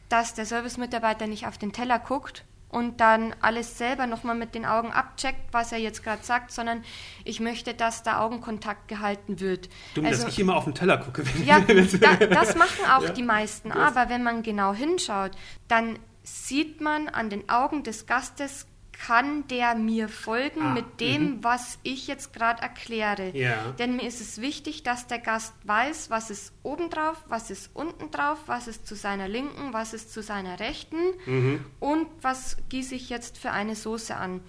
dass 0.08 0.34
der 0.34 0.46
Servicemitarbeiter 0.46 1.26
nicht 1.26 1.46
auf 1.46 1.58
den 1.58 1.72
Teller 1.72 1.98
guckt 1.98 2.44
und 2.74 3.00
dann 3.00 3.34
alles 3.40 3.78
selber 3.78 4.08
nochmal 4.08 4.34
mit 4.34 4.54
den 4.56 4.66
Augen 4.66 4.90
abcheckt, 4.90 5.52
was 5.52 5.70
er 5.70 5.78
jetzt 5.78 6.02
gerade 6.02 6.24
sagt, 6.24 6.50
sondern 6.50 6.82
ich 7.24 7.38
möchte, 7.38 7.72
dass 7.72 8.02
da 8.02 8.18
Augenkontakt 8.18 8.88
gehalten 8.88 9.38
wird. 9.38 9.68
Dumm, 9.94 10.04
also, 10.04 10.24
dass 10.24 10.32
ich 10.32 10.40
immer 10.40 10.56
auf 10.56 10.64
den 10.64 10.74
Teller 10.74 10.98
gucke. 10.98 11.22
ja, 11.44 11.60
da, 11.60 12.16
das 12.26 12.56
machen 12.56 12.84
auch 12.90 13.04
ja, 13.04 13.10
die 13.10 13.22
meisten. 13.22 13.70
Aber 13.70 14.08
wenn 14.08 14.24
man 14.24 14.42
genau 14.42 14.74
hinschaut, 14.74 15.30
dann 15.68 16.00
sieht 16.24 16.80
man 16.80 17.08
an 17.08 17.30
den 17.30 17.48
Augen 17.48 17.84
des 17.84 18.06
Gastes 18.06 18.66
kann 18.98 19.46
der 19.48 19.74
mir 19.74 20.08
folgen 20.08 20.62
ah, 20.62 20.72
mit 20.72 21.00
dem, 21.00 21.38
-hmm. 21.38 21.44
was 21.44 21.78
ich 21.82 22.06
jetzt 22.06 22.32
gerade 22.32 22.62
erkläre. 22.62 23.36
Ja. 23.36 23.72
Denn 23.78 23.96
mir 23.96 24.06
ist 24.06 24.20
es 24.20 24.40
wichtig, 24.40 24.82
dass 24.82 25.06
der 25.06 25.18
Gast 25.18 25.54
weiß, 25.64 26.10
was 26.10 26.30
ist 26.30 26.52
oben 26.62 26.90
drauf, 26.90 27.22
was 27.28 27.50
ist 27.50 27.70
unten 27.74 28.10
drauf, 28.10 28.38
was 28.46 28.68
ist 28.68 28.86
zu 28.86 28.94
seiner 28.94 29.28
linken, 29.28 29.72
was 29.72 29.94
ist 29.94 30.12
zu 30.12 30.22
seiner 30.22 30.60
rechten 30.60 30.98
mhm. 31.26 31.64
und 31.80 32.06
was 32.22 32.56
gieße 32.68 32.94
ich 32.94 33.10
jetzt 33.10 33.38
für 33.38 33.50
eine 33.50 33.74
Soße 33.74 34.16
an. 34.16 34.40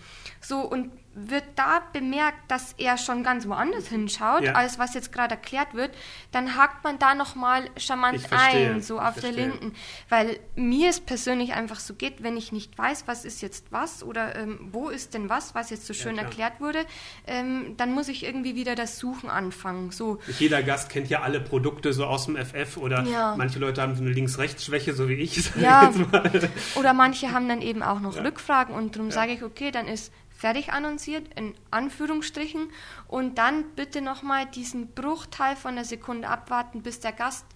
So, 0.41 0.61
und 0.61 0.91
wird 1.15 1.45
da 1.55 1.81
bemerkt, 1.93 2.51
dass 2.51 2.73
er 2.77 2.97
schon 2.97 3.23
ganz 3.23 3.47
woanders 3.47 3.87
hinschaut, 3.87 4.43
ja. 4.43 4.51
als 4.51 4.77
was 4.77 4.93
jetzt 4.93 5.13
gerade 5.13 5.35
erklärt 5.35 5.73
wird, 5.73 5.91
dann 6.33 6.57
hakt 6.57 6.83
man 6.83 6.99
da 6.99 7.15
nochmal 7.15 7.69
charmant 7.77 8.21
ein, 8.31 8.81
so 8.81 8.99
auf 8.99 9.21
der 9.21 9.31
linken. 9.31 9.73
Weil 10.09 10.37
mir 10.55 10.89
es 10.89 10.99
persönlich 10.99 11.53
einfach 11.53 11.79
so 11.79 11.93
geht, 11.93 12.21
wenn 12.21 12.35
ich 12.35 12.51
nicht 12.51 12.77
weiß, 12.77 13.07
was 13.07 13.23
ist 13.23 13.41
jetzt 13.41 13.71
was 13.71 14.03
oder 14.03 14.35
ähm, 14.35 14.59
wo 14.73 14.89
ist 14.89 15.13
denn 15.13 15.29
was, 15.29 15.55
was 15.55 15.69
jetzt 15.69 15.87
so 15.87 15.93
schön 15.93 16.17
ja, 16.17 16.23
erklärt 16.23 16.59
wurde, 16.59 16.85
ähm, 17.27 17.75
dann 17.77 17.93
muss 17.93 18.09
ich 18.09 18.25
irgendwie 18.25 18.55
wieder 18.55 18.75
das 18.75 18.99
Suchen 18.99 19.29
anfangen. 19.29 19.91
So. 19.91 20.19
Nicht 20.27 20.41
jeder 20.41 20.63
Gast 20.63 20.89
kennt 20.89 21.09
ja 21.09 21.21
alle 21.21 21.39
Produkte 21.39 21.93
so 21.93 22.05
aus 22.05 22.25
dem 22.25 22.35
FF 22.35 22.75
oder 22.75 23.03
ja. 23.03 23.35
manche 23.37 23.59
Leute 23.59 23.81
haben 23.81 23.95
so 23.95 24.01
eine 24.01 24.11
Links-Rechts-Schwäche, 24.11 24.93
so 24.93 25.07
wie 25.07 25.13
ich. 25.13 25.49
Ja. 25.55 25.93
Oder 26.75 26.93
manche 26.93 27.31
haben 27.31 27.47
dann 27.47 27.61
eben 27.61 27.81
auch 27.81 28.01
noch 28.01 28.17
Rückfragen 28.17 28.75
und 28.75 28.95
darum 28.95 29.11
sage 29.11 29.31
ich, 29.31 29.43
okay, 29.43 29.71
dann 29.71 29.87
ist 29.87 30.11
fertig 30.45 30.71
annonciert, 30.71 31.27
in 31.35 31.55
Anführungsstrichen, 31.71 32.69
und 33.07 33.39
dann 33.39 33.63
bitte 33.75 33.99
nochmal 33.99 34.45
diesen 34.45 34.89
Bruchteil 34.93 35.55
von 35.55 35.73
der 35.73 35.85
Sekunde 35.85 36.27
abwarten, 36.27 36.83
bis 36.83 36.99
der 36.99 37.13
Gast 37.13 37.47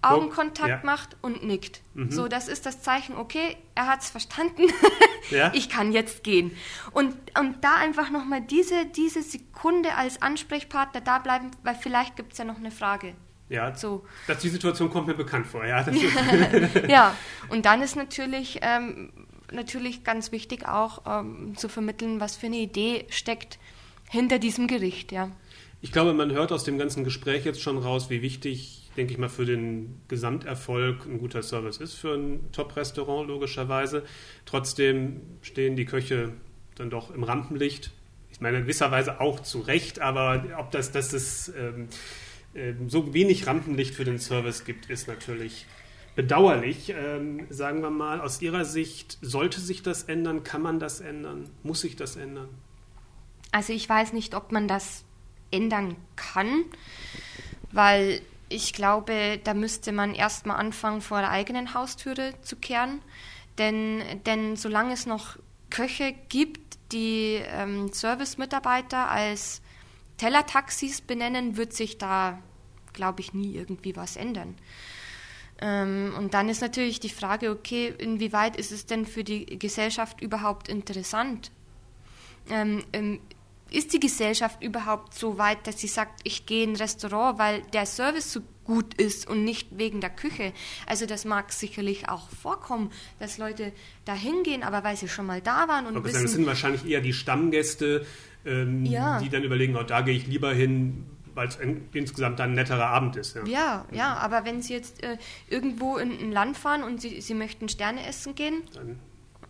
Augenkontakt 0.00 0.68
ja. 0.68 0.80
macht 0.84 1.16
und 1.22 1.42
nickt. 1.42 1.82
Mhm. 1.94 2.12
So, 2.12 2.28
das 2.28 2.46
ist 2.46 2.66
das 2.66 2.82
Zeichen, 2.82 3.16
okay, 3.16 3.56
er 3.74 3.88
hat 3.88 4.02
es 4.02 4.10
verstanden, 4.10 4.62
ja. 5.30 5.50
ich 5.54 5.68
kann 5.68 5.90
jetzt 5.90 6.22
gehen. 6.22 6.56
Und, 6.92 7.16
und 7.36 7.64
da 7.64 7.74
einfach 7.74 8.10
nochmal 8.10 8.42
diese, 8.42 8.86
diese 8.86 9.22
Sekunde 9.22 9.96
als 9.96 10.22
Ansprechpartner 10.22 11.00
da 11.00 11.18
bleiben, 11.18 11.50
weil 11.64 11.74
vielleicht 11.74 12.14
gibt 12.14 12.32
es 12.32 12.38
ja 12.38 12.44
noch 12.44 12.58
eine 12.58 12.70
Frage. 12.70 13.14
Ja, 13.48 13.74
so. 13.74 14.06
Das, 14.28 14.38
die 14.38 14.50
Situation 14.50 14.88
kommt 14.88 15.08
mir 15.08 15.14
bekannt 15.14 15.48
vor, 15.48 15.66
ja. 15.66 15.84
ja, 16.88 17.12
und 17.48 17.66
dann 17.66 17.82
ist 17.82 17.96
natürlich 17.96 18.60
ähm, 18.62 19.26
natürlich 19.52 20.04
ganz 20.04 20.32
wichtig 20.32 20.66
auch 20.66 21.02
ähm, 21.06 21.56
zu 21.56 21.68
vermitteln, 21.68 22.20
was 22.20 22.36
für 22.36 22.46
eine 22.46 22.58
Idee 22.58 23.06
steckt 23.10 23.58
hinter 24.08 24.38
diesem 24.38 24.66
Gericht, 24.66 25.12
ja. 25.12 25.30
Ich 25.82 25.92
glaube, 25.92 26.12
man 26.12 26.30
hört 26.32 26.52
aus 26.52 26.64
dem 26.64 26.76
ganzen 26.76 27.04
Gespräch 27.04 27.44
jetzt 27.46 27.62
schon 27.62 27.78
raus, 27.78 28.10
wie 28.10 28.20
wichtig, 28.20 28.90
denke 28.96 29.12
ich 29.12 29.18
mal, 29.18 29.30
für 29.30 29.46
den 29.46 30.00
Gesamterfolg 30.08 31.06
ein 31.06 31.18
guter 31.18 31.42
Service 31.42 31.78
ist 31.78 31.94
für 31.94 32.14
ein 32.14 32.52
Top-Restaurant, 32.52 33.28
logischerweise. 33.28 34.04
Trotzdem 34.44 35.22
stehen 35.40 35.76
die 35.76 35.86
Köche 35.86 36.32
dann 36.74 36.90
doch 36.90 37.14
im 37.14 37.22
Rampenlicht. 37.22 37.92
Ich 38.30 38.40
meine, 38.40 38.58
in 38.58 38.64
gewisser 38.64 38.90
Weise 38.90 39.20
auch 39.20 39.40
zu 39.40 39.60
Recht, 39.60 40.00
aber 40.00 40.44
ob 40.58 40.70
das, 40.70 40.92
dass 40.92 41.14
es 41.14 41.50
ähm, 41.56 41.88
äh, 42.52 42.74
so 42.88 43.14
wenig 43.14 43.46
Rampenlicht 43.46 43.94
für 43.94 44.04
den 44.04 44.18
Service 44.18 44.64
gibt, 44.64 44.90
ist 44.90 45.08
natürlich 45.08 45.66
bedauerlich, 46.14 46.94
ähm, 46.96 47.46
sagen 47.50 47.82
wir 47.82 47.90
mal. 47.90 48.20
Aus 48.20 48.40
Ihrer 48.42 48.64
Sicht, 48.64 49.18
sollte 49.20 49.60
sich 49.60 49.82
das 49.82 50.04
ändern? 50.04 50.44
Kann 50.44 50.62
man 50.62 50.78
das 50.78 51.00
ändern? 51.00 51.48
Muss 51.62 51.80
sich 51.80 51.96
das 51.96 52.16
ändern? 52.16 52.48
Also 53.52 53.72
ich 53.72 53.88
weiß 53.88 54.12
nicht, 54.12 54.34
ob 54.34 54.52
man 54.52 54.68
das 54.68 55.04
ändern 55.50 55.96
kann, 56.16 56.64
weil 57.72 58.22
ich 58.48 58.72
glaube, 58.72 59.40
da 59.42 59.54
müsste 59.54 59.92
man 59.92 60.14
erstmal 60.14 60.56
anfangen, 60.56 61.00
vor 61.00 61.20
der 61.20 61.30
eigenen 61.30 61.74
Haustüre 61.74 62.34
zu 62.42 62.56
kehren. 62.56 63.00
Denn, 63.58 64.02
denn 64.26 64.56
solange 64.56 64.92
es 64.92 65.06
noch 65.06 65.36
Köche 65.70 66.14
gibt, 66.28 66.78
die 66.92 67.40
ähm, 67.44 67.92
Service-Mitarbeiter 67.92 69.08
als 69.08 69.62
Tellertaxis 70.16 71.00
benennen, 71.00 71.56
wird 71.56 71.72
sich 71.72 71.98
da, 71.98 72.40
glaube 72.92 73.20
ich, 73.20 73.32
nie 73.32 73.54
irgendwie 73.54 73.96
was 73.96 74.16
ändern. 74.16 74.56
Ähm, 75.60 76.14
und 76.16 76.34
dann 76.34 76.48
ist 76.48 76.62
natürlich 76.62 77.00
die 77.00 77.10
Frage, 77.10 77.50
okay, 77.50 77.92
inwieweit 77.98 78.56
ist 78.56 78.72
es 78.72 78.86
denn 78.86 79.04
für 79.06 79.24
die 79.24 79.58
Gesellschaft 79.58 80.20
überhaupt 80.20 80.68
interessant? 80.68 81.50
Ähm, 82.48 82.82
ähm, 82.92 83.20
ist 83.70 83.92
die 83.92 84.00
Gesellschaft 84.00 84.62
überhaupt 84.62 85.14
so 85.14 85.38
weit, 85.38 85.66
dass 85.66 85.78
sie 85.78 85.86
sagt, 85.86 86.20
ich 86.24 86.46
gehe 86.46 86.64
in 86.64 86.72
ein 86.72 86.76
Restaurant, 86.76 87.38
weil 87.38 87.62
der 87.72 87.86
Service 87.86 88.32
so 88.32 88.40
gut 88.64 88.94
ist 88.94 89.28
und 89.28 89.44
nicht 89.44 89.78
wegen 89.78 90.00
der 90.00 90.10
Küche? 90.10 90.52
Also 90.86 91.06
das 91.06 91.24
mag 91.24 91.52
sicherlich 91.52 92.08
auch 92.08 92.28
vorkommen, 92.30 92.90
dass 93.18 93.38
Leute 93.38 93.72
da 94.04 94.14
hingehen, 94.14 94.62
aber 94.62 94.82
weil 94.82 94.96
sie 94.96 95.08
schon 95.08 95.26
mal 95.26 95.40
da 95.40 95.68
waren 95.68 95.86
und 95.86 96.02
wissen... 96.04 96.22
Das 96.22 96.32
sind 96.32 96.46
wahrscheinlich 96.46 96.84
eher 96.84 97.00
die 97.00 97.12
Stammgäste, 97.12 98.06
ähm, 98.44 98.86
ja. 98.86 99.20
die 99.20 99.28
dann 99.28 99.44
überlegen, 99.44 99.76
oh, 99.76 99.82
da 99.82 100.00
gehe 100.00 100.16
ich 100.16 100.26
lieber 100.26 100.52
hin, 100.52 101.06
weil 101.34 101.48
es 101.48 101.58
insgesamt 101.92 102.38
dann 102.38 102.50
ein 102.50 102.54
netterer 102.54 102.86
Abend 102.86 103.16
ist. 103.16 103.34
Ja, 103.34 103.44
ja, 103.44 103.84
ja 103.92 104.14
aber 104.16 104.44
wenn 104.44 104.62
Sie 104.62 104.72
jetzt 104.72 105.02
äh, 105.02 105.18
irgendwo 105.48 105.96
in 105.96 106.10
ein 106.10 106.32
Land 106.32 106.56
fahren 106.56 106.82
und 106.82 107.00
Sie, 107.00 107.20
Sie 107.20 107.34
möchten 107.34 107.68
Sterne 107.68 108.06
essen 108.06 108.34
gehen, 108.34 108.62
dann. 108.74 108.98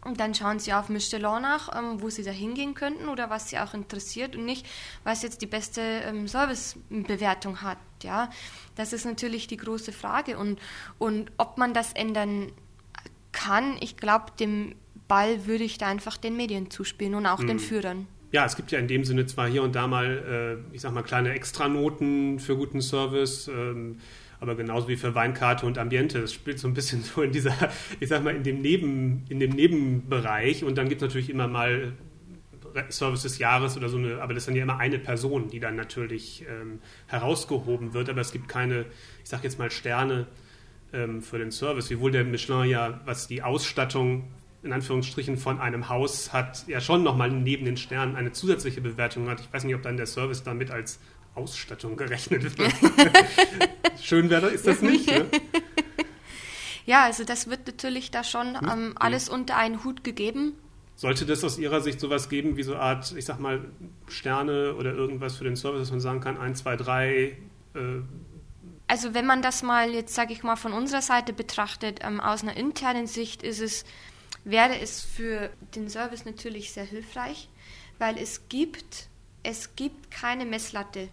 und 0.04 0.20
dann 0.20 0.34
schauen 0.34 0.58
Sie 0.58 0.72
auf 0.72 0.88
Michelin 0.88 1.42
nach, 1.42 1.76
ähm, 1.76 2.00
wo 2.00 2.10
Sie 2.10 2.22
da 2.22 2.30
hingehen 2.30 2.74
könnten 2.74 3.08
oder 3.08 3.30
was 3.30 3.48
Sie 3.50 3.58
auch 3.58 3.74
interessiert 3.74 4.36
und 4.36 4.44
nicht, 4.44 4.66
was 5.04 5.22
jetzt 5.22 5.42
die 5.42 5.46
beste 5.46 5.80
ähm, 5.80 6.28
Servicebewertung 6.28 7.62
hat. 7.62 7.78
Ja, 8.02 8.30
das 8.76 8.92
ist 8.92 9.04
natürlich 9.04 9.46
die 9.46 9.58
große 9.58 9.92
Frage 9.92 10.38
und, 10.38 10.58
und 10.98 11.32
ob 11.36 11.58
man 11.58 11.74
das 11.74 11.92
ändern 11.92 12.52
kann, 13.32 13.76
ich 13.80 13.96
glaube, 13.96 14.32
dem 14.38 14.74
Ball 15.06 15.46
würde 15.46 15.64
ich 15.64 15.76
da 15.76 15.88
einfach 15.88 16.16
den 16.16 16.36
Medien 16.36 16.70
zuspielen 16.70 17.14
und 17.14 17.26
auch 17.26 17.40
mhm. 17.40 17.48
den 17.48 17.58
Führern 17.58 18.06
ja, 18.32 18.44
es 18.44 18.56
gibt 18.56 18.70
ja 18.70 18.78
in 18.78 18.88
dem 18.88 19.04
Sinne 19.04 19.26
zwar 19.26 19.48
hier 19.48 19.62
und 19.62 19.74
da 19.74 19.86
mal, 19.86 20.60
äh, 20.72 20.74
ich 20.74 20.82
sag 20.82 20.92
mal, 20.92 21.02
kleine 21.02 21.32
Extranoten 21.32 22.38
für 22.38 22.56
guten 22.56 22.80
Service, 22.80 23.48
ähm, 23.48 23.98
aber 24.38 24.54
genauso 24.54 24.88
wie 24.88 24.96
für 24.96 25.14
Weinkarte 25.14 25.66
und 25.66 25.78
Ambiente. 25.78 26.20
Das 26.20 26.32
spielt 26.32 26.58
so 26.58 26.68
ein 26.68 26.74
bisschen 26.74 27.02
so 27.02 27.22
in 27.22 27.32
dieser, 27.32 27.54
ich 27.98 28.08
sag 28.08 28.22
mal, 28.22 28.34
in 28.34 28.42
dem, 28.42 28.60
Neben, 28.60 29.24
in 29.28 29.40
dem 29.40 29.50
Nebenbereich. 29.50 30.64
Und 30.64 30.78
dann 30.78 30.88
gibt 30.88 31.02
es 31.02 31.08
natürlich 31.08 31.30
immer 31.30 31.48
mal 31.48 31.92
Service 32.90 33.22
des 33.22 33.38
Jahres 33.38 33.76
oder 33.76 33.88
so 33.88 33.98
eine, 33.98 34.22
aber 34.22 34.34
das 34.34 34.42
ist 34.42 34.48
dann 34.48 34.56
ja 34.56 34.62
immer 34.62 34.78
eine 34.78 34.98
Person, 34.98 35.48
die 35.48 35.60
dann 35.60 35.76
natürlich 35.76 36.44
ähm, 36.48 36.80
herausgehoben 37.08 37.94
wird, 37.94 38.08
aber 38.08 38.20
es 38.20 38.32
gibt 38.32 38.48
keine, 38.48 38.86
ich 39.22 39.28
sag 39.28 39.42
jetzt 39.44 39.58
mal, 39.58 39.70
Sterne 39.70 40.26
ähm, 40.92 41.22
für 41.22 41.38
den 41.38 41.50
Service, 41.50 41.90
wiewohl 41.90 42.12
der 42.12 42.24
Michelin 42.24 42.70
ja, 42.70 43.00
was 43.04 43.26
die 43.26 43.42
Ausstattung 43.42 44.28
in 44.62 44.72
Anführungsstrichen 44.72 45.36
von 45.36 45.60
einem 45.60 45.88
Haus 45.88 46.32
hat, 46.32 46.66
ja 46.66 46.80
schon 46.80 47.02
nochmal 47.02 47.30
neben 47.30 47.64
den 47.64 47.76
Sternen 47.76 48.16
eine 48.16 48.32
zusätzliche 48.32 48.80
Bewertung 48.80 49.28
hat. 49.28 49.40
Ich 49.40 49.52
weiß 49.52 49.64
nicht, 49.64 49.74
ob 49.74 49.82
dann 49.82 49.96
der 49.96 50.06
Service 50.06 50.42
damit 50.42 50.70
als 50.70 50.98
Ausstattung 51.34 51.96
gerechnet 51.96 52.58
wird. 52.58 52.72
Schön 54.02 54.28
wäre, 54.30 54.48
ist 54.48 54.66
das 54.66 54.82
nicht? 54.82 55.06
Ne? 55.06 55.26
Ja, 56.86 57.04
also 57.04 57.24
das 57.24 57.48
wird 57.48 57.66
natürlich 57.66 58.10
da 58.10 58.24
schon 58.24 58.60
hm? 58.60 58.68
ähm, 58.68 58.92
alles 58.98 59.28
hm. 59.28 59.34
unter 59.34 59.56
einen 59.56 59.84
Hut 59.84 60.02
gegeben. 60.04 60.54
Sollte 60.96 61.24
das 61.24 61.42
aus 61.44 61.58
Ihrer 61.58 61.80
Sicht 61.80 61.98
sowas 62.00 62.28
geben 62.28 62.56
wie 62.56 62.62
so 62.62 62.72
eine 62.74 62.82
Art, 62.82 63.14
ich 63.16 63.24
sag 63.24 63.38
mal, 63.38 63.64
Sterne 64.08 64.74
oder 64.74 64.92
irgendwas 64.92 65.36
für 65.36 65.44
den 65.44 65.56
Service, 65.56 65.80
dass 65.80 65.90
man 65.90 66.00
sagen 66.00 66.20
kann, 66.20 66.36
1, 66.36 66.58
2, 66.58 66.76
3, 66.76 67.14
äh, 67.14 67.36
also 68.90 69.14
wenn 69.14 69.24
man 69.24 69.40
das 69.40 69.62
mal 69.62 69.90
jetzt, 69.90 70.16
sage 70.16 70.32
ich 70.32 70.42
mal, 70.42 70.56
von 70.56 70.72
unserer 70.72 71.00
Seite 71.00 71.32
betrachtet, 71.32 72.00
ähm, 72.02 72.18
aus 72.18 72.42
einer 72.42 72.56
internen 72.56 73.06
Sicht 73.06 73.44
ist 73.44 73.60
es, 73.60 73.84
wäre 74.44 74.78
es 74.78 75.02
für 75.02 75.50
den 75.74 75.88
Service 75.88 76.24
natürlich 76.24 76.72
sehr 76.72 76.84
hilfreich, 76.84 77.48
weil 77.98 78.18
es 78.18 78.48
gibt, 78.48 79.08
es 79.42 79.76
gibt 79.76 80.10
keine 80.10 80.44
Messlatte 80.44 81.08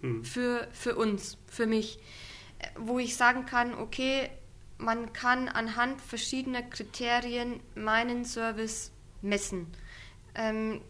hm. 0.00 0.24
für, 0.24 0.68
für 0.72 0.96
uns, 0.96 1.38
für 1.46 1.66
mich, 1.66 1.98
äh, 2.58 2.66
wo 2.78 2.98
ich 2.98 3.16
sagen 3.16 3.46
kann, 3.46 3.74
okay, 3.74 4.30
man 4.78 5.12
kann 5.12 5.48
anhand 5.48 6.00
verschiedener 6.00 6.62
Kriterien 6.62 7.60
meinen 7.74 8.24
Service 8.24 8.90
messen. 9.22 9.66
Ähm, 10.34 10.80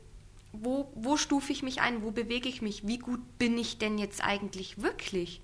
wo, 0.53 0.91
wo 0.95 1.17
stufe 1.17 1.53
ich 1.53 1.63
mich 1.63 1.81
ein? 1.81 2.03
Wo 2.03 2.11
bewege 2.11 2.49
ich 2.49 2.63
mich? 2.63 2.87
Wie 2.87 2.99
gut 2.99 3.21
bin 3.39 3.59
ich 3.59 3.79
denn 3.79 3.99
jetzt 3.99 4.25
eigentlich 4.25 4.81
wirklich? 4.81 5.43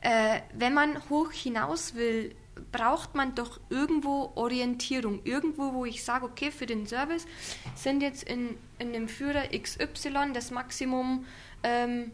Äh, 0.00 0.40
wenn 0.52 0.74
man 0.74 1.08
hoch 1.08 1.30
hinaus 1.32 1.94
will, 1.94 2.34
braucht 2.72 3.14
man 3.14 3.34
doch 3.34 3.60
irgendwo 3.70 4.32
Orientierung. 4.34 5.20
Irgendwo, 5.24 5.72
wo 5.72 5.84
ich 5.84 6.04
sage, 6.04 6.24
okay, 6.24 6.50
für 6.50 6.66
den 6.66 6.86
Service 6.86 7.26
sind 7.74 8.02
jetzt 8.02 8.22
in, 8.24 8.56
in 8.78 8.92
dem 8.92 9.08
Führer 9.08 9.48
XY 9.48 10.32
das 10.32 10.50
Maximum 10.50 11.24
ähm, 11.62 12.12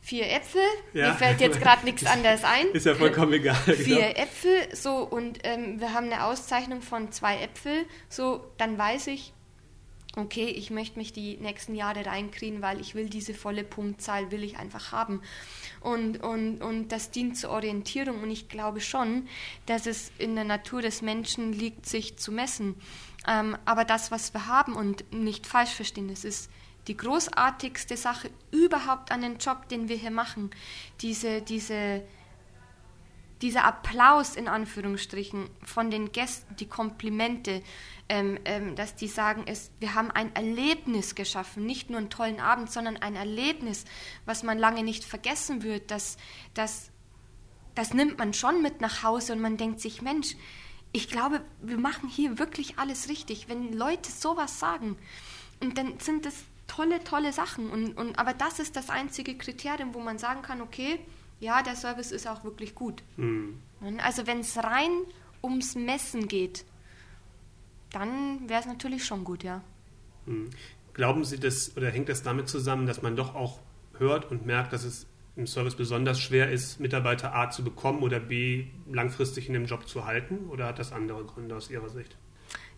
vier 0.00 0.30
Äpfel. 0.30 0.62
Ja. 0.92 1.08
Mir 1.08 1.14
fällt 1.14 1.40
jetzt 1.40 1.60
gerade 1.60 1.84
nichts 1.84 2.04
anderes 2.06 2.44
ein. 2.44 2.66
Ist 2.72 2.86
ja 2.86 2.94
vollkommen 2.94 3.32
egal. 3.32 3.54
Vier 3.54 3.96
genau. 3.96 4.22
Äpfel, 4.22 4.74
so 4.74 4.98
und 4.98 5.38
ähm, 5.44 5.80
wir 5.80 5.94
haben 5.94 6.06
eine 6.06 6.24
Auszeichnung 6.24 6.82
von 6.82 7.12
zwei 7.12 7.40
Äpfel, 7.40 7.86
so 8.08 8.44
dann 8.58 8.76
weiß 8.76 9.06
ich, 9.06 9.32
okay, 10.16 10.46
ich 10.46 10.70
möchte 10.70 10.98
mich 10.98 11.12
die 11.12 11.38
nächsten 11.38 11.74
Jahre 11.74 12.04
reinkriegen, 12.04 12.60
weil 12.60 12.80
ich 12.80 12.94
will 12.94 13.08
diese 13.08 13.34
volle 13.34 13.64
Punktzahl, 13.64 14.30
will 14.30 14.44
ich 14.44 14.58
einfach 14.58 14.92
haben. 14.92 15.22
Und, 15.80 16.22
und, 16.22 16.60
und 16.62 16.88
das 16.88 17.10
dient 17.10 17.36
zur 17.36 17.50
Orientierung 17.50 18.22
und 18.22 18.30
ich 18.30 18.48
glaube 18.48 18.80
schon, 18.80 19.26
dass 19.66 19.86
es 19.86 20.12
in 20.18 20.34
der 20.34 20.44
Natur 20.44 20.82
des 20.82 21.02
Menschen 21.02 21.52
liegt, 21.52 21.86
sich 21.86 22.18
zu 22.18 22.30
messen. 22.30 22.74
Ähm, 23.26 23.56
aber 23.64 23.84
das, 23.84 24.10
was 24.10 24.34
wir 24.34 24.46
haben 24.46 24.74
und 24.74 25.12
nicht 25.12 25.46
falsch 25.46 25.70
verstehen, 25.70 26.10
es 26.10 26.24
ist 26.24 26.50
die 26.88 26.96
großartigste 26.96 27.96
Sache 27.96 28.30
überhaupt 28.50 29.12
an 29.12 29.22
den 29.22 29.38
Job, 29.38 29.68
den 29.68 29.88
wir 29.88 29.96
hier 29.96 30.10
machen. 30.10 30.50
Diese, 31.00 31.40
diese, 31.40 32.02
dieser 33.42 33.64
Applaus 33.64 34.36
in 34.36 34.48
Anführungsstrichen 34.48 35.50
von 35.64 35.90
den 35.90 36.12
Gästen, 36.12 36.56
die 36.56 36.68
Komplimente, 36.68 37.62
ähm, 38.08 38.38
ähm, 38.44 38.76
dass 38.76 38.94
die 38.94 39.08
sagen, 39.08 39.42
es, 39.46 39.70
wir 39.80 39.94
haben 39.94 40.10
ein 40.10 40.34
Erlebnis 40.34 41.14
geschaffen, 41.14 41.66
nicht 41.66 41.90
nur 41.90 41.98
einen 41.98 42.10
tollen 42.10 42.40
Abend, 42.40 42.70
sondern 42.70 42.96
ein 42.96 43.16
Erlebnis, 43.16 43.84
was 44.24 44.42
man 44.42 44.58
lange 44.58 44.82
nicht 44.82 45.04
vergessen 45.04 45.62
wird. 45.62 45.90
Das, 45.90 46.16
das, 46.54 46.90
das 47.74 47.92
nimmt 47.92 48.18
man 48.18 48.32
schon 48.32 48.62
mit 48.62 48.80
nach 48.80 49.02
Hause 49.02 49.32
und 49.32 49.40
man 49.40 49.56
denkt 49.56 49.80
sich, 49.80 50.02
Mensch, 50.02 50.36
ich 50.92 51.08
glaube, 51.08 51.42
wir 51.60 51.78
machen 51.78 52.08
hier 52.08 52.38
wirklich 52.38 52.78
alles 52.78 53.08
richtig. 53.08 53.48
Wenn 53.48 53.72
Leute 53.72 54.10
sowas 54.10 54.58
sagen, 54.58 54.96
und 55.60 55.78
dann 55.78 55.98
sind 55.98 56.26
das 56.26 56.34
tolle, 56.66 57.02
tolle 57.02 57.32
Sachen. 57.32 57.70
Und, 57.70 57.96
und, 57.96 58.18
aber 58.18 58.34
das 58.34 58.58
ist 58.58 58.76
das 58.76 58.90
einzige 58.90 59.36
Kriterium, 59.36 59.94
wo 59.94 60.00
man 60.00 60.18
sagen 60.18 60.42
kann, 60.42 60.60
okay, 60.60 60.98
ja, 61.42 61.62
der 61.62 61.76
Service 61.76 62.12
ist 62.12 62.26
auch 62.26 62.44
wirklich 62.44 62.74
gut. 62.74 63.02
Mhm. 63.16 63.58
Also 63.98 64.26
wenn 64.26 64.40
es 64.40 64.56
rein 64.56 64.90
ums 65.42 65.74
Messen 65.74 66.28
geht, 66.28 66.64
dann 67.90 68.48
wäre 68.48 68.60
es 68.60 68.66
natürlich 68.66 69.04
schon 69.04 69.24
gut, 69.24 69.42
ja. 69.42 69.62
Mhm. 70.26 70.50
Glauben 70.94 71.24
Sie 71.24 71.38
das 71.38 71.76
oder 71.76 71.90
hängt 71.90 72.08
das 72.08 72.22
damit 72.22 72.48
zusammen, 72.48 72.86
dass 72.86 73.02
man 73.02 73.16
doch 73.16 73.34
auch 73.34 73.58
hört 73.98 74.30
und 74.30 74.46
merkt, 74.46 74.72
dass 74.72 74.84
es 74.84 75.06
im 75.34 75.46
Service 75.46 75.74
besonders 75.74 76.20
schwer 76.20 76.50
ist, 76.50 76.78
Mitarbeiter 76.78 77.34
A 77.34 77.50
zu 77.50 77.64
bekommen 77.64 78.02
oder 78.02 78.20
B 78.20 78.66
langfristig 78.90 79.48
in 79.48 79.54
dem 79.54 79.64
Job 79.64 79.88
zu 79.88 80.04
halten? 80.04 80.48
Oder 80.48 80.66
hat 80.66 80.78
das 80.78 80.92
andere 80.92 81.24
Gründe 81.24 81.56
aus 81.56 81.70
Ihrer 81.70 81.88
Sicht? 81.88 82.16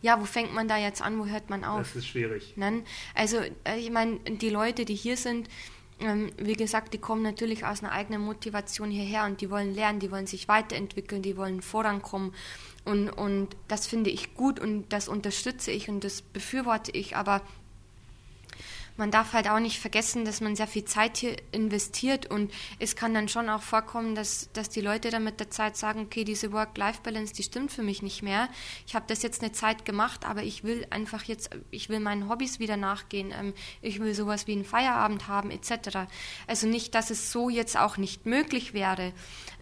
ja, 0.05 0.21
wo 0.21 0.27
fängt 0.27 0.53
man 0.53 0.69
da 0.69 0.77
jetzt 0.77 1.01
an, 1.01 1.19
wo 1.19 1.25
hört 1.25 1.49
man 1.49 1.65
auf? 1.65 1.79
Das 1.79 1.97
ist 1.97 2.07
schwierig. 2.07 2.53
Nein? 2.57 2.85
Also, 3.15 3.39
äh, 3.39 3.79
ich 3.79 3.91
meine, 3.91 4.19
die 4.19 4.51
Leute, 4.51 4.85
die 4.85 4.95
hier 4.95 5.17
sind, 5.17 5.49
ähm, 6.01 6.31
wie 6.37 6.55
gesagt, 6.55 6.93
die 6.95 6.99
kommen 6.99 7.23
natürlich 7.23 7.65
aus 7.65 7.83
einer 7.83 7.93
eigenen 7.93 8.23
Motivation 8.23 8.91
hierher 8.91 9.25
und 9.25 9.41
die 9.41 9.51
wollen 9.51 9.75
lernen, 9.75 10.01
die 10.01 10.11
wollen 10.11 10.27
sich 10.27 10.49
weiterentwickeln, 10.49 11.23
die 11.23 11.37
wollen 11.37 11.63
vorankommen. 11.63 12.35
Und, 12.85 13.09
und 13.11 13.57
das 13.69 13.87
finde 13.87 14.11
ich 14.11 14.35
gut 14.35 14.61
und 14.61 14.93
das 14.93 15.09
unterstütze 15.09 15.71
ich 15.71 15.89
und 15.89 16.05
das 16.05 16.23
befürworte 16.23 16.91
ich. 16.93 17.17
Aber 17.17 17.41
man 18.97 19.11
darf 19.11 19.33
halt 19.33 19.49
auch 19.49 19.59
nicht 19.59 19.81
vergessen, 19.81 20.25
dass 20.25 20.41
man 20.41 20.55
sehr 20.57 20.67
viel 20.67 20.85
Zeit 20.85 21.17
hier 21.17 21.37
investiert 21.53 22.31
und 22.31 22.53
es 22.79 22.95
kann 22.95 23.15
dann 23.15 23.29
schon 23.29 23.49
auch 23.49 23.63
vorkommen, 23.63 24.15
dass, 24.15 24.51
dass 24.53 24.69
die 24.69 24.81
Leute 24.81 25.11
dann 25.11 25.25
mit 25.25 25.41
der 25.41 25.51
Zeit 25.51 25.77
sagen, 25.77 26.01
okay, 26.01 26.25
diese 26.25 26.53
Work-Life-Balance, 26.53 27.35
die 27.35 27.43
stimmt 27.43 27.73
für 27.73 27.83
mich 27.83 28.03
nicht 28.03 28.23
mehr. 28.23 28.49
Ich 28.87 28.95
habe 28.95 29.07
das 29.09 29.23
jetzt 29.23 29.43
eine 29.43 29.53
Zeit 29.53 29.85
gemacht, 29.85 30.27
aber 30.27 30.43
ich 30.43 30.63
will 30.63 30.87
einfach 30.91 31.25
jetzt, 31.25 31.51
ich 31.71 31.89
will 31.89 32.01
meinen 32.01 32.29
Hobbys 32.29 32.61
wieder 32.61 32.77
nachgehen, 32.77 33.33
ähm, 33.39 33.55
ich 33.83 34.01
will 34.01 34.15
sowas 34.15 34.47
wie 34.47 34.53
einen 34.53 34.65
Feierabend 34.65 35.27
haben 35.27 35.51
etc. 35.51 36.07
Also 36.47 36.67
nicht, 36.67 36.95
dass 36.95 37.11
es 37.11 37.33
so 37.33 37.49
jetzt 37.49 37.77
auch 37.77 37.97
nicht 37.97 38.27
möglich 38.27 38.75
wäre, 38.75 39.13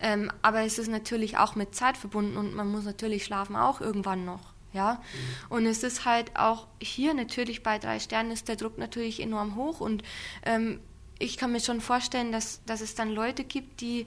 ähm, 0.00 0.30
aber 0.42 0.60
es 0.62 0.78
ist 0.78 0.88
natürlich 0.88 1.38
auch 1.38 1.54
mit 1.54 1.74
Zeit 1.74 1.96
verbunden 1.96 2.36
und 2.36 2.54
man 2.54 2.70
muss 2.70 2.84
natürlich 2.84 3.24
schlafen 3.24 3.56
auch 3.56 3.80
irgendwann 3.80 4.24
noch. 4.24 4.52
Ja, 4.72 5.02
und 5.50 5.66
es 5.66 5.82
ist 5.82 6.06
halt 6.06 6.34
auch 6.36 6.66
hier 6.80 7.12
natürlich 7.12 7.62
bei 7.62 7.78
drei 7.78 8.00
Sternen 8.00 8.30
ist 8.30 8.48
der 8.48 8.56
Druck 8.56 8.78
natürlich 8.78 9.20
enorm 9.20 9.56
hoch 9.56 9.80
und 9.80 10.02
ähm, 10.44 10.80
ich 11.18 11.36
kann 11.36 11.52
mir 11.52 11.60
schon 11.60 11.80
vorstellen, 11.80 12.32
dass, 12.32 12.64
dass 12.64 12.80
es 12.80 12.94
dann 12.94 13.10
Leute 13.10 13.44
gibt, 13.44 13.80
die 13.80 14.06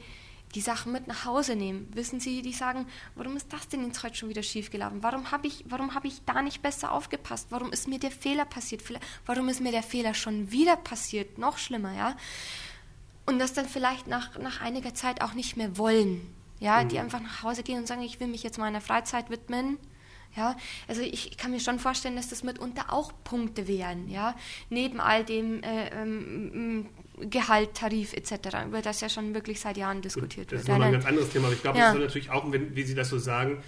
die 0.56 0.62
Sachen 0.62 0.94
mit 0.94 1.08
nach 1.08 1.26
Hause 1.26 1.56
nehmen. 1.56 1.88
Wissen 1.94 2.20
Sie, 2.20 2.42
die 2.42 2.54
sagen, 2.54 2.88
warum 3.16 3.36
ist 3.36 3.52
das 3.52 3.68
denn 3.68 3.86
jetzt 3.86 4.02
heute 4.04 4.16
schon 4.16 4.30
wieder 4.30 4.42
schiefgelaufen? 4.42 5.04
Warum 5.04 5.32
habe 5.32 5.48
ich, 5.48 5.66
hab 5.70 6.06
ich 6.06 6.24
da 6.26 6.42
nicht 6.42 6.62
besser 6.62 6.94
aufgepasst? 6.94 7.48
Warum 7.50 7.72
ist 7.74 7.88
mir 7.88 8.00
der 8.00 8.12
Fehler 8.12 8.46
passiert? 8.46 8.82
Warum 9.26 9.50
ist 9.50 9.60
mir 9.60 9.72
der 9.72 9.84
Fehler 9.84 10.14
schon 10.14 10.52
wieder 10.52 10.78
passiert? 10.78 11.38
Noch 11.38 11.58
schlimmer, 11.58 11.94
ja? 11.94 12.16
Und 13.26 13.40
das 13.40 13.54
dann 13.54 13.68
vielleicht 13.68 14.08
nach, 14.08 14.38
nach 14.38 14.62
einiger 14.62 14.94
Zeit 14.94 15.22
auch 15.22 15.34
nicht 15.34 15.58
mehr 15.58 15.78
wollen. 15.78 16.22
Ja, 16.60 16.84
mhm. 16.84 16.90
die 16.90 17.00
einfach 17.00 17.20
nach 17.20 17.44
Hause 17.44 17.64
gehen 17.64 17.80
und 17.80 17.88
sagen, 17.88 18.02
ich 18.02 18.22
will 18.22 18.28
mich 18.28 18.44
jetzt 18.44 18.58
meiner 18.58 18.80
Freizeit 18.80 19.30
widmen 19.30 19.78
ja, 20.36 20.56
also 20.88 21.02
ich 21.02 21.38
kann 21.38 21.52
mir 21.52 21.60
schon 21.60 21.80
vorstellen, 21.80 22.16
dass 22.16 22.30
das 22.30 22.44
mitunter 22.44 22.92
auch 22.92 23.14
Punkte 23.24 23.68
wären, 23.68 24.10
ja, 24.10 24.36
neben 24.70 25.00
all 25.00 25.24
dem 25.24 25.64
äh, 25.64 25.90
ähm, 25.90 26.88
Gehalt, 27.30 27.74
Tarif 27.76 28.14
etc., 28.14 28.66
über 28.68 28.82
das 28.82 29.00
ja 29.02 29.10
schon 29.10 29.34
wirklich 29.34 29.60
seit 29.60 29.78
Jahren 29.78 30.02
diskutiert 30.02 30.50
Gut, 30.50 30.60
das 30.60 30.60
wird. 30.60 30.60
Das 30.60 30.62
ist 30.62 30.68
nochmal 30.70 30.88
ein 30.88 30.94
ganz 30.94 31.06
anderes 31.06 31.30
Thema, 31.30 31.46
aber 31.46 31.56
ich 31.56 31.62
glaube, 31.62 31.78
ja. 31.78 31.86
das 31.86 31.96
ist 31.96 32.02
natürlich 32.02 32.30
auch, 32.32 32.52
wenn, 32.52 32.76
wie 32.76 32.84
Sie 32.84 32.96
das 32.96 33.10
so 33.10 33.18
sagen, 33.18 33.64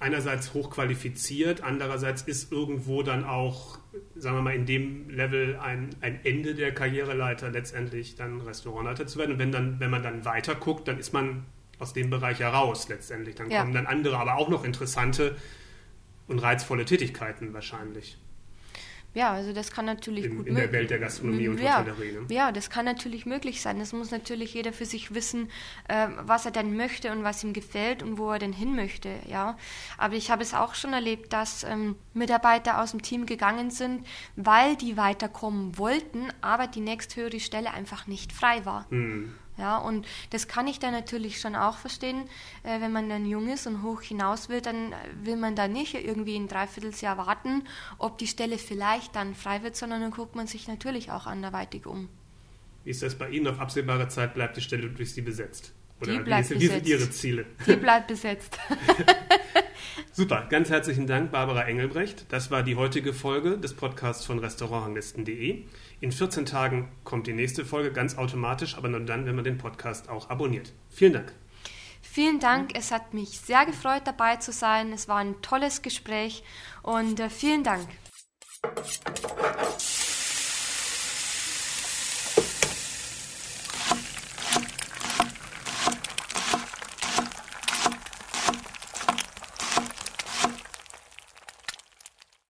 einerseits 0.00 0.54
hochqualifiziert, 0.54 1.62
andererseits 1.62 2.22
ist 2.22 2.52
irgendwo 2.52 3.02
dann 3.02 3.24
auch, 3.24 3.78
sagen 4.16 4.36
wir 4.36 4.42
mal, 4.42 4.54
in 4.54 4.66
dem 4.66 5.10
Level 5.10 5.58
ein, 5.58 5.90
ein 6.00 6.20
Ende 6.24 6.54
der 6.54 6.72
Karriereleiter 6.72 7.50
letztendlich 7.50 8.14
dann 8.14 8.40
Restaurantleiter 8.40 9.06
zu 9.06 9.18
werden. 9.18 9.32
Und 9.32 9.38
wenn, 9.38 9.50
dann, 9.50 9.80
wenn 9.80 9.90
man 9.90 10.02
dann 10.02 10.24
weiter 10.24 10.54
guckt, 10.54 10.86
dann 10.86 10.98
ist 10.98 11.12
man 11.12 11.44
aus 11.78 11.92
dem 11.94 12.10
Bereich 12.10 12.40
heraus 12.40 12.88
letztendlich. 12.88 13.34
Dann 13.34 13.50
ja. 13.50 13.60
kommen 13.60 13.74
dann 13.74 13.86
andere, 13.86 14.18
aber 14.18 14.36
auch 14.36 14.48
noch 14.48 14.64
interessante 14.64 15.36
und 16.28 16.38
reizvolle 16.38 16.84
Tätigkeiten 16.84 17.52
wahrscheinlich. 17.52 18.18
Ja, 19.14 19.32
also 19.32 19.52
das 19.52 19.70
kann 19.70 19.86
natürlich 19.86 20.26
in, 20.26 20.36
gut 20.36 20.46
in 20.46 20.54
der 20.54 20.70
Welt 20.70 20.90
der 20.90 20.98
Gastronomie 20.98 21.48
und 21.48 21.58
ja, 21.58 21.80
Hotellerie. 21.80 22.12
Ne? 22.12 22.26
Ja, 22.28 22.52
das 22.52 22.68
kann 22.68 22.84
natürlich 22.84 23.24
möglich 23.24 23.62
sein. 23.62 23.78
Das 23.78 23.92
muss 23.92 24.10
natürlich 24.10 24.52
jeder 24.52 24.72
für 24.72 24.84
sich 24.84 25.14
wissen, 25.14 25.50
äh, 25.88 26.08
was 26.20 26.44
er 26.44 26.52
denn 26.52 26.76
möchte 26.76 27.10
und 27.10 27.24
was 27.24 27.42
ihm 27.42 27.54
gefällt 27.54 28.02
und 28.02 28.18
wo 28.18 28.30
er 28.30 28.38
denn 28.38 28.52
hin 28.52 28.76
möchte. 28.76 29.08
Ja, 29.26 29.56
aber 29.96 30.14
ich 30.14 30.30
habe 30.30 30.42
es 30.42 30.52
auch 30.52 30.74
schon 30.74 30.92
erlebt, 30.92 31.32
dass 31.32 31.64
ähm, 31.64 31.96
Mitarbeiter 32.12 32.80
aus 32.82 32.90
dem 32.90 33.00
Team 33.00 33.24
gegangen 33.24 33.70
sind, 33.70 34.06
weil 34.36 34.76
die 34.76 34.96
weiterkommen 34.96 35.78
wollten, 35.78 36.28
aber 36.42 36.66
die 36.66 36.80
nächsthöhere 36.80 37.40
Stelle 37.40 37.72
einfach 37.72 38.06
nicht 38.06 38.32
frei 38.32 38.64
war. 38.66 38.86
Hm. 38.90 39.34
Ja, 39.58 39.78
und 39.78 40.06
das 40.30 40.46
kann 40.46 40.68
ich 40.68 40.78
dann 40.78 40.92
natürlich 40.92 41.40
schon 41.40 41.56
auch 41.56 41.78
verstehen, 41.78 42.28
äh, 42.62 42.80
wenn 42.80 42.92
man 42.92 43.08
dann 43.08 43.26
jung 43.26 43.48
ist 43.52 43.66
und 43.66 43.82
hoch 43.82 44.02
hinaus 44.02 44.48
will, 44.48 44.60
dann 44.60 44.94
will 45.22 45.36
man 45.36 45.56
da 45.56 45.66
nicht 45.66 45.94
irgendwie 45.94 46.36
ein 46.36 46.46
Dreivierteljahr 46.46 47.18
warten, 47.18 47.64
ob 47.98 48.18
die 48.18 48.28
Stelle 48.28 48.56
vielleicht 48.58 49.16
dann 49.16 49.34
frei 49.34 49.64
wird, 49.64 49.76
sondern 49.76 50.00
dann 50.00 50.12
guckt 50.12 50.36
man 50.36 50.46
sich 50.46 50.68
natürlich 50.68 51.10
auch 51.10 51.26
anderweitig 51.26 51.86
um. 51.86 52.08
Wie 52.84 52.90
ist 52.90 53.02
das 53.02 53.16
bei 53.16 53.28
Ihnen? 53.30 53.48
Auf 53.48 53.58
absehbare 53.58 54.08
Zeit 54.08 54.34
bleibt 54.34 54.56
die 54.56 54.60
Stelle 54.60 54.88
durch 54.88 55.12
Sie 55.12 55.22
besetzt? 55.22 55.72
Oder 56.00 56.12
die 56.12 56.18
bleibt 56.20 56.50
wie, 56.50 56.54
besetzt. 56.54 56.72
sind 56.72 56.86
Ihre 56.86 57.10
Ziele? 57.10 57.46
Die 57.66 57.76
bleibt 57.76 58.06
besetzt. 58.06 58.58
Super, 60.12 60.46
ganz 60.48 60.70
herzlichen 60.70 61.06
Dank, 61.06 61.30
Barbara 61.30 61.64
Engelbrecht. 61.64 62.26
Das 62.30 62.50
war 62.50 62.62
die 62.62 62.76
heutige 62.76 63.12
Folge 63.12 63.58
des 63.58 63.74
Podcasts 63.74 64.24
von 64.24 64.38
Restaurantranglisten.de. 64.38 65.64
In 66.00 66.12
14 66.12 66.46
Tagen 66.46 66.90
kommt 67.02 67.26
die 67.26 67.32
nächste 67.32 67.64
Folge 67.64 67.92
ganz 67.92 68.16
automatisch, 68.16 68.76
aber 68.76 68.88
nur 68.88 69.00
dann, 69.00 69.26
wenn 69.26 69.34
man 69.34 69.44
den 69.44 69.58
Podcast 69.58 70.08
auch 70.08 70.30
abonniert. 70.30 70.72
Vielen 70.88 71.12
Dank. 71.12 71.32
Vielen 72.00 72.38
Dank, 72.38 72.70
es 72.74 72.90
hat 72.92 73.14
mich 73.14 73.40
sehr 73.40 73.66
gefreut, 73.66 74.02
dabei 74.04 74.36
zu 74.36 74.52
sein. 74.52 74.92
Es 74.92 75.08
war 75.08 75.18
ein 75.18 75.40
tolles 75.42 75.82
Gespräch 75.82 76.42
und 76.82 77.18
äh, 77.20 77.28
vielen 77.28 77.64
Dank. 77.64 77.88